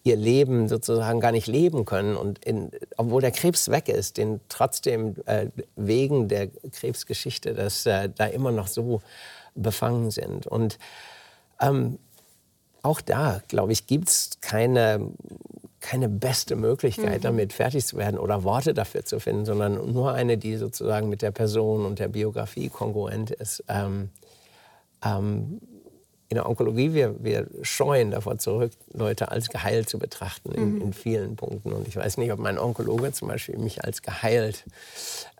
ihr 0.05 0.17
Leben 0.17 0.69
sozusagen 0.69 1.19
gar 1.19 1.33
nicht 1.33 1.47
leben 1.47 1.87
können 1.87 2.15
und 2.15 2.45
in, 2.45 2.71
obwohl 2.99 3.23
der 3.23 3.31
Krebs 3.31 3.71
weg 3.71 3.89
ist, 3.89 4.19
den 4.19 4.41
trotzdem 4.51 5.17
äh, 5.25 5.47
wegen 5.77 6.29
der 6.29 6.49
Krebsgeschichte, 6.49 7.55
dass 7.55 7.87
äh, 7.87 8.11
da 8.15 8.27
immer 8.27 8.53
noch 8.53 8.69
so 8.69 9.01
befangen 9.55 10.11
sind. 10.11 10.47
Und 10.47 10.79
ähm, 11.59 11.99
auch 12.83 13.01
da, 13.01 13.41
glaube 13.49 13.73
ich, 13.73 13.87
gibt 13.87 14.11
es 14.11 14.31
keine, 14.43 15.09
keine 15.81 16.11
beste 16.11 16.55
Möglichkeit, 16.55 17.21
mhm. 17.21 17.23
damit 17.23 17.53
fertig 17.55 17.87
zu 17.87 17.97
werden 17.97 18.19
oder 18.19 18.45
Worte 18.45 18.75
dafür 18.75 19.07
zu 19.07 19.21
finden, 19.21 19.47
sondern 19.47 19.91
nur 19.91 20.13
eine, 20.13 20.37
die 20.37 20.57
sozusagen 20.57 21.09
mit 21.09 21.23
der 21.23 21.31
Person 21.31 21.87
und 21.87 21.99
der 21.99 22.09
Biografie 22.09 22.69
kongruent 22.69 23.31
ist. 23.31 23.65
Ähm, 23.69 24.11
ähm, 25.03 25.61
in 26.35 26.43
der 26.43 26.49
Onkologie, 26.49 26.95
wir, 26.95 27.23
wir 27.23 27.47
scheuen 27.63 28.11
davor 28.11 28.39
zurück, 28.39 28.73
Leute 28.93 29.31
als 29.31 29.51
geheilt 29.51 29.89
zu 29.89 30.01
betrachten 30.01 30.51
in, 30.51 30.75
mhm. 30.75 30.81
in, 30.83 30.93
vielen 30.93 31.37
Punkten. 31.37 31.73
Und 31.73 31.87
ich 31.87 31.95
weiß 31.95 32.19
nicht, 32.19 32.33
ob 32.33 32.41
mein 32.41 32.59
Onkologe 32.59 33.13
zum 33.13 33.29
Beispiel 33.29 33.57
mich 33.57 33.85
als 33.85 34.03
geheilt 34.03 34.65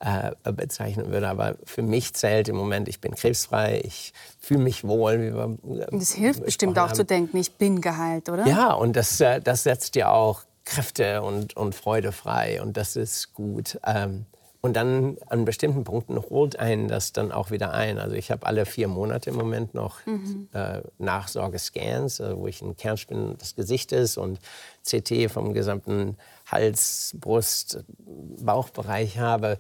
äh, 0.01 0.53
bezeichnen 0.53 1.11
würde. 1.11 1.29
Aber 1.29 1.57
für 1.65 1.83
mich 1.83 2.15
zählt 2.15 2.49
im 2.49 2.55
Moment, 2.55 2.89
ich 2.89 3.01
bin 3.01 3.17
krebsfrei, 3.17 3.81
ich 3.83 4.13
fühle 4.39 4.61
mich 4.61 4.85
wohl. 4.85 5.21
Wie 5.21 5.35
wir, 5.35 5.59
äh, 5.83 5.99
das 5.99 6.13
hilft 6.13 6.45
bestimmt 6.45 6.79
auch 6.79 6.91
haben. 6.91 6.95
zu 6.95 7.05
denken, 7.05 7.39
ich 7.39 7.55
bin 7.55 7.81
geheilt, 7.81 8.29
oder? 8.29 8.47
Ja, 8.47 8.73
und 8.73 8.95
das, 8.95 9.21
äh, 9.21 9.41
das 9.41 9.65
setzt 9.65 9.97
ja 9.97 10.13
auch 10.13 10.43
Kräfte 10.65 11.23
und, 11.23 11.57
und 11.57 11.75
Freude 11.75 12.13
frei. 12.13 12.63
Und 12.63 12.77
das 12.77 12.95
ist 12.95 13.35
gut. 13.35 13.81
Ähm, 13.85 14.27
und 14.65 14.73
dann 14.77 15.19
an 15.27 15.45
bestimmten 15.45 15.85
Punkten 15.85 16.19
holt 16.19 16.59
einen 16.59 16.89
das 16.89 17.13
dann 17.13 17.33
auch 17.33 17.51
wieder 17.51 17.75
ein. 17.75 17.99
Also 17.99 18.17
ich 18.17 18.31
habe 18.31 18.47
alle 18.47 18.65
vier 18.65 18.89
Monate 18.89 19.29
im 19.29 19.37
Moment 19.37 19.75
noch 19.75 19.99
mhm. 20.07 20.49
äh, 20.55 20.81
Nachsorgescans, 20.97 22.21
äh, 22.21 22.35
wo 22.35 22.47
ich 22.47 22.63
einen 22.63 22.75
Kernspin 22.75 23.37
des 23.37 23.57
Gesichtes 23.57 24.17
und 24.17 24.41
CT 24.83 25.31
vom 25.31 25.53
gesamten 25.53 26.17
Hals, 26.51 27.15
Brust, 27.21 27.85
Bauchbereich 27.99 29.19
habe. 29.19 29.59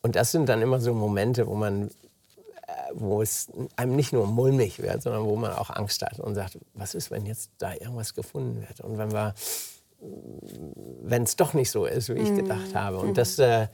Und 0.00 0.14
das 0.14 0.30
sind 0.30 0.48
dann 0.48 0.62
immer 0.62 0.78
so 0.78 0.94
Momente, 0.94 1.48
wo 1.48 1.56
man 1.56 1.88
äh, 1.88 1.90
wo 2.92 3.20
es 3.20 3.48
einem 3.74 3.96
nicht 3.96 4.12
nur 4.12 4.28
mulmig 4.28 4.80
wird, 4.80 5.02
sondern 5.02 5.24
wo 5.24 5.34
man 5.34 5.50
auch 5.54 5.70
Angst 5.70 6.02
hat 6.02 6.20
und 6.20 6.36
sagt, 6.36 6.56
was 6.74 6.94
ist, 6.94 7.10
wenn 7.10 7.26
jetzt 7.26 7.50
da 7.58 7.72
irgendwas 7.72 8.14
gefunden 8.14 8.60
wird? 8.60 8.80
Und 8.80 8.96
wenn 8.96 9.10
wir 9.10 9.34
wenn 11.02 11.22
es 11.22 11.34
doch 11.34 11.54
nicht 11.54 11.70
so 11.70 11.86
ist, 11.86 12.14
wie 12.14 12.20
ich 12.20 12.30
mhm. 12.30 12.36
gedacht 12.36 12.74
habe. 12.74 12.98
Und 12.98 13.16
das, 13.16 13.38
äh, 13.38 13.68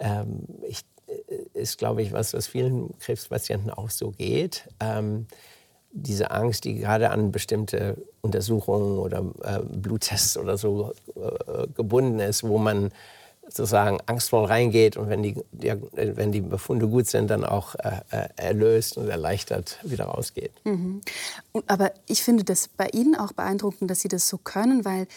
ähm, 0.00 0.46
ich, 0.66 0.80
äh, 1.06 1.58
ist, 1.60 1.78
glaube 1.78 2.02
ich, 2.02 2.12
was, 2.12 2.34
was 2.34 2.46
vielen 2.46 2.98
Krebspatienten 2.98 3.70
auch 3.70 3.90
so 3.90 4.10
geht. 4.10 4.68
Ähm, 4.80 5.26
diese 5.92 6.30
Angst, 6.30 6.64
die 6.64 6.74
gerade 6.74 7.10
an 7.10 7.32
bestimmte 7.32 7.96
Untersuchungen 8.20 8.98
oder 8.98 9.24
äh, 9.42 9.60
Bluttests 9.60 10.36
oder 10.36 10.56
so 10.56 10.92
äh, 11.16 11.66
gebunden 11.74 12.20
ist, 12.20 12.44
wo 12.44 12.58
man 12.58 12.90
sozusagen 13.48 13.98
angstvoll 14.06 14.44
reingeht 14.44 14.96
und 14.96 15.08
wenn 15.08 15.22
die, 15.22 15.34
die, 15.50 15.74
wenn 15.92 16.30
die 16.30 16.40
Befunde 16.40 16.86
gut 16.86 17.08
sind, 17.08 17.28
dann 17.30 17.44
auch 17.44 17.74
äh, 17.74 18.00
äh 18.10 18.28
erlöst 18.36 18.96
und 18.96 19.08
erleichtert 19.08 19.78
wieder 19.82 20.04
rausgeht. 20.04 20.52
Mhm. 20.64 21.00
Aber 21.66 21.92
ich 22.06 22.22
finde 22.22 22.44
das 22.44 22.68
bei 22.68 22.86
Ihnen 22.92 23.16
auch 23.16 23.32
beeindruckend, 23.32 23.90
dass 23.90 24.00
Sie 24.00 24.08
das 24.08 24.28
so 24.28 24.38
können, 24.38 24.84
weil 24.84 25.08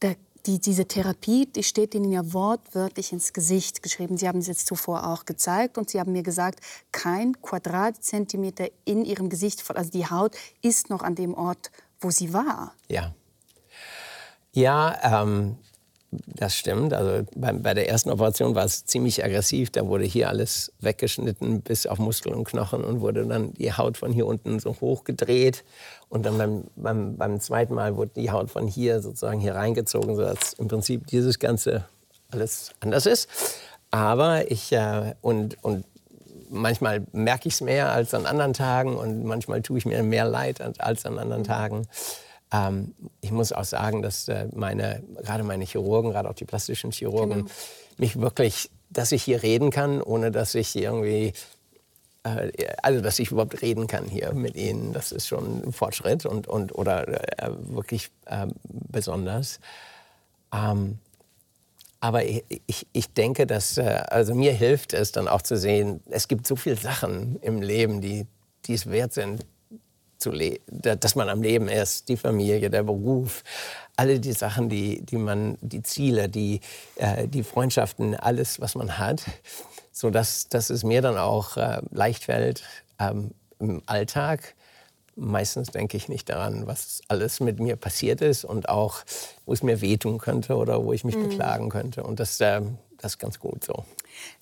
der 0.00 0.16
die, 0.46 0.60
diese 0.60 0.86
Therapie, 0.86 1.46
die 1.46 1.62
steht 1.62 1.94
Ihnen 1.94 2.10
ja 2.10 2.32
wortwörtlich 2.32 3.12
ins 3.12 3.32
Gesicht 3.32 3.82
geschrieben. 3.82 4.16
Sie 4.16 4.28
haben 4.28 4.40
es 4.40 4.46
jetzt 4.46 4.66
zuvor 4.66 5.06
auch 5.06 5.24
gezeigt 5.24 5.78
und 5.78 5.90
Sie 5.90 6.00
haben 6.00 6.12
mir 6.12 6.22
gesagt, 6.22 6.60
kein 6.90 7.40
Quadratzentimeter 7.40 8.68
in 8.84 9.04
Ihrem 9.04 9.28
Gesicht, 9.28 9.62
also 9.70 9.90
die 9.90 10.06
Haut 10.06 10.36
ist 10.60 10.90
noch 10.90 11.02
an 11.02 11.14
dem 11.14 11.34
Ort, 11.34 11.70
wo 12.00 12.10
sie 12.10 12.32
war. 12.32 12.74
Ja. 12.88 13.14
Ja, 14.52 15.22
ähm, 15.22 15.56
das 16.26 16.54
stimmt. 16.54 16.92
Also 16.92 17.26
bei, 17.34 17.52
bei, 17.52 17.74
der 17.74 17.88
ersten 17.88 18.10
Operation 18.10 18.54
war 18.54 18.64
es 18.64 18.84
ziemlich 18.84 19.24
aggressiv. 19.24 19.70
Da 19.70 19.86
wurde 19.86 20.04
hier 20.04 20.28
alles 20.28 20.72
weggeschnitten 20.80 21.62
bis 21.62 21.86
auf 21.86 21.98
Muskel 21.98 22.34
und 22.34 22.44
Knochen 22.44 22.84
und 22.84 23.00
wurde 23.00 23.26
dann 23.26 23.54
die 23.54 23.72
Haut 23.72 23.96
von 23.96 24.12
hier 24.12 24.26
unten 24.26 24.58
so 24.60 24.76
hochgedreht. 24.80 25.64
Und 26.10 26.26
dann 26.26 26.36
beim, 26.36 26.64
beim, 26.76 27.16
beim 27.16 27.40
zweiten 27.40 27.74
Mal 27.74 27.96
wurde 27.96 28.12
die 28.16 28.30
Haut 28.30 28.50
von 28.50 28.66
hier 28.66 29.00
sozusagen 29.00 29.40
hier 29.40 29.54
reingezogen, 29.54 30.14
sodass 30.14 30.52
im 30.54 30.68
Prinzip 30.68 31.06
dieses 31.06 31.38
Ganze 31.38 31.86
alles 32.30 32.72
anders 32.80 33.06
ist. 33.06 33.28
Aber 33.90 34.50
ich 34.50 34.72
äh, 34.72 35.14
und, 35.22 35.62
und 35.64 35.84
manchmal 36.50 37.06
merke 37.12 37.48
ich 37.48 37.54
es 37.54 37.60
mehr 37.62 37.90
als 37.92 38.12
an 38.12 38.26
anderen 38.26 38.52
Tagen 38.52 38.96
und 38.96 39.24
manchmal 39.24 39.62
tue 39.62 39.78
ich 39.78 39.86
mir 39.86 40.02
mehr 40.02 40.26
leid 40.26 40.60
als 40.78 41.06
an 41.06 41.18
anderen 41.18 41.44
Tagen. 41.44 41.86
Ähm, 42.52 42.94
ich 43.20 43.30
muss 43.30 43.52
auch 43.52 43.64
sagen, 43.64 44.02
dass 44.02 44.28
äh, 44.28 44.48
meine, 44.54 45.02
gerade 45.22 45.42
meine 45.42 45.64
Chirurgen, 45.64 46.10
gerade 46.10 46.28
auch 46.28 46.34
die 46.34 46.44
plastischen 46.44 46.92
Chirurgen, 46.92 47.44
genau. 47.44 47.50
mich 47.98 48.20
wirklich, 48.20 48.70
dass 48.90 49.12
ich 49.12 49.22
hier 49.22 49.42
reden 49.42 49.70
kann, 49.70 50.02
ohne 50.02 50.30
dass 50.30 50.54
ich 50.54 50.76
irgendwie 50.76 51.32
äh, 52.24 52.52
also 52.82 53.00
dass 53.00 53.18
ich 53.18 53.30
überhaupt 53.30 53.62
reden 53.62 53.86
kann 53.86 54.06
hier 54.06 54.32
mit 54.32 54.54
Ihnen, 54.54 54.92
das 54.92 55.12
ist 55.12 55.26
schon 55.26 55.62
ein 55.66 55.72
Fortschritt 55.72 56.26
und, 56.26 56.46
und 56.46 56.74
oder 56.74 57.08
äh, 57.42 57.50
wirklich 57.68 58.10
äh, 58.26 58.46
besonders. 58.68 59.60
Ähm, 60.52 60.98
aber 62.00 62.24
ich, 62.24 62.44
ich, 62.66 62.86
ich, 62.92 63.12
denke, 63.12 63.46
dass 63.46 63.78
äh, 63.78 64.02
also 64.08 64.34
mir 64.34 64.52
hilft 64.52 64.92
es 64.92 65.12
dann 65.12 65.28
auch 65.28 65.42
zu 65.42 65.56
sehen, 65.56 66.00
es 66.10 66.28
gibt 66.28 66.46
so 66.46 66.56
viele 66.56 66.76
Sachen 66.76 67.38
im 67.42 67.62
Leben, 67.62 68.00
die, 68.00 68.26
die 68.66 68.74
es 68.74 68.90
wert 68.90 69.12
sind, 69.12 69.46
zu 70.22 70.32
dass 70.68 71.14
man 71.14 71.28
am 71.28 71.42
Leben 71.42 71.68
ist, 71.68 72.08
die 72.08 72.16
Familie, 72.16 72.70
der 72.70 72.82
Beruf, 72.84 73.42
alle 73.96 74.20
die 74.20 74.32
Sachen, 74.32 74.68
die, 74.68 75.02
die 75.02 75.16
man, 75.16 75.58
die 75.60 75.82
Ziele, 75.82 76.28
die, 76.28 76.60
äh, 76.96 77.28
die 77.28 77.42
Freundschaften, 77.42 78.14
alles, 78.14 78.60
was 78.60 78.74
man 78.74 78.98
hat, 78.98 79.24
so 79.92 80.10
dass, 80.10 80.48
dass 80.48 80.70
es 80.70 80.84
mir 80.84 81.02
dann 81.02 81.18
auch 81.18 81.56
äh, 81.56 81.82
leicht 81.90 82.24
fällt 82.24 82.62
ähm, 82.98 83.32
im 83.58 83.82
Alltag. 83.86 84.54
Meistens 85.14 85.68
denke 85.68 85.98
ich 85.98 86.08
nicht 86.08 86.30
daran, 86.30 86.66
was 86.66 87.02
alles 87.08 87.40
mit 87.40 87.60
mir 87.60 87.76
passiert 87.76 88.22
ist 88.22 88.44
und 88.44 88.70
auch, 88.70 89.04
wo 89.44 89.52
es 89.52 89.62
mir 89.62 89.82
wehtun 89.82 90.16
könnte 90.16 90.56
oder 90.56 90.82
wo 90.84 90.94
ich 90.94 91.04
mich 91.04 91.16
mhm. 91.16 91.28
beklagen 91.28 91.68
könnte. 91.68 92.02
Und 92.02 92.18
das, 92.18 92.40
äh, 92.40 92.62
das 92.98 93.12
ist 93.12 93.18
ganz 93.18 93.38
gut 93.38 93.62
so. 93.62 93.84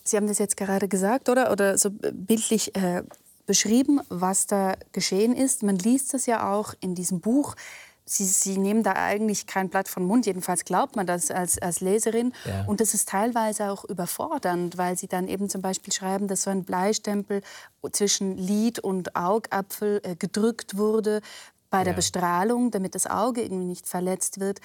Sie 0.04 0.16
haben 0.16 0.28
das 0.28 0.38
jetzt 0.38 0.56
gerade 0.56 0.86
gesagt, 0.86 1.28
oder? 1.28 1.50
Oder 1.50 1.76
so 1.76 1.90
bildlich 1.90 2.76
äh, 2.76 3.02
beschrieben, 3.50 4.00
was 4.08 4.46
da 4.46 4.76
geschehen 4.92 5.34
ist. 5.34 5.64
Man 5.64 5.76
liest 5.76 6.14
das 6.14 6.26
ja 6.26 6.52
auch 6.52 6.72
in 6.78 6.94
diesem 6.94 7.18
Buch. 7.18 7.56
Sie, 8.04 8.24
Sie, 8.24 8.58
nehmen 8.58 8.84
da 8.84 8.92
eigentlich 8.92 9.48
kein 9.48 9.68
Blatt 9.68 9.88
von 9.88 10.04
Mund, 10.04 10.24
jedenfalls 10.24 10.64
glaubt 10.64 10.94
man 10.94 11.04
das 11.04 11.32
als, 11.32 11.58
als 11.58 11.80
Leserin. 11.80 12.32
Ja. 12.44 12.64
Und 12.66 12.80
das 12.80 12.94
ist 12.94 13.08
teilweise 13.08 13.72
auch 13.72 13.84
überfordernd, 13.84 14.78
weil 14.78 14.96
Sie 14.96 15.08
dann 15.08 15.26
eben 15.26 15.48
zum 15.48 15.62
Beispiel 15.62 15.92
schreiben, 15.92 16.28
dass 16.28 16.44
so 16.44 16.50
ein 16.50 16.62
Bleistempel 16.62 17.42
zwischen 17.90 18.36
Lid 18.36 18.78
und 18.78 19.16
Augapfel 19.16 20.00
äh, 20.04 20.14
gedrückt 20.14 20.76
wurde 20.76 21.20
bei 21.70 21.82
der 21.82 21.94
Bestrahlung, 21.94 22.70
damit 22.70 22.94
das 22.94 23.08
Auge 23.08 23.42
irgendwie 23.42 23.66
nicht 23.66 23.88
verletzt 23.88 24.38
wird. 24.38 24.60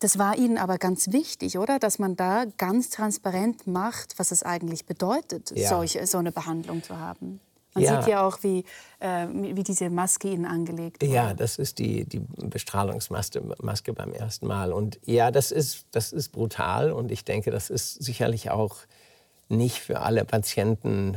Das 0.00 0.18
war 0.18 0.36
Ihnen 0.36 0.58
aber 0.58 0.76
ganz 0.76 1.12
wichtig, 1.12 1.56
oder? 1.56 1.78
Dass 1.78 1.98
man 1.98 2.14
da 2.14 2.44
ganz 2.58 2.90
transparent 2.90 3.66
macht, 3.66 4.18
was 4.18 4.32
es 4.32 4.42
eigentlich 4.42 4.84
bedeutet, 4.84 5.50
ja. 5.56 5.70
solche, 5.70 6.06
so 6.06 6.18
eine 6.18 6.30
Behandlung 6.30 6.82
zu 6.82 6.98
haben. 6.98 7.40
Man 7.74 7.84
ja. 7.84 8.02
sieht 8.02 8.10
ja 8.10 8.26
auch, 8.26 8.42
wie, 8.42 8.64
äh, 9.00 9.26
wie 9.30 9.62
diese 9.62 9.88
Maske 9.88 10.28
ihnen 10.28 10.44
angelegt 10.44 11.02
wurde. 11.02 11.12
Ja, 11.12 11.34
das 11.34 11.58
ist 11.58 11.78
die, 11.78 12.04
die 12.04 12.20
Bestrahlungsmaske 12.20 13.42
Maske 13.62 13.92
beim 13.92 14.12
ersten 14.12 14.46
Mal. 14.46 14.72
Und 14.72 15.00
ja, 15.04 15.30
das 15.30 15.50
ist, 15.50 15.86
das 15.92 16.12
ist 16.12 16.30
brutal 16.30 16.92
und 16.92 17.10
ich 17.10 17.24
denke, 17.24 17.50
das 17.50 17.70
ist 17.70 18.02
sicherlich 18.02 18.50
auch 18.50 18.76
nicht 19.48 19.78
für 19.78 20.00
alle 20.00 20.24
Patienten, 20.24 21.16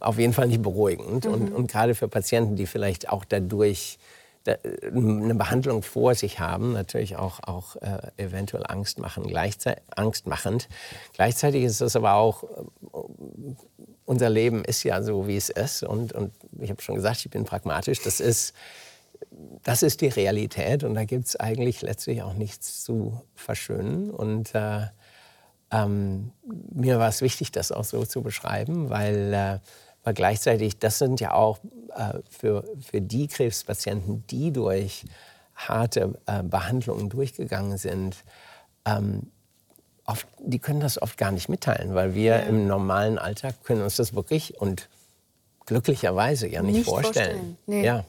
auf 0.00 0.18
jeden 0.18 0.32
Fall 0.32 0.48
nicht 0.48 0.62
beruhigend. 0.62 1.24
Mhm. 1.24 1.32
Und, 1.32 1.52
und 1.52 1.70
gerade 1.70 1.94
für 1.94 2.08
Patienten, 2.08 2.56
die 2.56 2.66
vielleicht 2.66 3.08
auch 3.08 3.24
dadurch 3.24 3.98
eine 4.46 5.34
Behandlung 5.34 5.82
vor 5.82 6.14
sich 6.14 6.38
haben, 6.38 6.72
natürlich 6.72 7.16
auch, 7.16 7.40
auch 7.42 7.76
äh, 7.76 7.98
eventuell 8.16 8.64
Angst 8.66 8.98
machen, 8.98 9.24
gleichzeitig, 9.24 9.82
angstmachend. 9.94 10.68
Gleichzeitig 11.12 11.64
ist 11.64 11.80
es 11.80 11.96
aber 11.96 12.14
auch 12.14 12.44
unser 14.06 14.30
Leben 14.30 14.64
ist 14.64 14.84
ja 14.84 15.02
so, 15.02 15.26
wie 15.26 15.36
es 15.36 15.50
ist. 15.50 15.82
Und, 15.82 16.12
und 16.12 16.32
ich 16.60 16.70
habe 16.70 16.80
schon 16.80 16.94
gesagt, 16.94 17.24
ich 17.24 17.30
bin 17.30 17.44
pragmatisch. 17.44 18.00
Das 18.02 18.20
ist, 18.20 18.54
das 19.62 19.82
ist 19.82 20.00
die 20.00 20.08
Realität. 20.08 20.84
Und 20.84 20.94
da 20.94 21.04
gibt 21.04 21.26
es 21.26 21.36
eigentlich 21.36 21.82
letztlich 21.82 22.22
auch 22.22 22.34
nichts 22.34 22.84
zu 22.84 23.20
verschönen. 23.34 24.10
Und 24.10 24.54
äh, 24.54 24.86
ähm, 25.72 26.30
mir 26.72 26.98
war 26.98 27.08
es 27.08 27.20
wichtig, 27.20 27.50
das 27.50 27.72
auch 27.72 27.84
so 27.84 28.06
zu 28.06 28.22
beschreiben, 28.22 28.88
weil, 28.88 29.34
äh, 29.34 29.58
weil 30.06 30.14
gleichzeitig, 30.14 30.78
das 30.78 31.00
sind 31.00 31.18
ja 31.18 31.34
auch 31.34 31.58
äh, 31.96 32.20
für, 32.30 32.62
für 32.80 33.00
die 33.00 33.26
Krebspatienten, 33.26 34.24
die 34.28 34.52
durch 34.52 35.04
harte 35.56 36.16
äh, 36.26 36.44
Behandlungen 36.44 37.08
durchgegangen 37.08 37.76
sind, 37.76 38.14
ähm, 38.84 39.32
oft, 40.04 40.28
die 40.38 40.60
können 40.60 40.78
das 40.78 41.02
oft 41.02 41.18
gar 41.18 41.32
nicht 41.32 41.48
mitteilen, 41.48 41.96
weil 41.96 42.14
wir 42.14 42.36
ja. 42.36 42.38
im 42.38 42.68
normalen 42.68 43.18
Alltag 43.18 43.64
können 43.64 43.82
uns 43.82 43.96
das 43.96 44.14
wirklich 44.14 44.60
und 44.60 44.88
glücklicherweise 45.66 46.46
ja 46.46 46.62
nicht, 46.62 46.76
nicht 46.76 46.88
vorstellen. 46.88 47.26
vorstellen. 47.26 47.58
Nee. 47.66 47.84
Ja. 47.84 48.04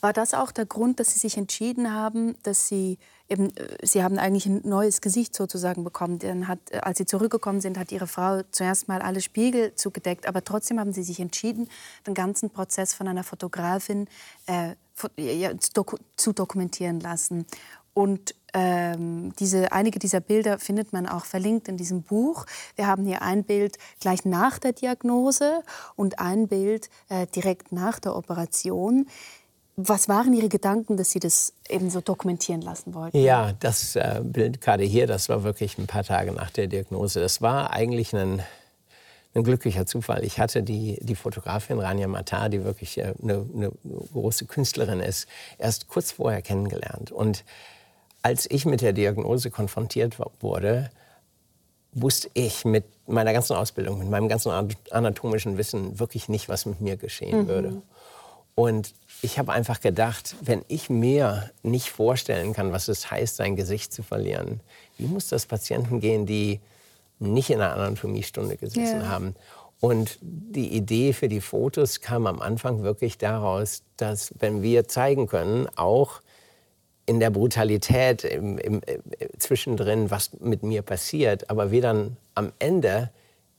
War 0.00 0.12
das 0.12 0.34
auch 0.34 0.52
der 0.52 0.66
Grund, 0.66 1.00
dass 1.00 1.14
Sie 1.14 1.18
sich 1.18 1.36
entschieden 1.36 1.92
haben, 1.92 2.36
dass 2.44 2.68
Sie 2.68 2.96
eben, 3.30 3.56
äh, 3.56 3.76
Sie 3.82 4.02
haben 4.02 4.18
eigentlich 4.18 4.46
ein 4.46 4.60
neues 4.64 5.00
Gesicht 5.00 5.34
sozusagen 5.34 5.84
bekommen. 5.84 6.18
Dann 6.18 6.48
hat, 6.48 6.58
äh, 6.70 6.78
als 6.78 6.98
Sie 6.98 7.06
zurückgekommen 7.06 7.60
sind, 7.60 7.78
hat 7.78 7.92
Ihre 7.92 8.06
Frau 8.06 8.42
zuerst 8.50 8.88
mal 8.88 9.00
alle 9.00 9.20
Spiegel 9.20 9.74
zugedeckt, 9.74 10.26
aber 10.26 10.44
trotzdem 10.44 10.78
haben 10.78 10.92
Sie 10.92 11.02
sich 11.02 11.20
entschieden, 11.20 11.68
den 12.06 12.14
ganzen 12.14 12.50
Prozess 12.50 12.94
von 12.94 13.08
einer 13.08 13.24
Fotografin 13.24 14.08
äh, 14.46 14.74
zu 16.16 16.32
dokumentieren 16.34 17.00
lassen. 17.00 17.46
Und 17.94 18.34
ähm, 18.52 19.32
diese, 19.38 19.72
einige 19.72 19.98
dieser 19.98 20.20
Bilder 20.20 20.58
findet 20.58 20.92
man 20.92 21.06
auch 21.06 21.24
verlinkt 21.24 21.68
in 21.68 21.76
diesem 21.76 22.02
Buch. 22.02 22.46
Wir 22.76 22.86
haben 22.86 23.04
hier 23.04 23.22
ein 23.22 23.44
Bild 23.44 23.78
gleich 24.00 24.24
nach 24.24 24.58
der 24.58 24.72
Diagnose 24.72 25.62
und 25.96 26.18
ein 26.18 26.48
Bild 26.48 26.88
äh, 27.08 27.26
direkt 27.26 27.72
nach 27.72 27.98
der 27.98 28.16
Operation. 28.16 29.06
Was 29.82 30.08
waren 30.08 30.34
Ihre 30.34 30.48
Gedanken, 30.48 30.96
dass 30.96 31.10
Sie 31.10 31.20
das 31.20 31.54
eben 31.68 31.90
so 31.90 32.00
dokumentieren 32.00 32.60
lassen 32.60 32.94
wollten? 32.94 33.16
Ja, 33.16 33.52
das 33.52 33.96
äh, 33.96 34.20
Bild 34.22 34.60
gerade 34.60 34.84
hier, 34.84 35.06
das 35.06 35.28
war 35.28 35.42
wirklich 35.42 35.78
ein 35.78 35.86
paar 35.86 36.04
Tage 36.04 36.32
nach 36.32 36.50
der 36.50 36.66
Diagnose. 36.66 37.20
Das 37.20 37.40
war 37.40 37.72
eigentlich 37.72 38.14
ein, 38.14 38.42
ein 39.34 39.42
glücklicher 39.42 39.86
Zufall. 39.86 40.22
Ich 40.24 40.38
hatte 40.38 40.62
die, 40.62 40.98
die 41.00 41.14
Fotografin 41.14 41.78
Rania 41.78 42.08
Matar, 42.08 42.50
die 42.50 42.62
wirklich 42.62 42.98
äh, 42.98 43.14
eine, 43.22 43.46
eine 43.54 43.72
große 44.12 44.44
Künstlerin 44.44 45.00
ist, 45.00 45.26
erst 45.56 45.88
kurz 45.88 46.12
vorher 46.12 46.42
kennengelernt. 46.42 47.10
Und 47.10 47.44
als 48.22 48.50
ich 48.50 48.66
mit 48.66 48.82
der 48.82 48.92
Diagnose 48.92 49.50
konfrontiert 49.50 50.18
wurde, 50.40 50.90
wusste 51.92 52.28
ich 52.34 52.64
mit 52.64 52.84
meiner 53.06 53.32
ganzen 53.32 53.56
Ausbildung, 53.56 53.98
mit 53.98 54.10
meinem 54.10 54.28
ganzen 54.28 54.52
anatomischen 54.90 55.56
Wissen 55.56 55.98
wirklich 55.98 56.28
nicht, 56.28 56.48
was 56.48 56.66
mit 56.66 56.80
mir 56.80 56.96
geschehen 56.96 57.42
mhm. 57.42 57.48
würde. 57.48 57.82
Und 58.54 58.94
ich 59.22 59.38
habe 59.38 59.52
einfach 59.52 59.80
gedacht, 59.80 60.36
wenn 60.40 60.64
ich 60.68 60.90
mir 60.90 61.50
nicht 61.62 61.90
vorstellen 61.90 62.52
kann, 62.52 62.72
was 62.72 62.88
es 62.88 63.10
heißt, 63.10 63.36
sein 63.36 63.56
Gesicht 63.56 63.92
zu 63.92 64.02
verlieren, 64.02 64.60
wie 64.98 65.06
muss 65.06 65.28
das 65.28 65.46
Patienten 65.46 66.00
gehen, 66.00 66.26
die 66.26 66.60
nicht 67.18 67.50
in 67.50 67.60
einer 67.60 67.74
Anatomiestunde 67.74 68.56
gesessen 68.56 69.00
ja. 69.00 69.08
haben? 69.08 69.34
Und 69.80 70.18
die 70.20 70.68
Idee 70.68 71.14
für 71.14 71.28
die 71.28 71.40
Fotos 71.40 72.02
kam 72.02 72.26
am 72.26 72.40
Anfang 72.40 72.82
wirklich 72.82 73.16
daraus, 73.16 73.82
dass 73.96 74.34
wenn 74.38 74.62
wir 74.62 74.88
zeigen 74.88 75.26
können, 75.26 75.68
auch 75.76 76.20
in 77.06 77.18
der 77.18 77.30
Brutalität 77.30 78.24
im, 78.24 78.58
im, 78.58 78.82
äh, 78.86 78.98
zwischendrin, 79.38 80.10
was 80.10 80.38
mit 80.38 80.62
mir 80.62 80.82
passiert, 80.82 81.48
aber 81.50 81.70
wie 81.70 81.80
dann 81.80 82.18
am 82.34 82.52
Ende 82.58 83.10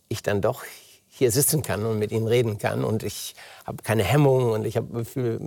ich 0.10 0.22
dann 0.22 0.42
doch 0.42 0.64
hier 1.14 1.32
sitzen 1.32 1.62
kann 1.62 1.86
und 1.86 2.00
mit 2.00 2.12
ihnen 2.12 2.28
reden 2.28 2.58
kann 2.58 2.84
und 2.84 3.04
ich 3.04 3.36
habe 3.66 3.84
keine 3.84 4.04
Hemmung 4.04 4.52
und 4.52 4.66
ich 4.66 4.80
fühle 5.04 5.40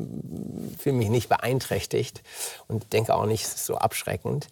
fühl 0.78 0.92
mich 0.92 1.08
nicht 1.08 1.28
beeinträchtigt 1.28 2.22
und 2.68 2.92
denke 2.92 3.14
auch 3.14 3.26
nicht 3.26 3.46
so 3.46 3.76
abschreckend 3.76 4.48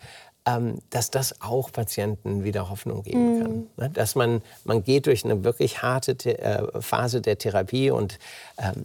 ähm, 0.47 0.79
dass 0.91 1.11
das 1.11 1.41
auch 1.41 1.71
Patienten 1.71 2.45
wieder 2.45 2.69
Hoffnung 2.69 3.03
geben 3.03 3.37
mhm. 3.37 3.43
kann. 3.43 3.67
Ne? 3.77 3.91
Dass 3.91 4.15
man, 4.15 4.43
man 4.65 4.83
geht 4.83 5.07
durch 5.07 5.25
eine 5.25 5.45
wirklich 5.45 5.83
harte 5.83 6.17
The 6.21 6.31
äh, 6.31 6.81
Phase 6.81 7.21
der 7.21 7.39
Therapie 7.39 7.91
und 7.91 8.19
ähm, 8.59 8.85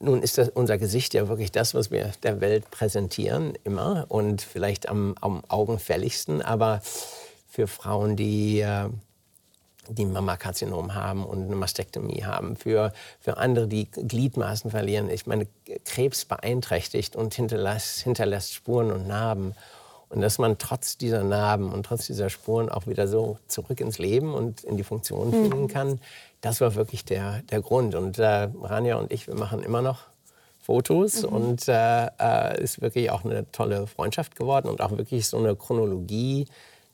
nun 0.00 0.22
ist 0.22 0.38
das, 0.38 0.48
unser 0.48 0.78
Gesicht 0.78 1.14
ja 1.14 1.28
wirklich 1.28 1.52
das, 1.52 1.74
was 1.74 1.90
wir 1.90 2.12
der 2.22 2.40
Welt 2.40 2.70
präsentieren, 2.70 3.54
immer 3.64 4.06
und 4.08 4.40
vielleicht 4.42 4.88
am, 4.88 5.14
am 5.20 5.42
augenfälligsten, 5.48 6.40
aber 6.42 6.80
für 7.48 7.66
Frauen, 7.66 8.16
die 8.16 8.60
äh, 8.60 8.88
die 9.88 10.06
Mammakarzinom 10.06 10.94
haben 10.94 11.24
und 11.24 11.44
eine 11.44 11.56
Mastektomie 11.56 12.24
haben, 12.24 12.56
für, 12.56 12.92
für 13.20 13.36
andere, 13.36 13.66
die 13.66 13.90
Gliedmaßen 13.90 14.70
verlieren. 14.70 15.10
Ich 15.10 15.26
meine, 15.26 15.46
Krebs 15.84 16.24
beeinträchtigt 16.24 17.16
und 17.16 17.34
hinterlässt, 17.34 18.00
hinterlässt 18.00 18.54
Spuren 18.54 18.90
und 18.90 19.06
Narben. 19.06 19.54
Und 20.10 20.22
dass 20.22 20.38
man 20.38 20.56
trotz 20.58 20.96
dieser 20.96 21.22
Narben 21.22 21.70
und 21.70 21.84
trotz 21.84 22.06
dieser 22.06 22.30
Spuren 22.30 22.70
auch 22.70 22.86
wieder 22.86 23.08
so 23.08 23.38
zurück 23.46 23.80
ins 23.80 23.98
Leben 23.98 24.32
und 24.34 24.64
in 24.64 24.76
die 24.76 24.84
Funktion 24.84 25.28
mhm. 25.28 25.42
finden 25.42 25.68
kann, 25.68 26.00
das 26.40 26.60
war 26.60 26.74
wirklich 26.74 27.04
der, 27.04 27.42
der 27.50 27.60
Grund. 27.60 27.94
Und 27.94 28.18
äh, 28.18 28.48
Rania 28.62 28.96
und 28.96 29.12
ich, 29.12 29.26
wir 29.26 29.34
machen 29.34 29.62
immer 29.62 29.82
noch 29.82 30.04
Fotos 30.60 31.22
mhm. 31.22 31.28
und 31.28 31.68
äh, 31.68 32.06
äh, 32.18 32.62
ist 32.62 32.80
wirklich 32.80 33.10
auch 33.10 33.24
eine 33.24 33.50
tolle 33.52 33.86
Freundschaft 33.86 34.36
geworden 34.36 34.68
und 34.68 34.80
auch 34.80 34.96
wirklich 34.96 35.26
so 35.26 35.38
eine 35.38 35.56
Chronologie 35.56 36.46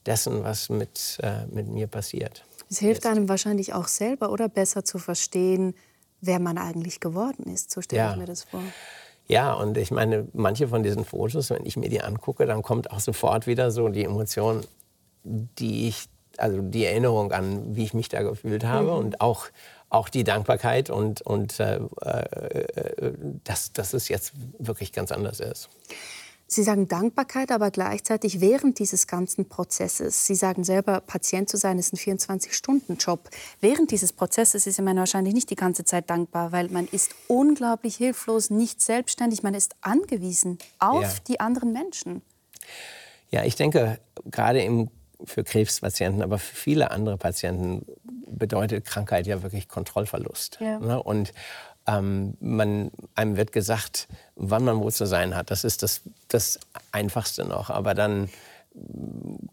dessen, 0.06 0.44
was 0.44 0.68
mit, 0.68 1.18
äh, 1.22 1.46
mit 1.46 1.68
mir 1.68 1.86
passiert. 1.86 2.44
Es 2.74 2.80
hilft 2.80 3.06
einem 3.06 3.28
wahrscheinlich 3.28 3.72
auch 3.72 3.86
selber, 3.86 4.32
oder 4.32 4.48
besser 4.48 4.84
zu 4.84 4.98
verstehen, 4.98 5.76
wer 6.20 6.40
man 6.40 6.58
eigentlich 6.58 6.98
geworden 6.98 7.44
ist. 7.44 7.70
So 7.70 7.82
stelle 7.82 8.02
ja. 8.02 8.10
ich 8.10 8.16
mir 8.16 8.26
das 8.26 8.42
vor. 8.42 8.62
Ja, 9.28 9.52
und 9.52 9.78
ich 9.78 9.92
meine, 9.92 10.26
manche 10.32 10.66
von 10.66 10.82
diesen 10.82 11.04
Fotos, 11.04 11.50
wenn 11.50 11.64
ich 11.66 11.76
mir 11.76 11.88
die 11.88 12.00
angucke, 12.00 12.46
dann 12.46 12.62
kommt 12.62 12.90
auch 12.90 12.98
sofort 12.98 13.46
wieder 13.46 13.70
so 13.70 13.90
die 13.90 14.02
Emotion, 14.02 14.66
die 15.22 15.86
ich, 15.86 16.08
also 16.36 16.62
die 16.62 16.84
Erinnerung 16.84 17.30
an, 17.30 17.76
wie 17.76 17.84
ich 17.84 17.94
mich 17.94 18.08
da 18.08 18.22
gefühlt 18.22 18.64
habe 18.64 18.90
mhm. 18.90 18.98
und 18.98 19.20
auch, 19.20 19.46
auch 19.88 20.08
die 20.08 20.24
Dankbarkeit 20.24 20.90
und, 20.90 21.22
und 21.22 21.60
äh, 21.60 21.76
äh, 21.76 23.12
dass, 23.44 23.72
dass 23.72 23.92
es 23.92 24.08
jetzt 24.08 24.32
wirklich 24.58 24.92
ganz 24.92 25.12
anders 25.12 25.38
ist. 25.38 25.68
Sie 26.46 26.62
sagen 26.62 26.88
Dankbarkeit, 26.88 27.50
aber 27.50 27.70
gleichzeitig 27.70 28.40
während 28.40 28.78
dieses 28.78 29.06
ganzen 29.06 29.48
Prozesses, 29.48 30.26
Sie 30.26 30.34
sagen 30.34 30.62
selber, 30.62 31.00
Patient 31.00 31.48
zu 31.48 31.56
sein 31.56 31.78
ist 31.78 31.92
ein 31.92 31.96
24-Stunden-Job. 31.96 33.30
Während 33.60 33.90
dieses 33.90 34.12
Prozesses 34.12 34.66
ist 34.66 34.80
man 34.80 34.96
wahrscheinlich 34.96 35.34
nicht 35.34 35.50
die 35.50 35.56
ganze 35.56 35.84
Zeit 35.84 36.10
dankbar, 36.10 36.52
weil 36.52 36.68
man 36.68 36.86
ist 36.86 37.14
unglaublich 37.28 37.96
hilflos, 37.96 38.50
nicht 38.50 38.80
selbstständig, 38.82 39.42
man 39.42 39.54
ist 39.54 39.74
angewiesen 39.80 40.58
auf 40.78 41.02
ja. 41.02 41.14
die 41.28 41.40
anderen 41.40 41.72
Menschen. 41.72 42.22
Ja, 43.30 43.44
ich 43.44 43.56
denke, 43.56 43.98
gerade 44.30 44.62
im, 44.62 44.90
für 45.24 45.44
Krebspatienten, 45.44 46.22
aber 46.22 46.38
für 46.38 46.54
viele 46.54 46.90
andere 46.90 47.16
Patienten 47.16 47.86
bedeutet 48.26 48.84
Krankheit 48.84 49.26
ja 49.26 49.42
wirklich 49.42 49.68
Kontrollverlust. 49.68 50.58
Ja. 50.60 50.78
Ne? 50.78 51.02
Und 51.02 51.32
ähm, 51.86 52.34
man, 52.40 52.90
einem 53.14 53.36
wird 53.36 53.52
gesagt, 53.52 54.08
wann 54.36 54.64
man 54.64 54.80
wo 54.80 54.90
zu 54.90 55.06
sein 55.06 55.36
hat. 55.36 55.50
Das 55.50 55.64
ist 55.64 55.82
das, 55.82 56.00
das 56.28 56.58
Einfachste 56.92 57.44
noch. 57.44 57.70
Aber 57.70 57.94
dann 57.94 58.28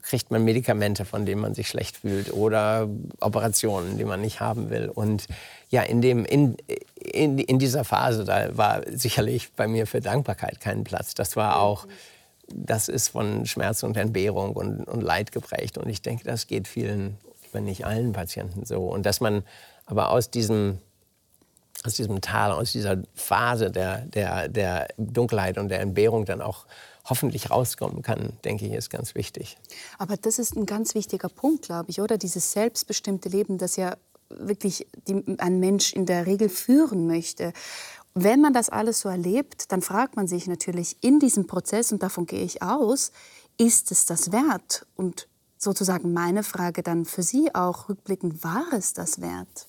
kriegt 0.01 0.31
man 0.31 0.43
Medikamente, 0.43 1.05
von 1.05 1.25
denen 1.25 1.41
man 1.41 1.53
sich 1.53 1.67
schlecht 1.67 1.97
fühlt 1.97 2.33
oder 2.33 2.89
Operationen, 3.19 3.97
die 3.97 4.03
man 4.03 4.21
nicht 4.21 4.39
haben 4.39 4.69
will. 4.69 4.89
Und 4.89 5.27
ja, 5.69 5.83
in, 5.83 6.01
dem, 6.01 6.25
in, 6.25 6.57
in, 6.95 7.37
in 7.37 7.59
dieser 7.59 7.83
Phase, 7.83 8.23
da 8.23 8.57
war 8.57 8.81
sicherlich 8.91 9.51
bei 9.53 9.67
mir 9.67 9.85
für 9.85 10.01
Dankbarkeit 10.01 10.59
kein 10.59 10.83
Platz. 10.83 11.13
Das 11.13 11.35
war 11.35 11.59
auch, 11.59 11.87
das 12.47 12.89
ist 12.89 13.09
von 13.09 13.45
Schmerz 13.45 13.83
und 13.83 13.95
Entbehrung 13.95 14.55
und, 14.55 14.85
und 14.85 15.01
Leid 15.01 15.31
geprägt. 15.31 15.77
Und 15.77 15.87
ich 15.87 16.01
denke, 16.01 16.23
das 16.23 16.47
geht 16.47 16.67
vielen, 16.67 17.17
wenn 17.51 17.65
nicht 17.65 17.85
allen 17.85 18.13
Patienten 18.13 18.65
so. 18.65 18.87
Und 18.87 19.05
dass 19.05 19.21
man 19.21 19.43
aber 19.85 20.09
aus 20.09 20.31
diesem 20.31 20.79
aus 21.83 21.95
diesem 21.95 22.21
Tal, 22.21 22.51
aus 22.51 22.71
dieser 22.71 22.97
Phase 23.15 23.71
der, 23.71 24.01
der, 24.01 24.47
der 24.47 24.87
Dunkelheit 24.97 25.57
und 25.57 25.69
der 25.69 25.81
Entbehrung 25.81 26.25
dann 26.25 26.41
auch 26.41 26.65
hoffentlich 27.05 27.49
rauskommen 27.49 28.01
kann, 28.03 28.33
denke 28.43 28.65
ich, 28.65 28.73
ist 28.73 28.89
ganz 28.89 29.15
wichtig. 29.15 29.57
Aber 29.97 30.17
das 30.17 30.39
ist 30.39 30.55
ein 30.55 30.65
ganz 30.65 30.93
wichtiger 30.93 31.29
Punkt, 31.29 31.65
glaube 31.65 31.89
ich, 31.89 31.99
oder? 31.99 32.17
Dieses 32.17 32.51
selbstbestimmte 32.51 33.29
Leben, 33.29 33.57
das 33.57 33.75
ja 33.75 33.95
wirklich 34.29 34.87
die, 35.07 35.23
ein 35.39 35.59
Mensch 35.59 35.93
in 35.93 36.05
der 36.05 36.25
Regel 36.25 36.49
führen 36.49 37.07
möchte. 37.07 37.53
Wenn 38.13 38.41
man 38.41 38.53
das 38.53 38.69
alles 38.69 38.99
so 39.01 39.09
erlebt, 39.09 39.71
dann 39.71 39.81
fragt 39.81 40.15
man 40.15 40.27
sich 40.27 40.47
natürlich 40.47 40.97
in 41.01 41.19
diesem 41.19 41.47
Prozess, 41.47 41.91
und 41.91 42.03
davon 42.03 42.25
gehe 42.25 42.43
ich 42.43 42.61
aus, 42.61 43.11
ist 43.57 43.91
es 43.91 44.05
das 44.05 44.31
wert? 44.31 44.85
Und 44.95 45.27
sozusagen 45.57 46.13
meine 46.13 46.43
Frage 46.43 46.83
dann 46.83 47.05
für 47.05 47.23
Sie 47.23 47.53
auch 47.53 47.89
rückblickend, 47.89 48.43
war 48.43 48.65
es 48.73 48.93
das 48.93 49.21
wert? 49.21 49.67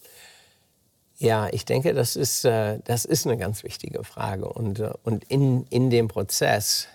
Ja, 1.23 1.49
ich 1.53 1.65
denke, 1.65 1.95
das 1.95 2.17
ist, 2.17 2.45
äh, 2.45 2.81
das 2.85 3.05
ist 3.05 3.29
eine 3.29 3.37
ganz 3.37 3.63
wichtige 3.63 4.03
Frage. 4.03 4.49
Und, 4.49 4.81
äh, 4.81 4.91
und 5.05 5.23
in, 5.31 5.65
in 5.71 5.89
dem 5.89 6.09
Prozess, 6.09 6.89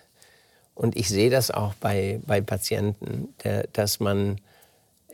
und 0.75 0.97
ich 0.97 1.07
sehe 1.07 1.29
das 1.29 1.49
auch 1.49 1.73
bei, 1.75 2.19
bei 2.27 2.41
Patienten, 2.41 3.33
dass 3.71 4.01
man 4.01 4.41
äh, 5.07 5.13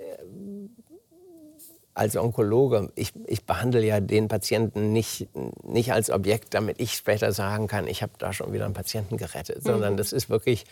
als 1.94 2.18
Onkologe, 2.18 2.92
ich, 2.96 3.14
ich 3.28 3.46
behandle 3.46 3.86
ja 3.86 4.00
den 4.00 4.30
Patienten 4.30 4.92
nicht, 4.94 5.28
nicht 5.64 5.94
als 5.94 6.10
Objekt, 6.10 6.56
damit 6.56 6.82
ich 6.82 6.94
später 6.94 7.32
sagen 7.34 7.68
kann, 7.68 7.86
ich 7.86 8.02
habe 8.02 8.14
da 8.18 8.34
schon 8.34 8.52
wieder 8.52 8.66
einen 8.66 8.74
Patienten 8.74 9.18
gerettet, 9.18 9.58
mhm. 9.58 9.70
sondern 9.70 9.96
das 9.96 10.12
ist 10.12 10.32
wirklich 10.32 10.66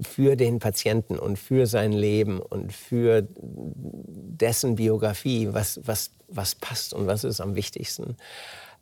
für 0.00 0.36
den 0.36 0.58
Patienten 0.58 1.18
und 1.18 1.38
für 1.38 1.66
sein 1.66 1.92
Leben 1.92 2.40
und 2.40 2.72
für 2.72 3.26
dessen 3.36 4.76
Biografie, 4.76 5.48
was, 5.52 5.80
was, 5.84 6.12
was 6.28 6.54
passt 6.54 6.94
und 6.94 7.06
was 7.06 7.24
ist 7.24 7.40
am 7.40 7.54
wichtigsten. 7.54 8.16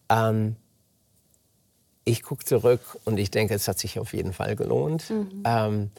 Ähm, 0.08 0.56
ich 2.04 2.22
gucke 2.22 2.44
zurück 2.44 2.80
und 3.04 3.18
ich 3.18 3.30
denke, 3.30 3.54
es 3.54 3.66
hat 3.68 3.78
sich 3.78 3.98
auf 3.98 4.14
jeden 4.14 4.32
Fall 4.32 4.56
gelohnt. 4.56 5.10
Mhm. 5.10 5.42
Ähm, 5.44 5.90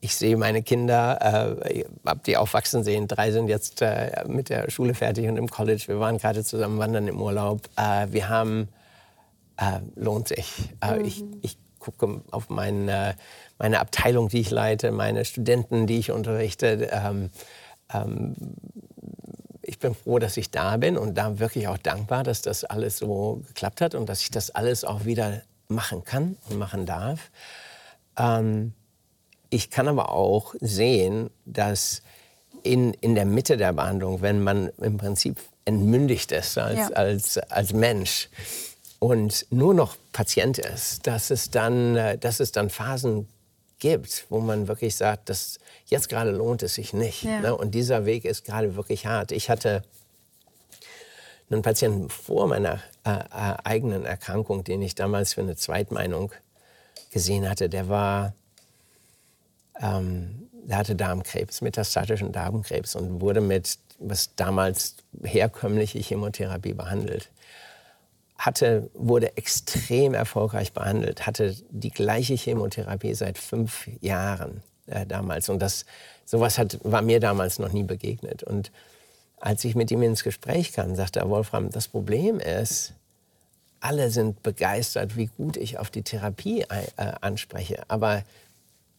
ich 0.00 0.16
sehe 0.16 0.36
meine 0.36 0.62
Kinder, 0.62 1.18
äh, 1.64 1.84
habe 2.06 2.20
die 2.26 2.36
aufwachsen 2.36 2.84
sehen. 2.84 3.08
Drei 3.08 3.32
sind 3.32 3.48
jetzt 3.48 3.80
äh, 3.80 4.24
mit 4.28 4.50
der 4.50 4.70
Schule 4.70 4.92
fertig 4.92 5.26
und 5.28 5.38
im 5.38 5.48
College. 5.48 5.84
Wir 5.86 5.98
waren 5.98 6.18
gerade 6.18 6.44
zusammen 6.44 6.78
wandern 6.78 7.08
im 7.08 7.20
Urlaub. 7.20 7.62
Äh, 7.76 8.08
wir 8.10 8.28
haben, 8.28 8.68
äh, 9.56 9.80
lohnt 9.94 10.28
sich. 10.28 10.74
Äh, 10.82 10.98
mhm. 10.98 11.04
Ich, 11.06 11.24
ich 11.40 11.58
gucke 11.84 12.22
auf 12.30 12.48
meinen 12.48 12.88
äh, 12.88 13.14
meine 13.58 13.80
Abteilung, 13.80 14.28
die 14.28 14.40
ich 14.40 14.50
leite, 14.50 14.90
meine 14.90 15.24
Studenten, 15.24 15.86
die 15.86 15.98
ich 15.98 16.10
unterrichte. 16.10 16.88
Ähm, 16.90 17.30
ähm, 17.92 18.34
ich 19.62 19.78
bin 19.78 19.94
froh, 19.94 20.18
dass 20.18 20.36
ich 20.36 20.50
da 20.50 20.76
bin 20.76 20.96
und 20.96 21.14
da 21.14 21.38
wirklich 21.38 21.68
auch 21.68 21.78
dankbar, 21.78 22.22
dass 22.22 22.42
das 22.42 22.64
alles 22.64 22.98
so 22.98 23.42
geklappt 23.48 23.80
hat 23.80 23.94
und 23.94 24.08
dass 24.08 24.20
ich 24.22 24.30
das 24.30 24.50
alles 24.50 24.84
auch 24.84 25.04
wieder 25.04 25.42
machen 25.68 26.04
kann 26.04 26.36
und 26.48 26.58
machen 26.58 26.86
darf. 26.86 27.30
Ähm, 28.18 28.72
ich 29.50 29.70
kann 29.70 29.88
aber 29.88 30.10
auch 30.10 30.54
sehen, 30.60 31.30
dass 31.44 32.02
in, 32.62 32.94
in 32.94 33.14
der 33.14 33.24
Mitte 33.24 33.56
der 33.56 33.72
Behandlung, 33.72 34.22
wenn 34.22 34.42
man 34.42 34.68
im 34.78 34.96
Prinzip 34.96 35.38
entmündigt 35.64 36.32
ist 36.32 36.58
als, 36.58 36.90
ja. 36.90 36.96
als, 36.96 37.38
als 37.38 37.72
Mensch 37.72 38.28
und 38.98 39.46
nur 39.50 39.74
noch 39.74 39.96
Patient 40.12 40.58
ist, 40.58 41.06
dass 41.06 41.30
es 41.30 41.50
dann, 41.50 41.96
äh, 41.96 42.18
dass 42.18 42.40
es 42.40 42.52
dann 42.52 42.70
Phasen 42.70 43.28
gibt, 43.78 44.26
wo 44.30 44.40
man 44.40 44.68
wirklich 44.68 44.96
sagt, 44.96 45.28
dass 45.28 45.58
jetzt 45.86 46.08
gerade 46.08 46.30
lohnt 46.30 46.62
es 46.62 46.74
sich 46.74 46.92
nicht. 46.92 47.24
Ja. 47.24 47.40
Ne? 47.40 47.56
Und 47.56 47.74
dieser 47.74 48.06
Weg 48.06 48.24
ist 48.24 48.44
gerade 48.44 48.76
wirklich 48.76 49.06
hart. 49.06 49.32
Ich 49.32 49.50
hatte 49.50 49.82
einen 51.50 51.62
Patienten 51.62 52.08
vor 52.08 52.46
meiner 52.46 52.80
äh, 53.04 53.10
äh, 53.10 53.56
eigenen 53.64 54.06
Erkrankung, 54.06 54.64
den 54.64 54.80
ich 54.80 54.94
damals 54.94 55.34
für 55.34 55.42
eine 55.42 55.56
Zweitmeinung 55.56 56.32
gesehen 57.10 57.48
hatte, 57.48 57.68
der 57.68 57.88
war, 57.88 58.34
ähm, 59.80 60.48
der 60.52 60.78
hatte 60.78 60.96
Darmkrebs, 60.96 61.60
metastatischen 61.60 62.32
Darmkrebs 62.32 62.96
und 62.96 63.20
wurde 63.20 63.40
mit 63.40 63.78
was 63.98 64.34
damals 64.34 64.96
herkömmliche 65.22 65.98
Chemotherapie 65.98 66.72
behandelt 66.72 67.30
hatte, 68.44 68.90
wurde 68.94 69.36
extrem 69.36 70.12
erfolgreich 70.14 70.72
behandelt, 70.72 71.26
hatte 71.26 71.56
die 71.70 71.90
gleiche 71.90 72.34
Chemotherapie 72.34 73.14
seit 73.14 73.38
fünf 73.38 73.88
Jahren 74.00 74.62
äh, 74.86 75.06
damals. 75.06 75.48
Und 75.48 75.60
das, 75.60 75.86
sowas 76.24 76.58
hat, 76.58 76.78
war 76.82 77.00
mir 77.00 77.20
damals 77.20 77.58
noch 77.58 77.72
nie 77.72 77.84
begegnet. 77.84 78.42
Und 78.42 78.70
als 79.40 79.64
ich 79.64 79.74
mit 79.74 79.90
ihm 79.90 80.02
ins 80.02 80.24
Gespräch 80.24 80.72
kam, 80.72 80.94
sagte 80.94 81.20
er, 81.20 81.30
Wolfram, 81.30 81.70
das 81.70 81.88
Problem 81.88 82.38
ist, 82.38 82.92
alle 83.80 84.10
sind 84.10 84.42
begeistert, 84.42 85.16
wie 85.16 85.26
gut 85.26 85.56
ich 85.56 85.78
auf 85.78 85.90
die 85.90 86.02
Therapie 86.02 86.62
äh, 86.62 87.12
anspreche. 87.20 87.82
Aber 87.88 88.24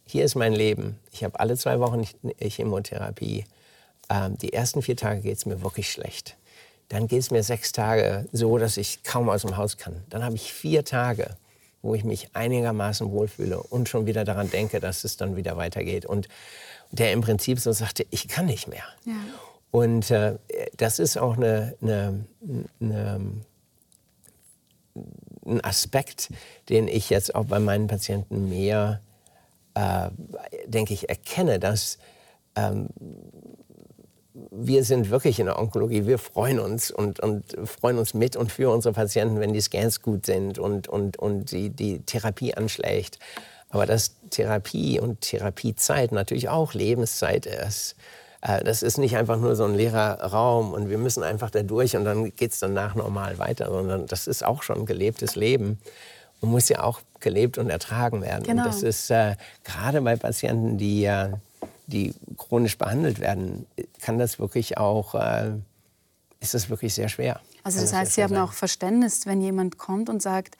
hier 0.05 0.25
ist 0.25 0.35
mein 0.35 0.53
Leben. 0.53 0.99
Ich 1.11 1.23
habe 1.23 1.39
alle 1.39 1.55
zwei 1.57 1.79
Wochen 1.79 2.03
Chemotherapie. 2.39 3.45
Ähm, 4.09 4.37
die 4.37 4.53
ersten 4.53 4.81
vier 4.81 4.97
Tage 4.97 5.21
geht 5.21 5.37
es 5.37 5.45
mir 5.45 5.61
wirklich 5.61 5.91
schlecht 5.91 6.35
dann 6.89 7.07
geht 7.07 7.19
es 7.19 7.31
mir 7.31 7.43
sechs 7.43 7.71
Tage 7.71 8.27
so, 8.31 8.57
dass 8.57 8.77
ich 8.77 9.03
kaum 9.03 9.29
aus 9.29 9.41
dem 9.41 9.57
Haus 9.57 9.77
kann. 9.77 10.03
Dann 10.09 10.23
habe 10.23 10.35
ich 10.35 10.53
vier 10.53 10.85
Tage, 10.85 11.35
wo 11.81 11.95
ich 11.95 12.03
mich 12.03 12.29
einigermaßen 12.33 13.11
wohlfühle 13.11 13.61
und 13.61 13.89
schon 13.89 14.05
wieder 14.05 14.23
daran 14.23 14.49
denke, 14.49 14.79
dass 14.79 15.03
es 15.03 15.17
dann 15.17 15.35
wieder 15.35 15.57
weitergeht. 15.57 16.05
Und 16.05 16.27
der 16.91 17.11
im 17.11 17.21
Prinzip 17.21 17.59
so 17.59 17.71
sagte, 17.71 18.05
ich 18.11 18.27
kann 18.27 18.45
nicht 18.45 18.67
mehr. 18.67 18.83
Ja. 19.05 19.13
Und 19.71 20.09
äh, 20.11 20.37
das 20.77 20.99
ist 20.99 21.17
auch 21.17 21.37
eine, 21.37 21.75
eine, 21.81 22.25
eine, 22.79 23.41
ein 25.45 25.63
Aspekt, 25.63 26.29
den 26.69 26.87
ich 26.87 27.09
jetzt 27.09 27.35
auch 27.35 27.45
bei 27.45 27.59
meinen 27.59 27.87
Patienten 27.87 28.47
mehr, 28.47 29.01
äh, 29.73 30.09
denke 30.65 30.93
ich, 30.93 31.09
erkenne, 31.09 31.59
dass 31.59 31.97
ähm, 32.55 32.87
wir 34.51 34.83
sind 34.83 35.09
wirklich 35.09 35.39
in 35.39 35.45
der 35.45 35.57
Onkologie, 35.57 36.05
wir 36.05 36.17
freuen 36.17 36.59
uns 36.59 36.91
und, 36.91 37.19
und 37.21 37.43
freuen 37.65 37.97
uns 37.97 38.13
mit 38.13 38.35
und 38.35 38.51
für 38.51 38.69
unsere 38.69 38.93
Patienten, 38.93 39.39
wenn 39.39 39.53
die 39.53 39.61
Scans 39.61 40.01
gut 40.01 40.25
sind 40.25 40.59
und, 40.59 40.87
und, 40.87 41.17
und 41.17 41.51
die, 41.51 41.69
die 41.69 41.99
Therapie 41.99 42.53
anschlägt. 42.53 43.19
Aber 43.69 43.85
das 43.85 44.15
Therapie 44.29 44.99
und 44.99 45.21
Therapiezeit 45.21 46.11
natürlich 46.11 46.49
auch 46.49 46.73
Lebenszeit 46.73 47.45
ist. 47.45 47.95
Äh, 48.41 48.63
das 48.63 48.83
ist 48.83 48.97
nicht 48.97 49.15
einfach 49.15 49.37
nur 49.37 49.55
so 49.55 49.63
ein 49.63 49.75
leerer 49.75 50.21
Raum 50.21 50.73
und 50.73 50.89
wir 50.89 50.97
müssen 50.97 51.23
einfach 51.23 51.49
da 51.49 51.63
durch 51.63 51.95
und 51.95 52.05
dann 52.05 52.35
geht 52.35 52.51
es 52.51 52.59
danach 52.59 52.95
normal 52.95 53.39
weiter, 53.39 53.69
sondern 53.69 54.05
das 54.07 54.27
ist 54.27 54.45
auch 54.45 54.63
schon 54.63 54.85
gelebtes 54.85 55.35
Leben 55.35 55.79
und 56.41 56.51
muss 56.51 56.69
ja 56.69 56.83
auch 56.83 57.01
gelebt 57.19 57.57
und 57.57 57.69
ertragen 57.69 58.21
werden. 58.21 58.43
Genau. 58.43 58.63
Und 58.63 58.67
das 58.67 58.83
ist 58.83 59.09
äh, 59.09 59.35
gerade 59.63 60.01
bei 60.01 60.15
Patienten, 60.15 60.77
die, 60.77 61.05
äh, 61.05 61.29
die 61.87 62.13
chronisch 62.37 62.77
behandelt 62.77 63.19
werden, 63.19 63.65
kann 64.01 64.17
das 64.17 64.39
wirklich 64.39 64.77
auch, 64.77 65.15
äh, 65.15 65.53
ist 66.39 66.53
das 66.53 66.69
wirklich 66.69 66.93
sehr 66.93 67.09
schwer. 67.09 67.39
Also 67.63 67.81
das 67.81 67.93
heißt, 67.93 68.13
Sie 68.13 68.23
haben 68.23 68.35
sein. 68.35 68.43
auch 68.43 68.53
Verständnis, 68.53 69.25
wenn 69.25 69.41
jemand 69.41 69.77
kommt 69.77 70.09
und 70.09 70.21
sagt, 70.21 70.55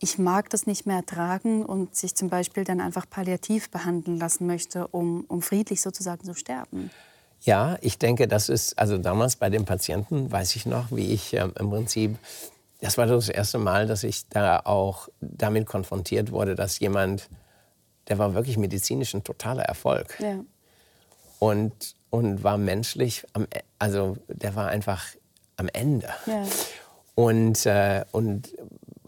ich 0.00 0.18
mag 0.18 0.50
das 0.50 0.66
nicht 0.66 0.86
mehr 0.86 0.96
ertragen 0.96 1.64
und 1.64 1.94
sich 1.94 2.14
zum 2.16 2.28
Beispiel 2.28 2.64
dann 2.64 2.80
einfach 2.80 3.08
palliativ 3.08 3.70
behandeln 3.70 4.18
lassen 4.18 4.46
möchte, 4.46 4.88
um, 4.88 5.24
um 5.28 5.42
friedlich 5.42 5.80
sozusagen 5.82 6.24
zu 6.24 6.34
sterben. 6.34 6.90
Ja, 7.42 7.78
ich 7.80 7.98
denke, 7.98 8.26
das 8.26 8.48
ist, 8.48 8.78
also 8.78 8.98
damals 8.98 9.36
bei 9.36 9.48
den 9.48 9.64
Patienten, 9.64 10.30
weiß 10.30 10.56
ich 10.56 10.66
noch, 10.66 10.90
wie 10.90 11.12
ich 11.12 11.34
ähm, 11.34 11.52
im 11.58 11.70
Prinzip, 11.70 12.18
das 12.80 12.98
war 12.98 13.06
das 13.06 13.28
erste 13.28 13.58
Mal, 13.58 13.86
dass 13.86 14.04
ich 14.04 14.28
da 14.28 14.60
auch 14.64 15.08
damit 15.20 15.66
konfrontiert 15.66 16.32
wurde, 16.32 16.54
dass 16.54 16.78
jemand, 16.78 17.28
der 18.08 18.18
war 18.18 18.34
wirklich 18.34 18.56
medizinisch 18.56 19.14
ein 19.14 19.22
totaler 19.22 19.64
Erfolg. 19.64 20.18
Ja. 20.18 20.40
Und, 21.40 21.96
und 22.10 22.44
war 22.44 22.58
menschlich, 22.58 23.26
am, 23.32 23.48
also 23.80 24.16
der 24.28 24.54
war 24.54 24.68
einfach 24.68 25.06
am 25.56 25.68
Ende. 25.72 26.08
Ja. 26.26 26.44
Und, 27.16 27.66
äh, 27.66 28.04
und, 28.12 28.50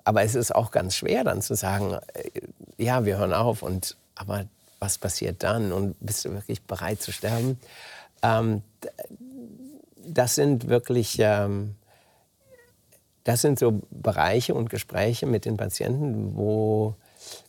aber 0.03 0.22
es 0.22 0.35
ist 0.35 0.53
auch 0.53 0.70
ganz 0.72 0.97
schwer 0.97 1.22
dann 1.22 1.43
zu 1.43 1.55
sagen, 1.55 1.99
äh, 2.14 2.30
ja, 2.78 3.05
wir 3.05 3.18
hören 3.18 3.33
auf, 3.33 3.62
und, 3.62 3.97
aber 4.16 4.47
was 4.80 4.99
passiert 4.99 5.43
dann? 5.45 5.72
Und 5.72 5.95
bist 6.01 6.24
du 6.24 6.33
wirklich 6.33 6.62
bereit 6.62 7.01
zu 7.01 7.12
sterben? 7.12 7.61
Ähm, 8.22 8.62
das 10.05 10.35
sind 10.35 10.68
wirklich, 10.68 11.16
ähm, 11.20 11.76
das 13.24 13.43
sind 13.43 13.59
so 13.59 13.83
Bereiche 13.91 14.55
und 14.55 14.70
Gespräche 14.70 15.26
mit 15.26 15.45
den 15.45 15.57
Patienten, 15.57 16.35
wo, 16.35 16.97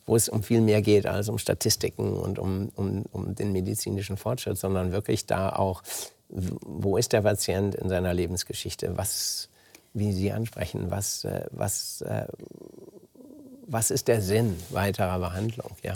wo 0.06 0.16
es 0.16 0.28
um 0.28 0.42
viel 0.42 0.60
mehr 0.60 0.82
geht 0.82 1.06
als 1.06 1.28
um 1.28 1.38
Statistiken 1.38 2.14
und 2.14 2.38
um, 2.38 2.70
um, 2.76 3.04
um 3.12 3.34
den 3.34 3.52
medizinischen 3.52 4.16
Fortschritt, 4.16 4.58
sondern 4.58 4.92
wirklich 4.92 5.26
da 5.26 5.50
auch, 5.50 5.82
wo 6.28 6.96
ist 6.96 7.12
der 7.12 7.22
Patient 7.22 7.74
in 7.74 7.88
seiner 7.88 8.14
Lebensgeschichte, 8.14 8.96
was, 8.96 9.48
wie 9.92 10.12
Sie 10.12 10.32
ansprechen, 10.32 10.90
was, 10.90 11.24
äh, 11.24 11.46
was, 11.50 12.02
äh, 12.02 12.26
was 13.66 13.90
ist 13.90 14.08
der 14.08 14.20
Sinn 14.20 14.56
weiterer 14.70 15.18
Behandlung? 15.18 15.70
Ja 15.82 15.94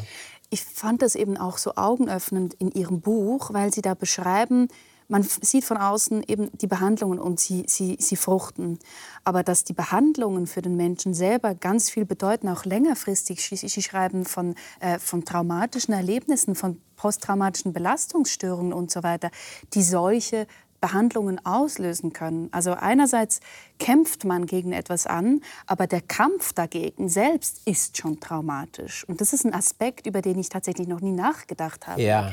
ich 0.50 0.64
fand 0.64 1.02
das 1.02 1.14
eben 1.14 1.36
auch 1.36 1.58
so 1.58 1.74
augenöffnend 1.74 2.54
in 2.54 2.70
Ihrem 2.72 3.00
Buch, 3.00 3.52
weil 3.52 3.72
Sie 3.72 3.82
da 3.82 3.94
beschreiben, 3.94 4.68
man 5.08 5.22
sieht 5.22 5.64
von 5.64 5.78
außen 5.78 6.22
eben 6.26 6.50
die 6.58 6.66
Behandlungen 6.66 7.18
und 7.18 7.40
sie, 7.40 7.64
sie, 7.66 7.96
sie 7.98 8.16
fruchten. 8.16 8.78
Aber 9.24 9.42
dass 9.42 9.64
die 9.64 9.72
Behandlungen 9.72 10.46
für 10.46 10.62
den 10.62 10.76
Menschen 10.76 11.14
selber 11.14 11.54
ganz 11.54 11.90
viel 11.90 12.04
bedeuten, 12.04 12.48
auch 12.48 12.64
längerfristig. 12.64 13.42
Sie, 13.42 13.56
sie 13.56 13.82
schreiben 13.82 14.24
von, 14.24 14.54
äh, 14.80 14.98
von 14.98 15.24
traumatischen 15.24 15.94
Erlebnissen, 15.94 16.54
von 16.54 16.80
posttraumatischen 16.96 17.72
Belastungsstörungen 17.72 18.72
und 18.72 18.90
so 18.90 19.02
weiter, 19.02 19.30
die 19.74 19.82
solche 19.82 20.46
Behandlungen 20.80 21.44
auslösen 21.44 22.12
können. 22.12 22.48
Also 22.52 22.72
einerseits 22.72 23.40
kämpft 23.78 24.24
man 24.24 24.46
gegen 24.46 24.72
etwas 24.72 25.06
an, 25.06 25.40
aber 25.66 25.86
der 25.86 26.02
Kampf 26.02 26.52
dagegen 26.52 27.08
selbst 27.08 27.62
ist 27.64 27.96
schon 27.96 28.20
traumatisch. 28.20 29.04
Und 29.08 29.20
das 29.20 29.32
ist 29.32 29.44
ein 29.44 29.54
Aspekt, 29.54 30.06
über 30.06 30.22
den 30.22 30.38
ich 30.38 30.50
tatsächlich 30.50 30.86
noch 30.86 31.00
nie 31.00 31.12
nachgedacht 31.12 31.86
habe. 31.88 32.02
Ja, 32.02 32.32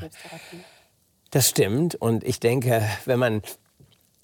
das 1.35 1.49
stimmt. 1.49 1.95
Und 1.95 2.23
ich 2.23 2.39
denke, 2.39 2.81
wenn 3.03 3.19
man 3.19 3.41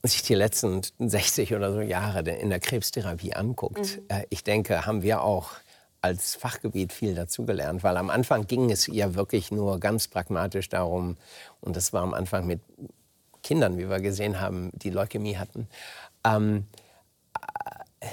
sich 0.02 0.24
die 0.24 0.34
letzten 0.34 0.82
60 0.98 1.54
oder 1.54 1.74
so 1.74 1.82
Jahre 1.82 2.22
in 2.22 2.50
der 2.50 2.62
Krebstherapie 2.62 3.34
anguckt, 3.34 3.98
mhm. 3.98 4.04
äh, 4.08 4.24
ich 4.30 4.46
denke, 4.46 4.86
haben 4.86 5.02
wir 5.02 5.22
auch 5.22 5.52
als 6.00 6.36
Fachgebiet 6.36 6.94
viel 6.94 7.14
dazugelernt, 7.14 7.84
weil 7.84 7.98
am 7.98 8.10
Anfang 8.10 8.48
ging 8.48 8.72
es 8.72 8.88
ja 8.88 9.14
wirklich 9.14 9.52
nur 9.52 9.82
ganz 9.82 10.08
pragmatisch 10.08 10.70
darum, 10.70 11.18
und 11.60 11.76
das 11.76 11.92
war 11.92 12.02
am 12.02 12.14
Anfang 12.14 12.48
mit 12.48 12.62
Kindern, 13.44 13.78
wie 13.78 13.90
wir 13.90 14.00
gesehen 14.00 14.40
haben, 14.40 14.72
die 14.74 14.90
Leukämie 14.90 15.36
hatten, 15.36 15.68
ähm, 16.26 16.66
äh, 18.00 18.08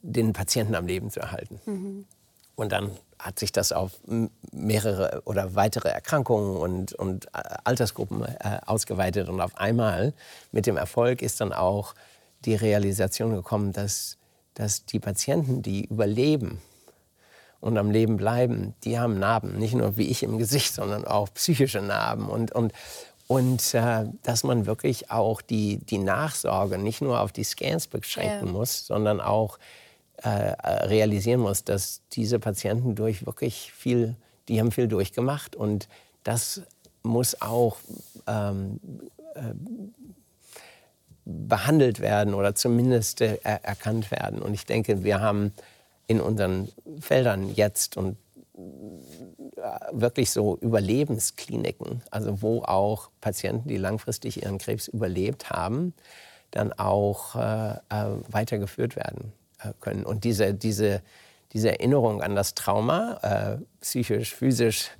den 0.00 0.32
Patienten 0.32 0.74
am 0.74 0.86
Leben 0.86 1.10
zu 1.10 1.20
erhalten. 1.20 1.60
Mhm. 1.66 2.06
Und 2.56 2.72
dann 2.72 2.90
hat 3.20 3.38
sich 3.38 3.52
das 3.52 3.72
auf 3.72 3.92
mehrere 4.52 5.22
oder 5.24 5.54
weitere 5.54 5.88
Erkrankungen 5.88 6.56
und, 6.56 6.92
und 6.94 7.26
äh, 7.26 7.42
Altersgruppen 7.64 8.24
äh, 8.24 8.58
ausgeweitet. 8.66 9.28
Und 9.28 9.40
auf 9.40 9.56
einmal 9.58 10.14
mit 10.52 10.66
dem 10.66 10.76
Erfolg 10.76 11.22
ist 11.22 11.40
dann 11.40 11.52
auch 11.52 11.94
die 12.44 12.54
Realisation 12.54 13.34
gekommen, 13.34 13.72
dass, 13.72 14.16
dass 14.54 14.86
die 14.86 14.98
Patienten, 14.98 15.62
die 15.62 15.84
überleben 15.84 16.60
und 17.60 17.76
am 17.76 17.90
Leben 17.90 18.16
bleiben, 18.16 18.74
die 18.84 18.98
haben 18.98 19.18
Narben. 19.18 19.58
Nicht 19.58 19.74
nur 19.74 19.96
wie 19.96 20.08
ich 20.08 20.22
im 20.22 20.38
Gesicht, 20.38 20.72
sondern 20.72 21.04
auch 21.04 21.28
psychische 21.34 21.82
Narben. 21.82 22.28
Und, 22.28 22.52
und, 22.52 22.72
und 23.26 23.74
äh, 23.74 24.06
dass 24.22 24.44
man 24.44 24.64
wirklich 24.64 25.10
auch 25.10 25.42
die, 25.42 25.78
die 25.78 25.98
Nachsorge 25.98 26.78
nicht 26.78 27.02
nur 27.02 27.20
auf 27.20 27.32
die 27.32 27.44
Scans 27.44 27.86
beschränken 27.86 28.46
ja. 28.46 28.52
muss, 28.52 28.86
sondern 28.86 29.20
auch 29.20 29.58
realisieren 30.22 31.40
muss, 31.40 31.64
dass 31.64 32.02
diese 32.12 32.38
Patienten 32.38 32.94
durch 32.94 33.24
wirklich 33.26 33.72
viel, 33.72 34.16
die 34.48 34.60
haben 34.60 34.70
viel 34.70 34.88
durchgemacht 34.88 35.56
und 35.56 35.88
das 36.24 36.62
muss 37.02 37.40
auch 37.40 37.78
ähm, 38.26 38.80
äh, 39.34 39.54
behandelt 41.24 42.00
werden 42.00 42.34
oder 42.34 42.54
zumindest 42.54 43.20
äh, 43.20 43.38
erkannt 43.42 44.10
werden. 44.10 44.42
Und 44.42 44.54
ich 44.54 44.66
denke, 44.66 45.04
wir 45.04 45.20
haben 45.20 45.52
in 46.06 46.20
unseren 46.20 46.68
Feldern 47.00 47.54
jetzt 47.54 47.96
und 47.96 48.16
wirklich 49.92 50.30
so 50.30 50.56
Überlebenskliniken, 50.58 52.02
also 52.10 52.42
wo 52.42 52.62
auch 52.62 53.10
Patienten, 53.20 53.68
die 53.68 53.76
langfristig 53.76 54.42
ihren 54.42 54.58
Krebs 54.58 54.88
überlebt 54.88 55.50
haben, 55.50 55.94
dann 56.50 56.72
auch 56.72 57.36
äh, 57.36 57.72
äh, 57.72 58.16
weitergeführt 58.28 58.96
werden 58.96 59.32
äh, 59.32 59.39
können. 59.80 60.04
Und 60.04 60.24
diese, 60.24 60.54
diese, 60.54 61.02
diese 61.52 61.70
Erinnerung 61.70 62.22
an 62.22 62.34
das 62.34 62.54
Trauma, 62.54 63.18
äh, 63.22 63.64
psychisch, 63.80 64.34
physisch, 64.34 64.90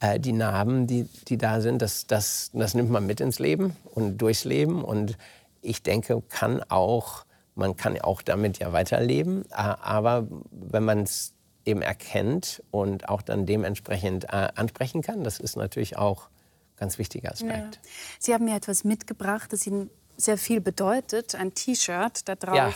äh, 0.00 0.18
die 0.18 0.32
Narben, 0.32 0.86
die, 0.86 1.08
die 1.28 1.36
da 1.36 1.60
sind, 1.60 1.82
das, 1.82 2.06
das, 2.06 2.50
das 2.52 2.74
nimmt 2.74 2.90
man 2.90 3.06
mit 3.06 3.20
ins 3.20 3.38
Leben 3.38 3.76
und 3.94 4.18
durchs 4.18 4.44
Leben. 4.44 4.82
Und 4.82 5.16
ich 5.60 5.82
denke, 5.82 6.22
kann 6.28 6.62
auch, 6.68 7.24
man 7.54 7.76
kann 7.76 8.00
auch 8.00 8.22
damit 8.22 8.58
ja 8.58 8.72
weiterleben. 8.72 9.44
Äh, 9.50 9.54
aber 9.54 10.26
wenn 10.50 10.84
man 10.84 11.02
es 11.02 11.34
eben 11.64 11.82
erkennt 11.82 12.62
und 12.70 13.08
auch 13.08 13.22
dann 13.22 13.46
dementsprechend 13.46 14.24
äh, 14.24 14.48
ansprechen 14.54 15.02
kann. 15.02 15.24
Das 15.24 15.38
ist 15.38 15.56
natürlich 15.56 15.96
auch 15.96 16.26
ein 16.26 16.76
ganz 16.78 16.98
wichtiger 16.98 17.32
Aspekt. 17.32 17.76
Ja. 17.76 17.90
Sie 18.18 18.34
haben 18.34 18.44
mir 18.44 18.56
etwas 18.56 18.84
mitgebracht, 18.84 19.52
das 19.52 19.66
Ihnen 19.66 19.90
sehr 20.16 20.38
viel 20.38 20.60
bedeutet. 20.60 21.34
Ein 21.34 21.54
T-Shirt, 21.54 22.28
da 22.28 22.34
drauf 22.34 22.56
ja. 22.56 22.72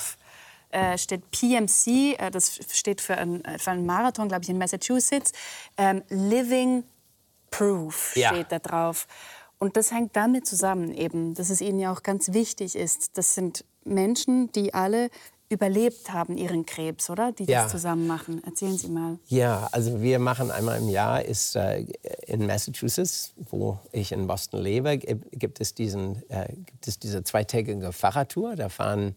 Äh, 0.70 0.98
steht 0.98 1.30
PMC, 1.30 2.16
äh, 2.18 2.30
das 2.30 2.58
steht 2.70 3.00
für, 3.00 3.16
ein, 3.16 3.42
für 3.58 3.70
einen 3.70 3.86
Marathon, 3.86 4.28
glaube 4.28 4.42
ich, 4.42 4.48
in 4.48 4.58
Massachusetts. 4.58 5.32
Ähm, 5.76 6.02
Living 6.08 6.84
Proof 7.50 8.10
steht 8.10 8.22
ja. 8.22 8.42
da 8.44 8.58
drauf. 8.58 9.06
Und 9.58 9.76
das 9.76 9.90
hängt 9.90 10.14
damit 10.16 10.46
zusammen, 10.46 10.92
eben, 10.92 11.34
dass 11.34 11.48
es 11.48 11.60
Ihnen 11.60 11.78
ja 11.78 11.92
auch 11.92 12.02
ganz 12.02 12.32
wichtig 12.32 12.76
ist. 12.76 13.16
Das 13.16 13.34
sind 13.34 13.64
Menschen, 13.84 14.52
die 14.52 14.74
alle 14.74 15.08
überlebt 15.48 16.12
haben 16.12 16.36
ihren 16.36 16.66
Krebs, 16.66 17.08
oder? 17.08 17.30
Die 17.32 17.44
ja. 17.44 17.62
das 17.62 17.72
zusammen 17.72 18.06
machen. 18.06 18.42
Erzählen 18.44 18.76
Sie 18.76 18.88
mal. 18.88 19.18
Ja, 19.28 19.68
also 19.70 20.02
wir 20.02 20.18
machen 20.18 20.50
einmal 20.50 20.78
im 20.78 20.88
Jahr 20.88 21.24
ist 21.24 21.54
äh, 21.54 21.86
in 22.26 22.46
Massachusetts, 22.46 23.32
wo 23.50 23.78
ich 23.92 24.10
in 24.10 24.26
Boston 24.26 24.60
lebe, 24.60 24.98
gibt 24.98 25.60
es 25.60 25.74
diesen 25.74 26.28
äh, 26.30 26.48
gibt 26.52 26.88
es 26.88 26.98
diese 26.98 27.22
zweitägige 27.22 27.92
Fahrradtour. 27.92 28.56
Da 28.56 28.68
fahren 28.68 29.14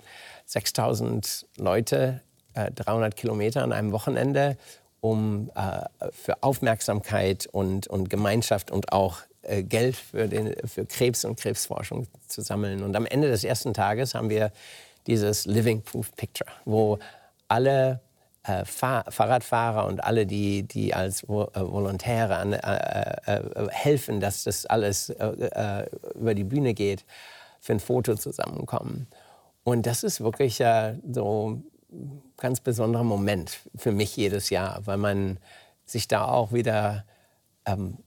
6000 0.50 1.46
Leute 1.58 2.22
äh, 2.56 2.72
300 2.72 3.16
Kilometer 3.16 3.64
an 3.64 3.72
einem 3.72 3.92
Wochenende, 3.92 4.58
um 5.00 5.52
äh, 5.56 5.82
für 6.12 6.42
Aufmerksamkeit 6.42 7.48
und, 7.52 7.86
und 7.88 8.10
Gemeinschaft 8.10 8.72
und 8.72 8.92
auch 8.92 9.20
äh, 9.44 9.62
Geld 9.62 9.96
für, 9.96 10.28
den, 10.28 10.56
für 10.68 10.86
Krebs 10.86 11.24
und 11.24 11.40
Krebsforschung 11.40 12.08
zu 12.28 12.42
sammeln. 12.42 12.84
Und 12.84 12.96
am 12.96 13.06
Ende 13.06 13.30
des 13.30 13.44
ersten 13.44 13.76
Tages 13.76 14.16
haben 14.16 14.32
wir 14.32 14.52
dieses 15.06 15.46
Living 15.46 15.84
Proof 15.84 16.16
Picture, 16.16 16.50
wo 16.66 16.98
alle 17.48 18.00
äh, 18.44 18.66
Fahr 18.66 19.06
Fahrradfahrer 19.10 19.86
und 19.86 20.04
alle, 20.04 20.26
die, 20.26 20.64
die 20.64 20.96
als 20.96 21.28
Vo 21.28 21.44
äh, 21.54 21.60
Volontäre 21.62 22.38
an, 22.38 22.54
äh, 22.54 22.58
äh, 22.58 23.36
äh 23.36 23.70
helfen, 23.70 24.20
dass 24.20 24.46
das 24.46 24.66
alles 24.66 25.12
äh, 25.12 25.86
über 26.16 26.34
die 26.34 26.44
Bühne 26.44 26.74
geht, 26.74 27.06
für 27.60 27.74
ein 27.74 27.80
Foto 27.80 28.16
zusammenkommen. 28.16 29.08
Und 29.70 29.86
das 29.86 30.04
ist 30.04 30.22
wirklich 30.22 30.64
so 31.12 31.62
ein 31.92 32.24
ganz 32.38 32.60
besonderer 32.60 33.04
Moment 33.04 33.60
für 33.76 33.92
mich 33.92 34.18
jedes 34.18 34.50
Jahr, 34.50 34.82
weil 34.86 34.98
man 34.98 35.38
sich 35.86 36.08
da 36.08 36.26
auch 36.26 36.52
wieder 36.52 37.06
ähm, 37.68 38.00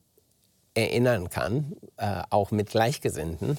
erinnern 0.75 1.31
kann, 1.31 1.77
äh, 1.99 2.23
auch 2.31 2.51
mit 2.51 2.71
Gleichgesinnten, 2.71 3.59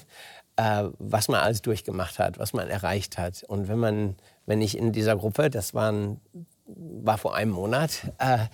äh, 0.56 0.84
was 0.98 1.28
man 1.28 1.40
alles 1.40 1.62
durchgemacht 1.62 2.18
hat, 2.18 2.38
was 2.38 2.52
man 2.52 2.68
erreicht 2.68 3.16
hat. 3.16 3.42
Und 3.44 3.68
wenn 3.68 3.78
man, 3.78 4.16
wenn 4.44 4.60
ich 4.60 4.76
in 4.76 4.92
dieser 4.92 5.16
Gruppe, 5.16 5.48
das 5.48 5.72
waren 5.72 6.20
war 6.66 7.16
vor 7.16 7.34
einem 7.34 7.52
Monat. 7.52 8.12
Äh, 8.18 8.46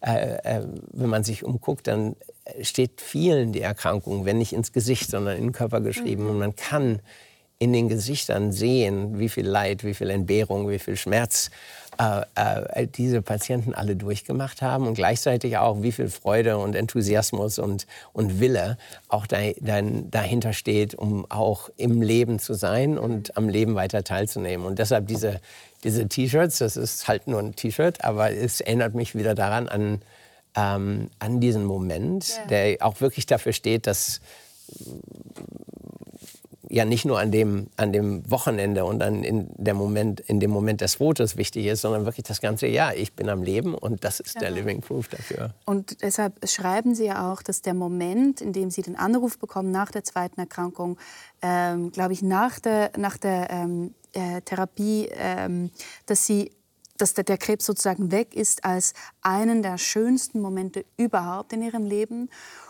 äh, 0.00 0.58
äh, 0.58 0.66
wenn 0.92 1.08
man 1.08 1.24
sich 1.24 1.44
umguckt, 1.44 1.86
dann 1.86 2.14
steht 2.62 3.00
vielen 3.00 3.52
die 3.52 3.60
Erkrankung, 3.60 4.24
wenn 4.26 4.38
nicht 4.38 4.52
ins 4.52 4.72
Gesicht, 4.72 5.10
sondern 5.10 5.36
in 5.36 5.44
den 5.44 5.52
Körper 5.52 5.80
geschrieben. 5.80 6.24
Mhm. 6.24 6.30
Und 6.30 6.38
man 6.38 6.56
kann 6.56 7.00
in 7.58 7.72
den 7.72 7.88
Gesichtern 7.88 8.52
sehen, 8.52 9.18
wie 9.18 9.28
viel 9.28 9.46
Leid, 9.46 9.84
wie 9.84 9.94
viel 9.94 10.10
Entbehrung, 10.10 10.68
wie 10.68 10.78
viel 10.78 10.96
Schmerz 10.96 11.50
äh, 11.98 12.22
äh, 12.36 12.86
diese 12.86 13.22
Patienten 13.22 13.74
alle 13.74 13.96
durchgemacht 13.96 14.62
haben 14.62 14.86
und 14.86 14.94
gleichzeitig 14.94 15.58
auch, 15.58 15.82
wie 15.82 15.90
viel 15.90 16.08
Freude 16.08 16.58
und 16.58 16.76
Enthusiasmus 16.76 17.58
und, 17.58 17.88
und 18.12 18.38
Wille 18.38 18.78
auch 19.08 19.26
da, 19.26 19.38
da, 19.60 19.80
dahinter 19.82 20.52
steht, 20.52 20.94
um 20.94 21.28
auch 21.28 21.70
im 21.76 22.00
Leben 22.00 22.38
zu 22.38 22.54
sein 22.54 22.98
und 22.98 23.36
am 23.36 23.48
Leben 23.48 23.74
weiter 23.74 24.04
teilzunehmen. 24.04 24.64
Und 24.64 24.78
deshalb 24.78 25.08
diese, 25.08 25.40
diese 25.82 26.06
T-Shirts, 26.06 26.58
das 26.58 26.76
ist 26.76 27.08
halt 27.08 27.26
nur 27.26 27.40
ein 27.40 27.56
T-Shirt, 27.56 28.04
aber 28.04 28.30
es 28.30 28.60
erinnert 28.60 28.94
mich 28.94 29.16
wieder 29.16 29.34
daran 29.34 29.68
an, 29.68 30.02
ähm, 30.54 31.10
an 31.18 31.40
diesen 31.40 31.64
Moment, 31.64 32.28
ja. 32.28 32.46
der 32.46 32.76
auch 32.86 33.00
wirklich 33.00 33.26
dafür 33.26 33.52
steht, 33.52 33.88
dass 33.88 34.20
ja 36.70 36.84
nicht 36.84 37.04
nur 37.04 37.18
an 37.18 37.30
dem, 37.30 37.68
an 37.76 37.92
dem 37.92 38.28
Wochenende 38.30 38.84
und 38.84 39.02
an 39.02 39.24
in, 39.24 39.48
der 39.56 39.74
Moment, 39.74 40.20
in 40.20 40.40
dem 40.40 40.50
Moment 40.50 40.80
des 40.80 40.96
Fotos 40.96 41.36
wichtig 41.36 41.66
ist, 41.66 41.80
sondern 41.80 42.04
wirklich 42.04 42.24
das 42.24 42.40
ganze 42.40 42.66
Jahr. 42.66 42.94
Ich 42.94 43.14
bin 43.14 43.28
am 43.28 43.42
Leben 43.42 43.74
und 43.74 44.04
das 44.04 44.20
ist 44.20 44.34
ja. 44.34 44.42
der 44.42 44.50
Living 44.50 44.80
Proof 44.80 45.08
dafür. 45.08 45.54
Und 45.64 46.02
deshalb 46.02 46.46
schreiben 46.48 46.94
Sie 46.94 47.06
ja 47.06 47.32
auch, 47.32 47.42
dass 47.42 47.62
der 47.62 47.74
Moment, 47.74 48.40
in 48.40 48.52
dem 48.52 48.70
Sie 48.70 48.82
den 48.82 48.96
Anruf 48.96 49.38
bekommen 49.38 49.70
nach 49.70 49.90
der 49.90 50.04
zweiten 50.04 50.40
Erkrankung, 50.40 50.98
ähm, 51.42 51.90
glaube 51.90 52.12
ich, 52.12 52.22
nach 52.22 52.58
der, 52.58 52.92
nach 52.96 53.16
der 53.16 53.50
ähm, 53.50 53.94
äh, 54.12 54.40
Therapie, 54.42 55.08
ähm, 55.12 55.70
dass 56.06 56.26
Sie 56.26 56.50
dass 56.98 57.14
der, 57.14 57.22
der 57.22 57.38
Krebs 57.38 57.64
sozusagen 57.64 58.10
weg 58.10 58.34
ist 58.34 58.64
als 58.64 58.92
einen 59.22 59.62
der 59.62 59.78
schönsten 59.78 60.40
Momente 60.40 60.84
überhaupt 60.96 61.52
in 61.52 61.62
ihrem 61.62 61.84
Leben 61.84 62.28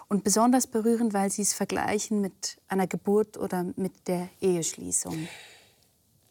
und 0.09 0.25
besonders 0.25 0.67
berührend, 0.67 1.13
weil 1.13 1.31
Sie 1.31 1.43
es 1.43 1.55
vergleichen 1.55 2.21
mit 2.21 2.59
einer 2.69 2.87
Geburt 2.87 3.37
oder 3.37 3.67
mit 3.77 3.93
der 4.07 4.29
Eheschließung. 4.41 5.29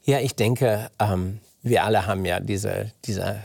Ja, 0.03 0.19
ich 0.19 0.35
denke, 0.35 0.89
ähm, 0.99 1.39
wir 1.61 1.83
alle 1.83 2.07
haben 2.07 2.25
ja 2.25 2.39
diese, 2.39 2.91
diese 3.05 3.39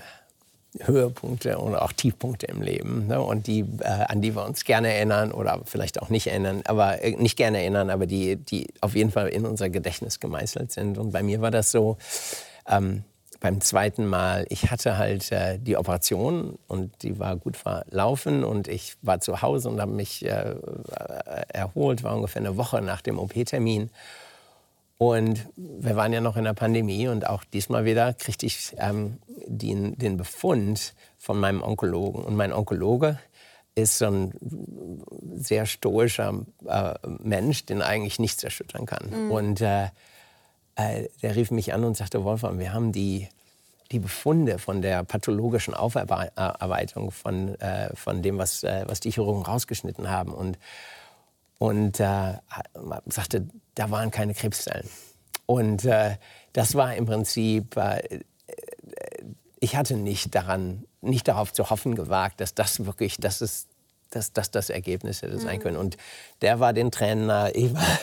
Höhepunkte 0.81 1.59
und 1.59 1.75
auch 1.75 1.93
Tiefpunkte 1.93 2.47
im 2.47 2.63
Leben 2.63 3.09
ne? 3.09 3.21
und 3.21 3.47
die, 3.47 3.61
äh, 3.81 3.85
an 3.85 4.23
die 4.23 4.35
wir 4.35 4.45
uns 4.45 4.65
gerne 4.65 4.93
erinnern 4.93 5.33
oder 5.33 5.61
vielleicht 5.67 6.01
auch 6.01 6.09
nicht 6.09 6.29
erinnern, 6.29 6.63
aber 6.65 7.03
äh, 7.03 7.17
nicht 7.17 7.37
gerne 7.37 7.59
erinnern, 7.59 7.91
aber 7.91 8.07
die, 8.07 8.37
die 8.37 8.69
auf 8.81 8.95
jeden 8.95 9.11
Fall 9.11 9.29
in 9.29 9.45
unser 9.45 9.69
Gedächtnis 9.69 10.19
gemeißelt 10.19 10.73
sind. 10.73 10.97
Und 10.97 11.13
bei 11.13 11.23
mir 11.23 11.41
war 11.41 11.51
das 11.51 11.71
so. 11.71 11.99
Ähm, 12.67 13.05
beim 13.43 13.61
zweiten 13.61 14.07
Mal, 14.07 14.47
ich 14.51 14.71
hatte 14.71 14.99
halt 14.99 15.33
äh, 15.33 15.59
die 15.59 15.77
Operation 15.77 16.57
und 16.69 17.03
die 17.03 17.19
war 17.19 17.37
gut 17.37 17.57
verlaufen 17.57 18.45
und 18.45 18.69
ich 18.69 18.95
war 19.03 19.19
zu 19.19 19.43
Hause 19.43 19.69
und 19.69 19.81
habe 19.81 19.91
mich 19.91 20.25
äh, 20.25 20.55
erholt, 21.49 22.05
war 22.05 22.15
ungefähr 22.15 22.41
eine 22.41 22.57
Woche 22.57 22.81
nach 22.81 23.03
dem 23.03 23.19
OP-Termin. 23.19 23.91
Und 24.97 25.49
wir 25.57 25.97
waren 25.97 26.13
ja 26.13 26.21
noch 26.21 26.37
in 26.37 26.45
der 26.45 26.55
Pandemie 26.55 27.09
und 27.09 27.27
auch 27.27 27.43
diesmal 27.43 27.85
wieder 27.85 28.15
kriegte 28.15 28.47
ich 28.47 28.77
ähm, 28.79 29.19
den, 29.49 29.99
den 29.99 30.17
Befund 30.17 30.95
von 31.19 31.41
meinem 31.41 31.65
Onkologen. 31.65 32.23
Und 32.23 32.37
mein 32.37 32.53
Onkologe 32.53 33.19
ist 33.75 33.99
so 33.99 34.07
ein 34.07 34.33
sehr 35.35 35.67
stoischer 35.67 36.47
äh, 36.69 36.95
Mensch, 37.19 37.67
den 37.67 37.83
eigentlich 37.83 38.21
nichts 38.21 38.45
erschüttern 38.45 38.87
kann. 38.87 39.11
Mhm. 39.11 39.31
Und 39.33 39.61
äh, 39.61 39.89
äh, 40.77 41.09
der 41.23 41.37
rief 41.37 41.51
mich 41.51 41.73
an 41.73 41.85
und 41.85 41.97
sagte, 41.97 42.25
Wolfram, 42.25 42.59
wir 42.59 42.73
haben 42.73 42.93
die, 42.93 43.29
die 43.91 43.99
Befunde 43.99 44.59
von 44.59 44.83
der 44.83 45.05
pathologischen 45.05 45.75
Aufarbeitung 45.75 47.11
von, 47.11 47.55
äh, 47.61 47.95
von 47.95 48.23
dem, 48.23 48.39
was, 48.39 48.63
äh, 48.63 48.85
was 48.87 49.01
die 49.01 49.11
Chirurgen 49.11 49.43
rausgeschnitten 49.43 50.11
haben. 50.11 50.33
Und, 50.33 50.59
und 51.59 52.01
äh, 52.01 52.35
sagte, 53.07 53.49
da 53.75 53.91
waren 53.91 54.11
keine 54.11 54.35
Krebszellen. 54.35 54.89
Und 55.47 55.85
äh, 55.85 56.17
das 56.53 56.75
war 56.75 56.95
im 56.95 57.07
Prinzip, 57.07 57.77
äh, 57.77 58.21
ich 59.61 59.77
hatte 59.77 59.97
nicht 59.97 60.35
daran, 60.35 60.85
nicht 61.01 61.29
darauf 61.29 61.53
zu 61.53 61.71
hoffen 61.71 61.95
gewagt, 61.95 62.41
dass 62.41 62.55
das 62.55 62.85
wirklich, 62.85 63.17
das 63.19 63.43
ist 63.43 63.69
dass 64.15 64.33
das 64.33 64.51
das 64.51 64.71
Ergebnis 64.71 65.23
hätte 65.23 65.39
sein 65.39 65.59
mhm. 65.59 65.63
können. 65.63 65.77
Und 65.77 65.97
der 66.41 66.61
war 66.61 66.73
den 66.73 66.91
Tränen 66.91 67.27
nahe. 67.27 67.53
Ich, 67.63 67.75
war, 67.75 67.99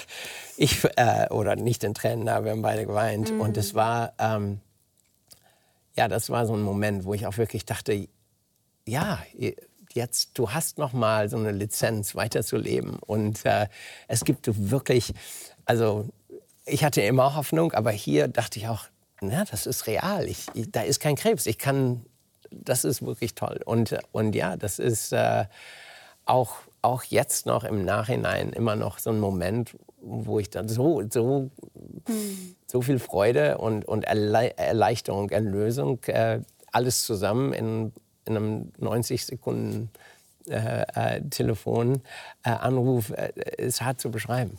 ich 0.57 0.83
äh, 0.97 1.27
oder 1.29 1.55
nicht 1.55 1.83
den 1.83 1.93
Tränen 1.93 2.25
nahe, 2.25 2.43
wir 2.43 2.51
haben 2.51 2.61
beide 2.61 2.85
geweint. 2.85 3.31
Mhm. 3.31 3.41
Und 3.41 3.57
es 3.57 3.73
war, 3.75 4.13
ähm, 4.19 4.59
ja, 5.95 6.07
das 6.07 6.29
war 6.29 6.45
so 6.45 6.53
ein 6.53 6.61
Moment, 6.61 7.05
wo 7.05 7.13
ich 7.13 7.25
auch 7.25 7.37
wirklich 7.37 7.65
dachte, 7.65 8.07
ja, 8.85 9.19
jetzt, 9.93 10.37
du 10.37 10.51
hast 10.51 10.77
noch 10.77 10.93
mal 10.93 11.29
so 11.29 11.37
eine 11.37 11.51
Lizenz, 11.51 12.15
weiterzuleben. 12.15 12.97
Und 12.99 13.45
äh, 13.45 13.67
es 14.07 14.25
gibt 14.25 14.69
wirklich, 14.69 15.13
also 15.65 16.09
ich 16.65 16.83
hatte 16.83 17.01
immer 17.01 17.35
Hoffnung, 17.35 17.73
aber 17.73 17.91
hier 17.91 18.27
dachte 18.27 18.59
ich 18.59 18.67
auch, 18.67 18.85
na, 19.21 19.43
das 19.45 19.65
ist 19.65 19.87
real. 19.87 20.27
Ich, 20.27 20.45
ich, 20.53 20.71
da 20.71 20.81
ist 20.81 20.99
kein 20.99 21.15
Krebs. 21.15 21.45
Ich 21.45 21.57
kann, 21.57 22.05
das 22.51 22.85
ist 22.85 23.01
wirklich 23.05 23.35
toll. 23.35 23.59
Und, 23.65 23.97
und 24.11 24.35
ja, 24.35 24.55
das 24.55 24.79
ist, 24.79 25.11
äh, 25.11 25.45
auch, 26.29 26.57
auch 26.81 27.03
jetzt 27.03 27.45
noch 27.45 27.63
im 27.63 27.83
Nachhinein 27.83 28.51
immer 28.51 28.75
noch 28.75 28.99
so 28.99 29.09
ein 29.09 29.19
Moment, 29.19 29.75
wo 30.01 30.39
ich 30.39 30.49
dann 30.49 30.69
so, 30.69 31.03
so, 31.09 31.49
mhm. 32.07 32.55
so 32.67 32.81
viel 32.81 32.99
Freude 32.99 33.57
und, 33.57 33.85
und 33.85 34.03
Erleichterung, 34.03 35.29
Erlösung, 35.29 36.03
äh, 36.05 36.41
alles 36.71 37.03
zusammen 37.03 37.53
in, 37.53 37.91
in 38.25 38.37
einem 38.37 38.71
90 38.77 39.25
Sekunden 39.25 39.89
äh, 40.47 40.83
äh, 41.17 41.21
Telefonanruf 41.29 43.11
äh, 43.11 43.31
ist 43.57 43.81
hart 43.81 43.99
zu 43.99 44.11
beschreiben. 44.11 44.57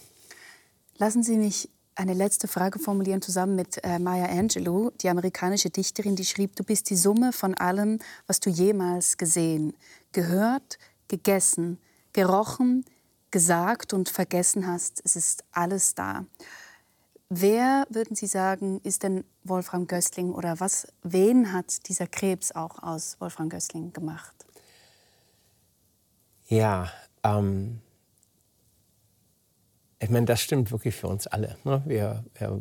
Lassen 0.98 1.22
Sie 1.22 1.36
mich 1.36 1.68
eine 1.94 2.14
letzte 2.14 2.48
Frage 2.48 2.78
formulieren 2.78 3.22
zusammen 3.22 3.56
mit 3.56 3.82
äh, 3.84 3.98
Maya 3.98 4.26
Angelou, 4.26 4.90
die 5.00 5.08
amerikanische 5.08 5.70
Dichterin, 5.70 6.16
die 6.16 6.24
schrieb, 6.24 6.56
du 6.56 6.64
bist 6.64 6.90
die 6.90 6.96
Summe 6.96 7.32
von 7.32 7.54
allem, 7.54 7.98
was 8.26 8.40
du 8.40 8.50
jemals 8.50 9.16
gesehen, 9.16 9.74
gehört, 10.12 10.78
gegessen, 11.11 11.78
gerochen, 12.14 12.86
gesagt 13.30 13.92
und 13.92 14.08
vergessen 14.08 14.66
hast. 14.66 15.02
Es 15.04 15.16
ist 15.16 15.44
alles 15.52 15.94
da. 15.94 16.24
Wer, 17.28 17.86
würden 17.90 18.16
Sie 18.16 18.26
sagen, 18.26 18.80
ist 18.82 19.02
denn 19.02 19.24
Wolfram 19.44 19.86
Gößling 19.86 20.32
oder 20.32 20.58
was, 20.58 20.88
wen 21.02 21.52
hat 21.52 21.88
dieser 21.88 22.06
Krebs 22.06 22.52
auch 22.52 22.82
aus 22.82 23.20
Wolfram 23.20 23.48
Gößling 23.48 23.92
gemacht? 23.92 24.34
Ja, 26.48 26.90
ähm, 27.22 27.80
ich 30.00 30.08
meine, 30.08 30.26
das 30.26 30.40
stimmt 30.40 30.72
wirklich 30.72 30.96
für 30.96 31.06
uns 31.06 31.26
alle. 31.26 31.56
Ne? 31.62 31.82
Wir, 31.84 32.24
wir, 32.38 32.61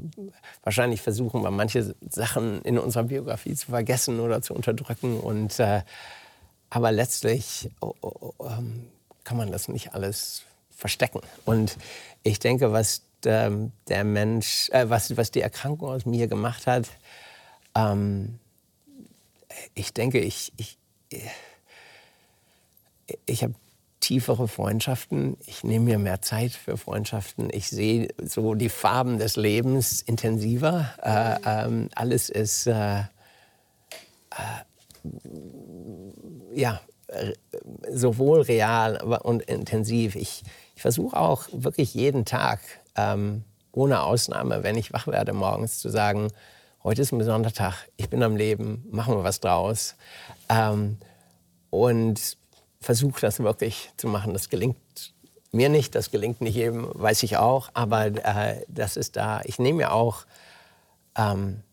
wahrscheinlich 0.62 1.02
versuchen 1.02 1.42
wir 1.42 1.52
manche 1.52 1.96
Sachen 2.08 2.62
in 2.64 2.78
unserer 2.78 3.06
Biografie 3.06 3.56
zu 3.56 3.72
vergessen 3.72 4.20
oder 4.20 4.42
zu 4.42 4.54
unterdrücken 4.54 5.20
und 5.20 5.58
äh, 5.60 5.82
aber 6.70 6.92
letztlich 6.92 7.70
oh, 7.82 7.94
oh, 8.02 8.34
oh, 8.38 8.46
ähm, 8.46 8.88
kann 9.24 9.38
man 9.38 9.52
das 9.52 9.68
nicht 9.68 9.94
alles 9.94 10.44
verstecken. 10.70 11.22
Und 11.46 11.78
ich 12.24 12.40
denke, 12.40 12.72
was 12.72 13.04
der, 13.24 13.52
der 13.88 14.04
Mensch, 14.04 14.70
äh, 14.70 14.90
was, 14.90 15.16
was 15.18 15.32
die 15.32 15.42
Erkrankung 15.42 15.90
aus 15.90 16.06
mir 16.06 16.28
gemacht 16.28 16.68
hat, 16.68 16.88
ähm, 17.76 18.40
ich 19.74 19.94
denke, 19.94 20.20
ich, 20.20 20.54
ich, 20.58 20.78
ich 23.26 23.44
habe 23.44 23.56
tiefere 24.00 24.48
Freundschaften. 24.48 25.38
Ich 25.46 25.64
nehme 25.64 25.86
mir 25.86 26.00
mehr 26.00 26.22
Zeit 26.22 26.52
für 26.52 26.78
Freundschaften. 26.78 27.50
Ich 27.52 27.68
sehe 27.68 28.08
so 28.24 28.56
die 28.56 28.70
Farben 28.70 29.20
des 29.20 29.36
Lebens 29.36 30.02
intensiver. 30.02 30.94
Äh, 31.04 31.66
ähm, 31.66 31.90
alles 31.94 32.30
ist 32.30 32.68
äh, 32.68 33.00
äh 33.00 33.06
ja, 36.54 36.82
sowohl 37.92 38.42
real 38.42 38.98
und 39.24 39.44
intensiv. 39.44 40.16
Ich, 40.16 40.44
ich 40.76 40.82
versuche 40.82 41.18
auch 41.18 41.48
wirklich 41.52 41.94
jeden 41.94 42.26
Tag, 42.26 42.60
ähm, 42.96 43.44
ohne 43.72 44.04
Ausnahme, 44.04 44.64
wenn 44.64 44.78
ich 44.78 44.94
wach 44.94 45.08
werde 45.08 45.34
morgens, 45.34 45.80
zu 45.80 45.90
sagen, 45.90 46.30
heute 46.84 47.02
ist 47.02 47.12
ein 47.12 47.18
besonderer 47.18 47.54
Tag, 47.54 47.88
ich 47.98 48.10
bin 48.10 48.24
am 48.24 48.36
Leben, 48.36 48.86
machen 48.92 49.16
wir 49.16 49.24
was 49.24 49.40
draus. 49.40 49.96
Ähm, 50.50 50.98
und 51.70 52.38
versuche 52.82 53.22
das 53.22 53.40
wirklich 53.40 53.92
zu 53.98 54.08
machen. 54.08 54.34
Das 54.34 54.50
gelingt 54.50 54.78
mir 55.52 55.70
nicht, 55.70 55.96
das 55.96 56.12
gelingt 56.12 56.42
nicht 56.42 56.56
jedem, 56.56 56.90
weiß 56.94 57.24
ich 57.24 57.38
auch, 57.38 57.70
aber 57.74 58.06
äh, 58.08 58.64
das 58.68 58.98
ist 58.98 59.16
da. 59.16 59.42
Ich 59.46 59.60
nehme 59.60 59.78
mir 59.78 59.92
auch 59.92 60.26
ähm, 61.16 61.64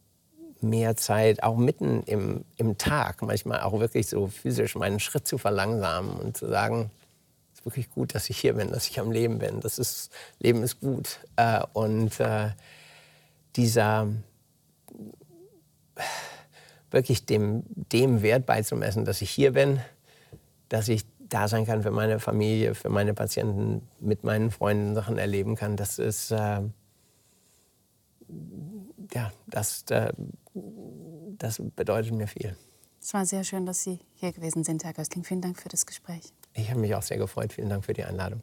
mehr 0.68 0.96
Zeit, 0.96 1.42
auch 1.42 1.56
mitten 1.56 2.02
im, 2.04 2.44
im 2.56 2.78
Tag, 2.78 3.22
manchmal 3.22 3.60
auch 3.60 3.78
wirklich 3.78 4.08
so 4.08 4.26
physisch 4.28 4.74
meinen 4.74 5.00
Schritt 5.00 5.26
zu 5.26 5.38
verlangsamen 5.38 6.16
und 6.16 6.36
zu 6.36 6.48
sagen, 6.48 6.90
wirklich 7.64 7.90
gut, 7.90 8.14
dass 8.14 8.30
ich 8.30 8.38
hier 8.38 8.54
bin, 8.54 8.70
dass 8.70 8.88
ich 8.88 9.00
am 9.00 9.10
Leben 9.10 9.38
bin. 9.38 9.60
Das 9.60 9.78
ist, 9.78 10.10
Leben 10.38 10.62
ist 10.62 10.80
gut. 10.80 11.18
Äh, 11.36 11.62
und 11.72 12.20
äh, 12.20 12.50
dieser 13.56 14.08
wirklich 16.90 17.26
dem, 17.26 17.64
dem 17.66 18.22
Wert 18.22 18.46
beizumessen, 18.46 19.04
dass 19.04 19.20
ich 19.20 19.30
hier 19.30 19.52
bin, 19.52 19.80
dass 20.68 20.88
ich 20.88 21.04
da 21.28 21.48
sein 21.48 21.66
kann 21.66 21.82
für 21.82 21.90
meine 21.90 22.20
Familie, 22.20 22.74
für 22.74 22.88
meine 22.88 23.14
Patienten, 23.14 23.86
mit 23.98 24.22
meinen 24.22 24.50
Freunden 24.50 24.94
Sachen 24.94 25.18
erleben 25.18 25.56
kann, 25.56 25.76
das 25.76 25.98
ist, 25.98 26.30
äh, 26.30 26.60
ja, 29.12 29.32
das, 29.48 29.82
äh, 29.90 30.12
das 31.38 31.60
bedeutet 31.74 32.12
mir 32.12 32.26
viel. 32.26 32.56
Es 33.00 33.14
war 33.14 33.24
sehr 33.24 33.44
schön, 33.44 33.66
dass 33.66 33.82
Sie 33.84 34.00
hier 34.14 34.32
gewesen 34.32 34.64
sind, 34.64 34.82
Herr 34.84 34.92
Göstling. 34.92 35.24
Vielen 35.24 35.40
Dank 35.40 35.60
für 35.60 35.68
das 35.68 35.86
Gespräch. 35.86 36.32
Ich 36.54 36.70
habe 36.70 36.80
mich 36.80 36.94
auch 36.94 37.02
sehr 37.02 37.18
gefreut. 37.18 37.52
Vielen 37.52 37.68
Dank 37.68 37.84
für 37.84 37.92
die 37.92 38.04
Einladung. 38.04 38.42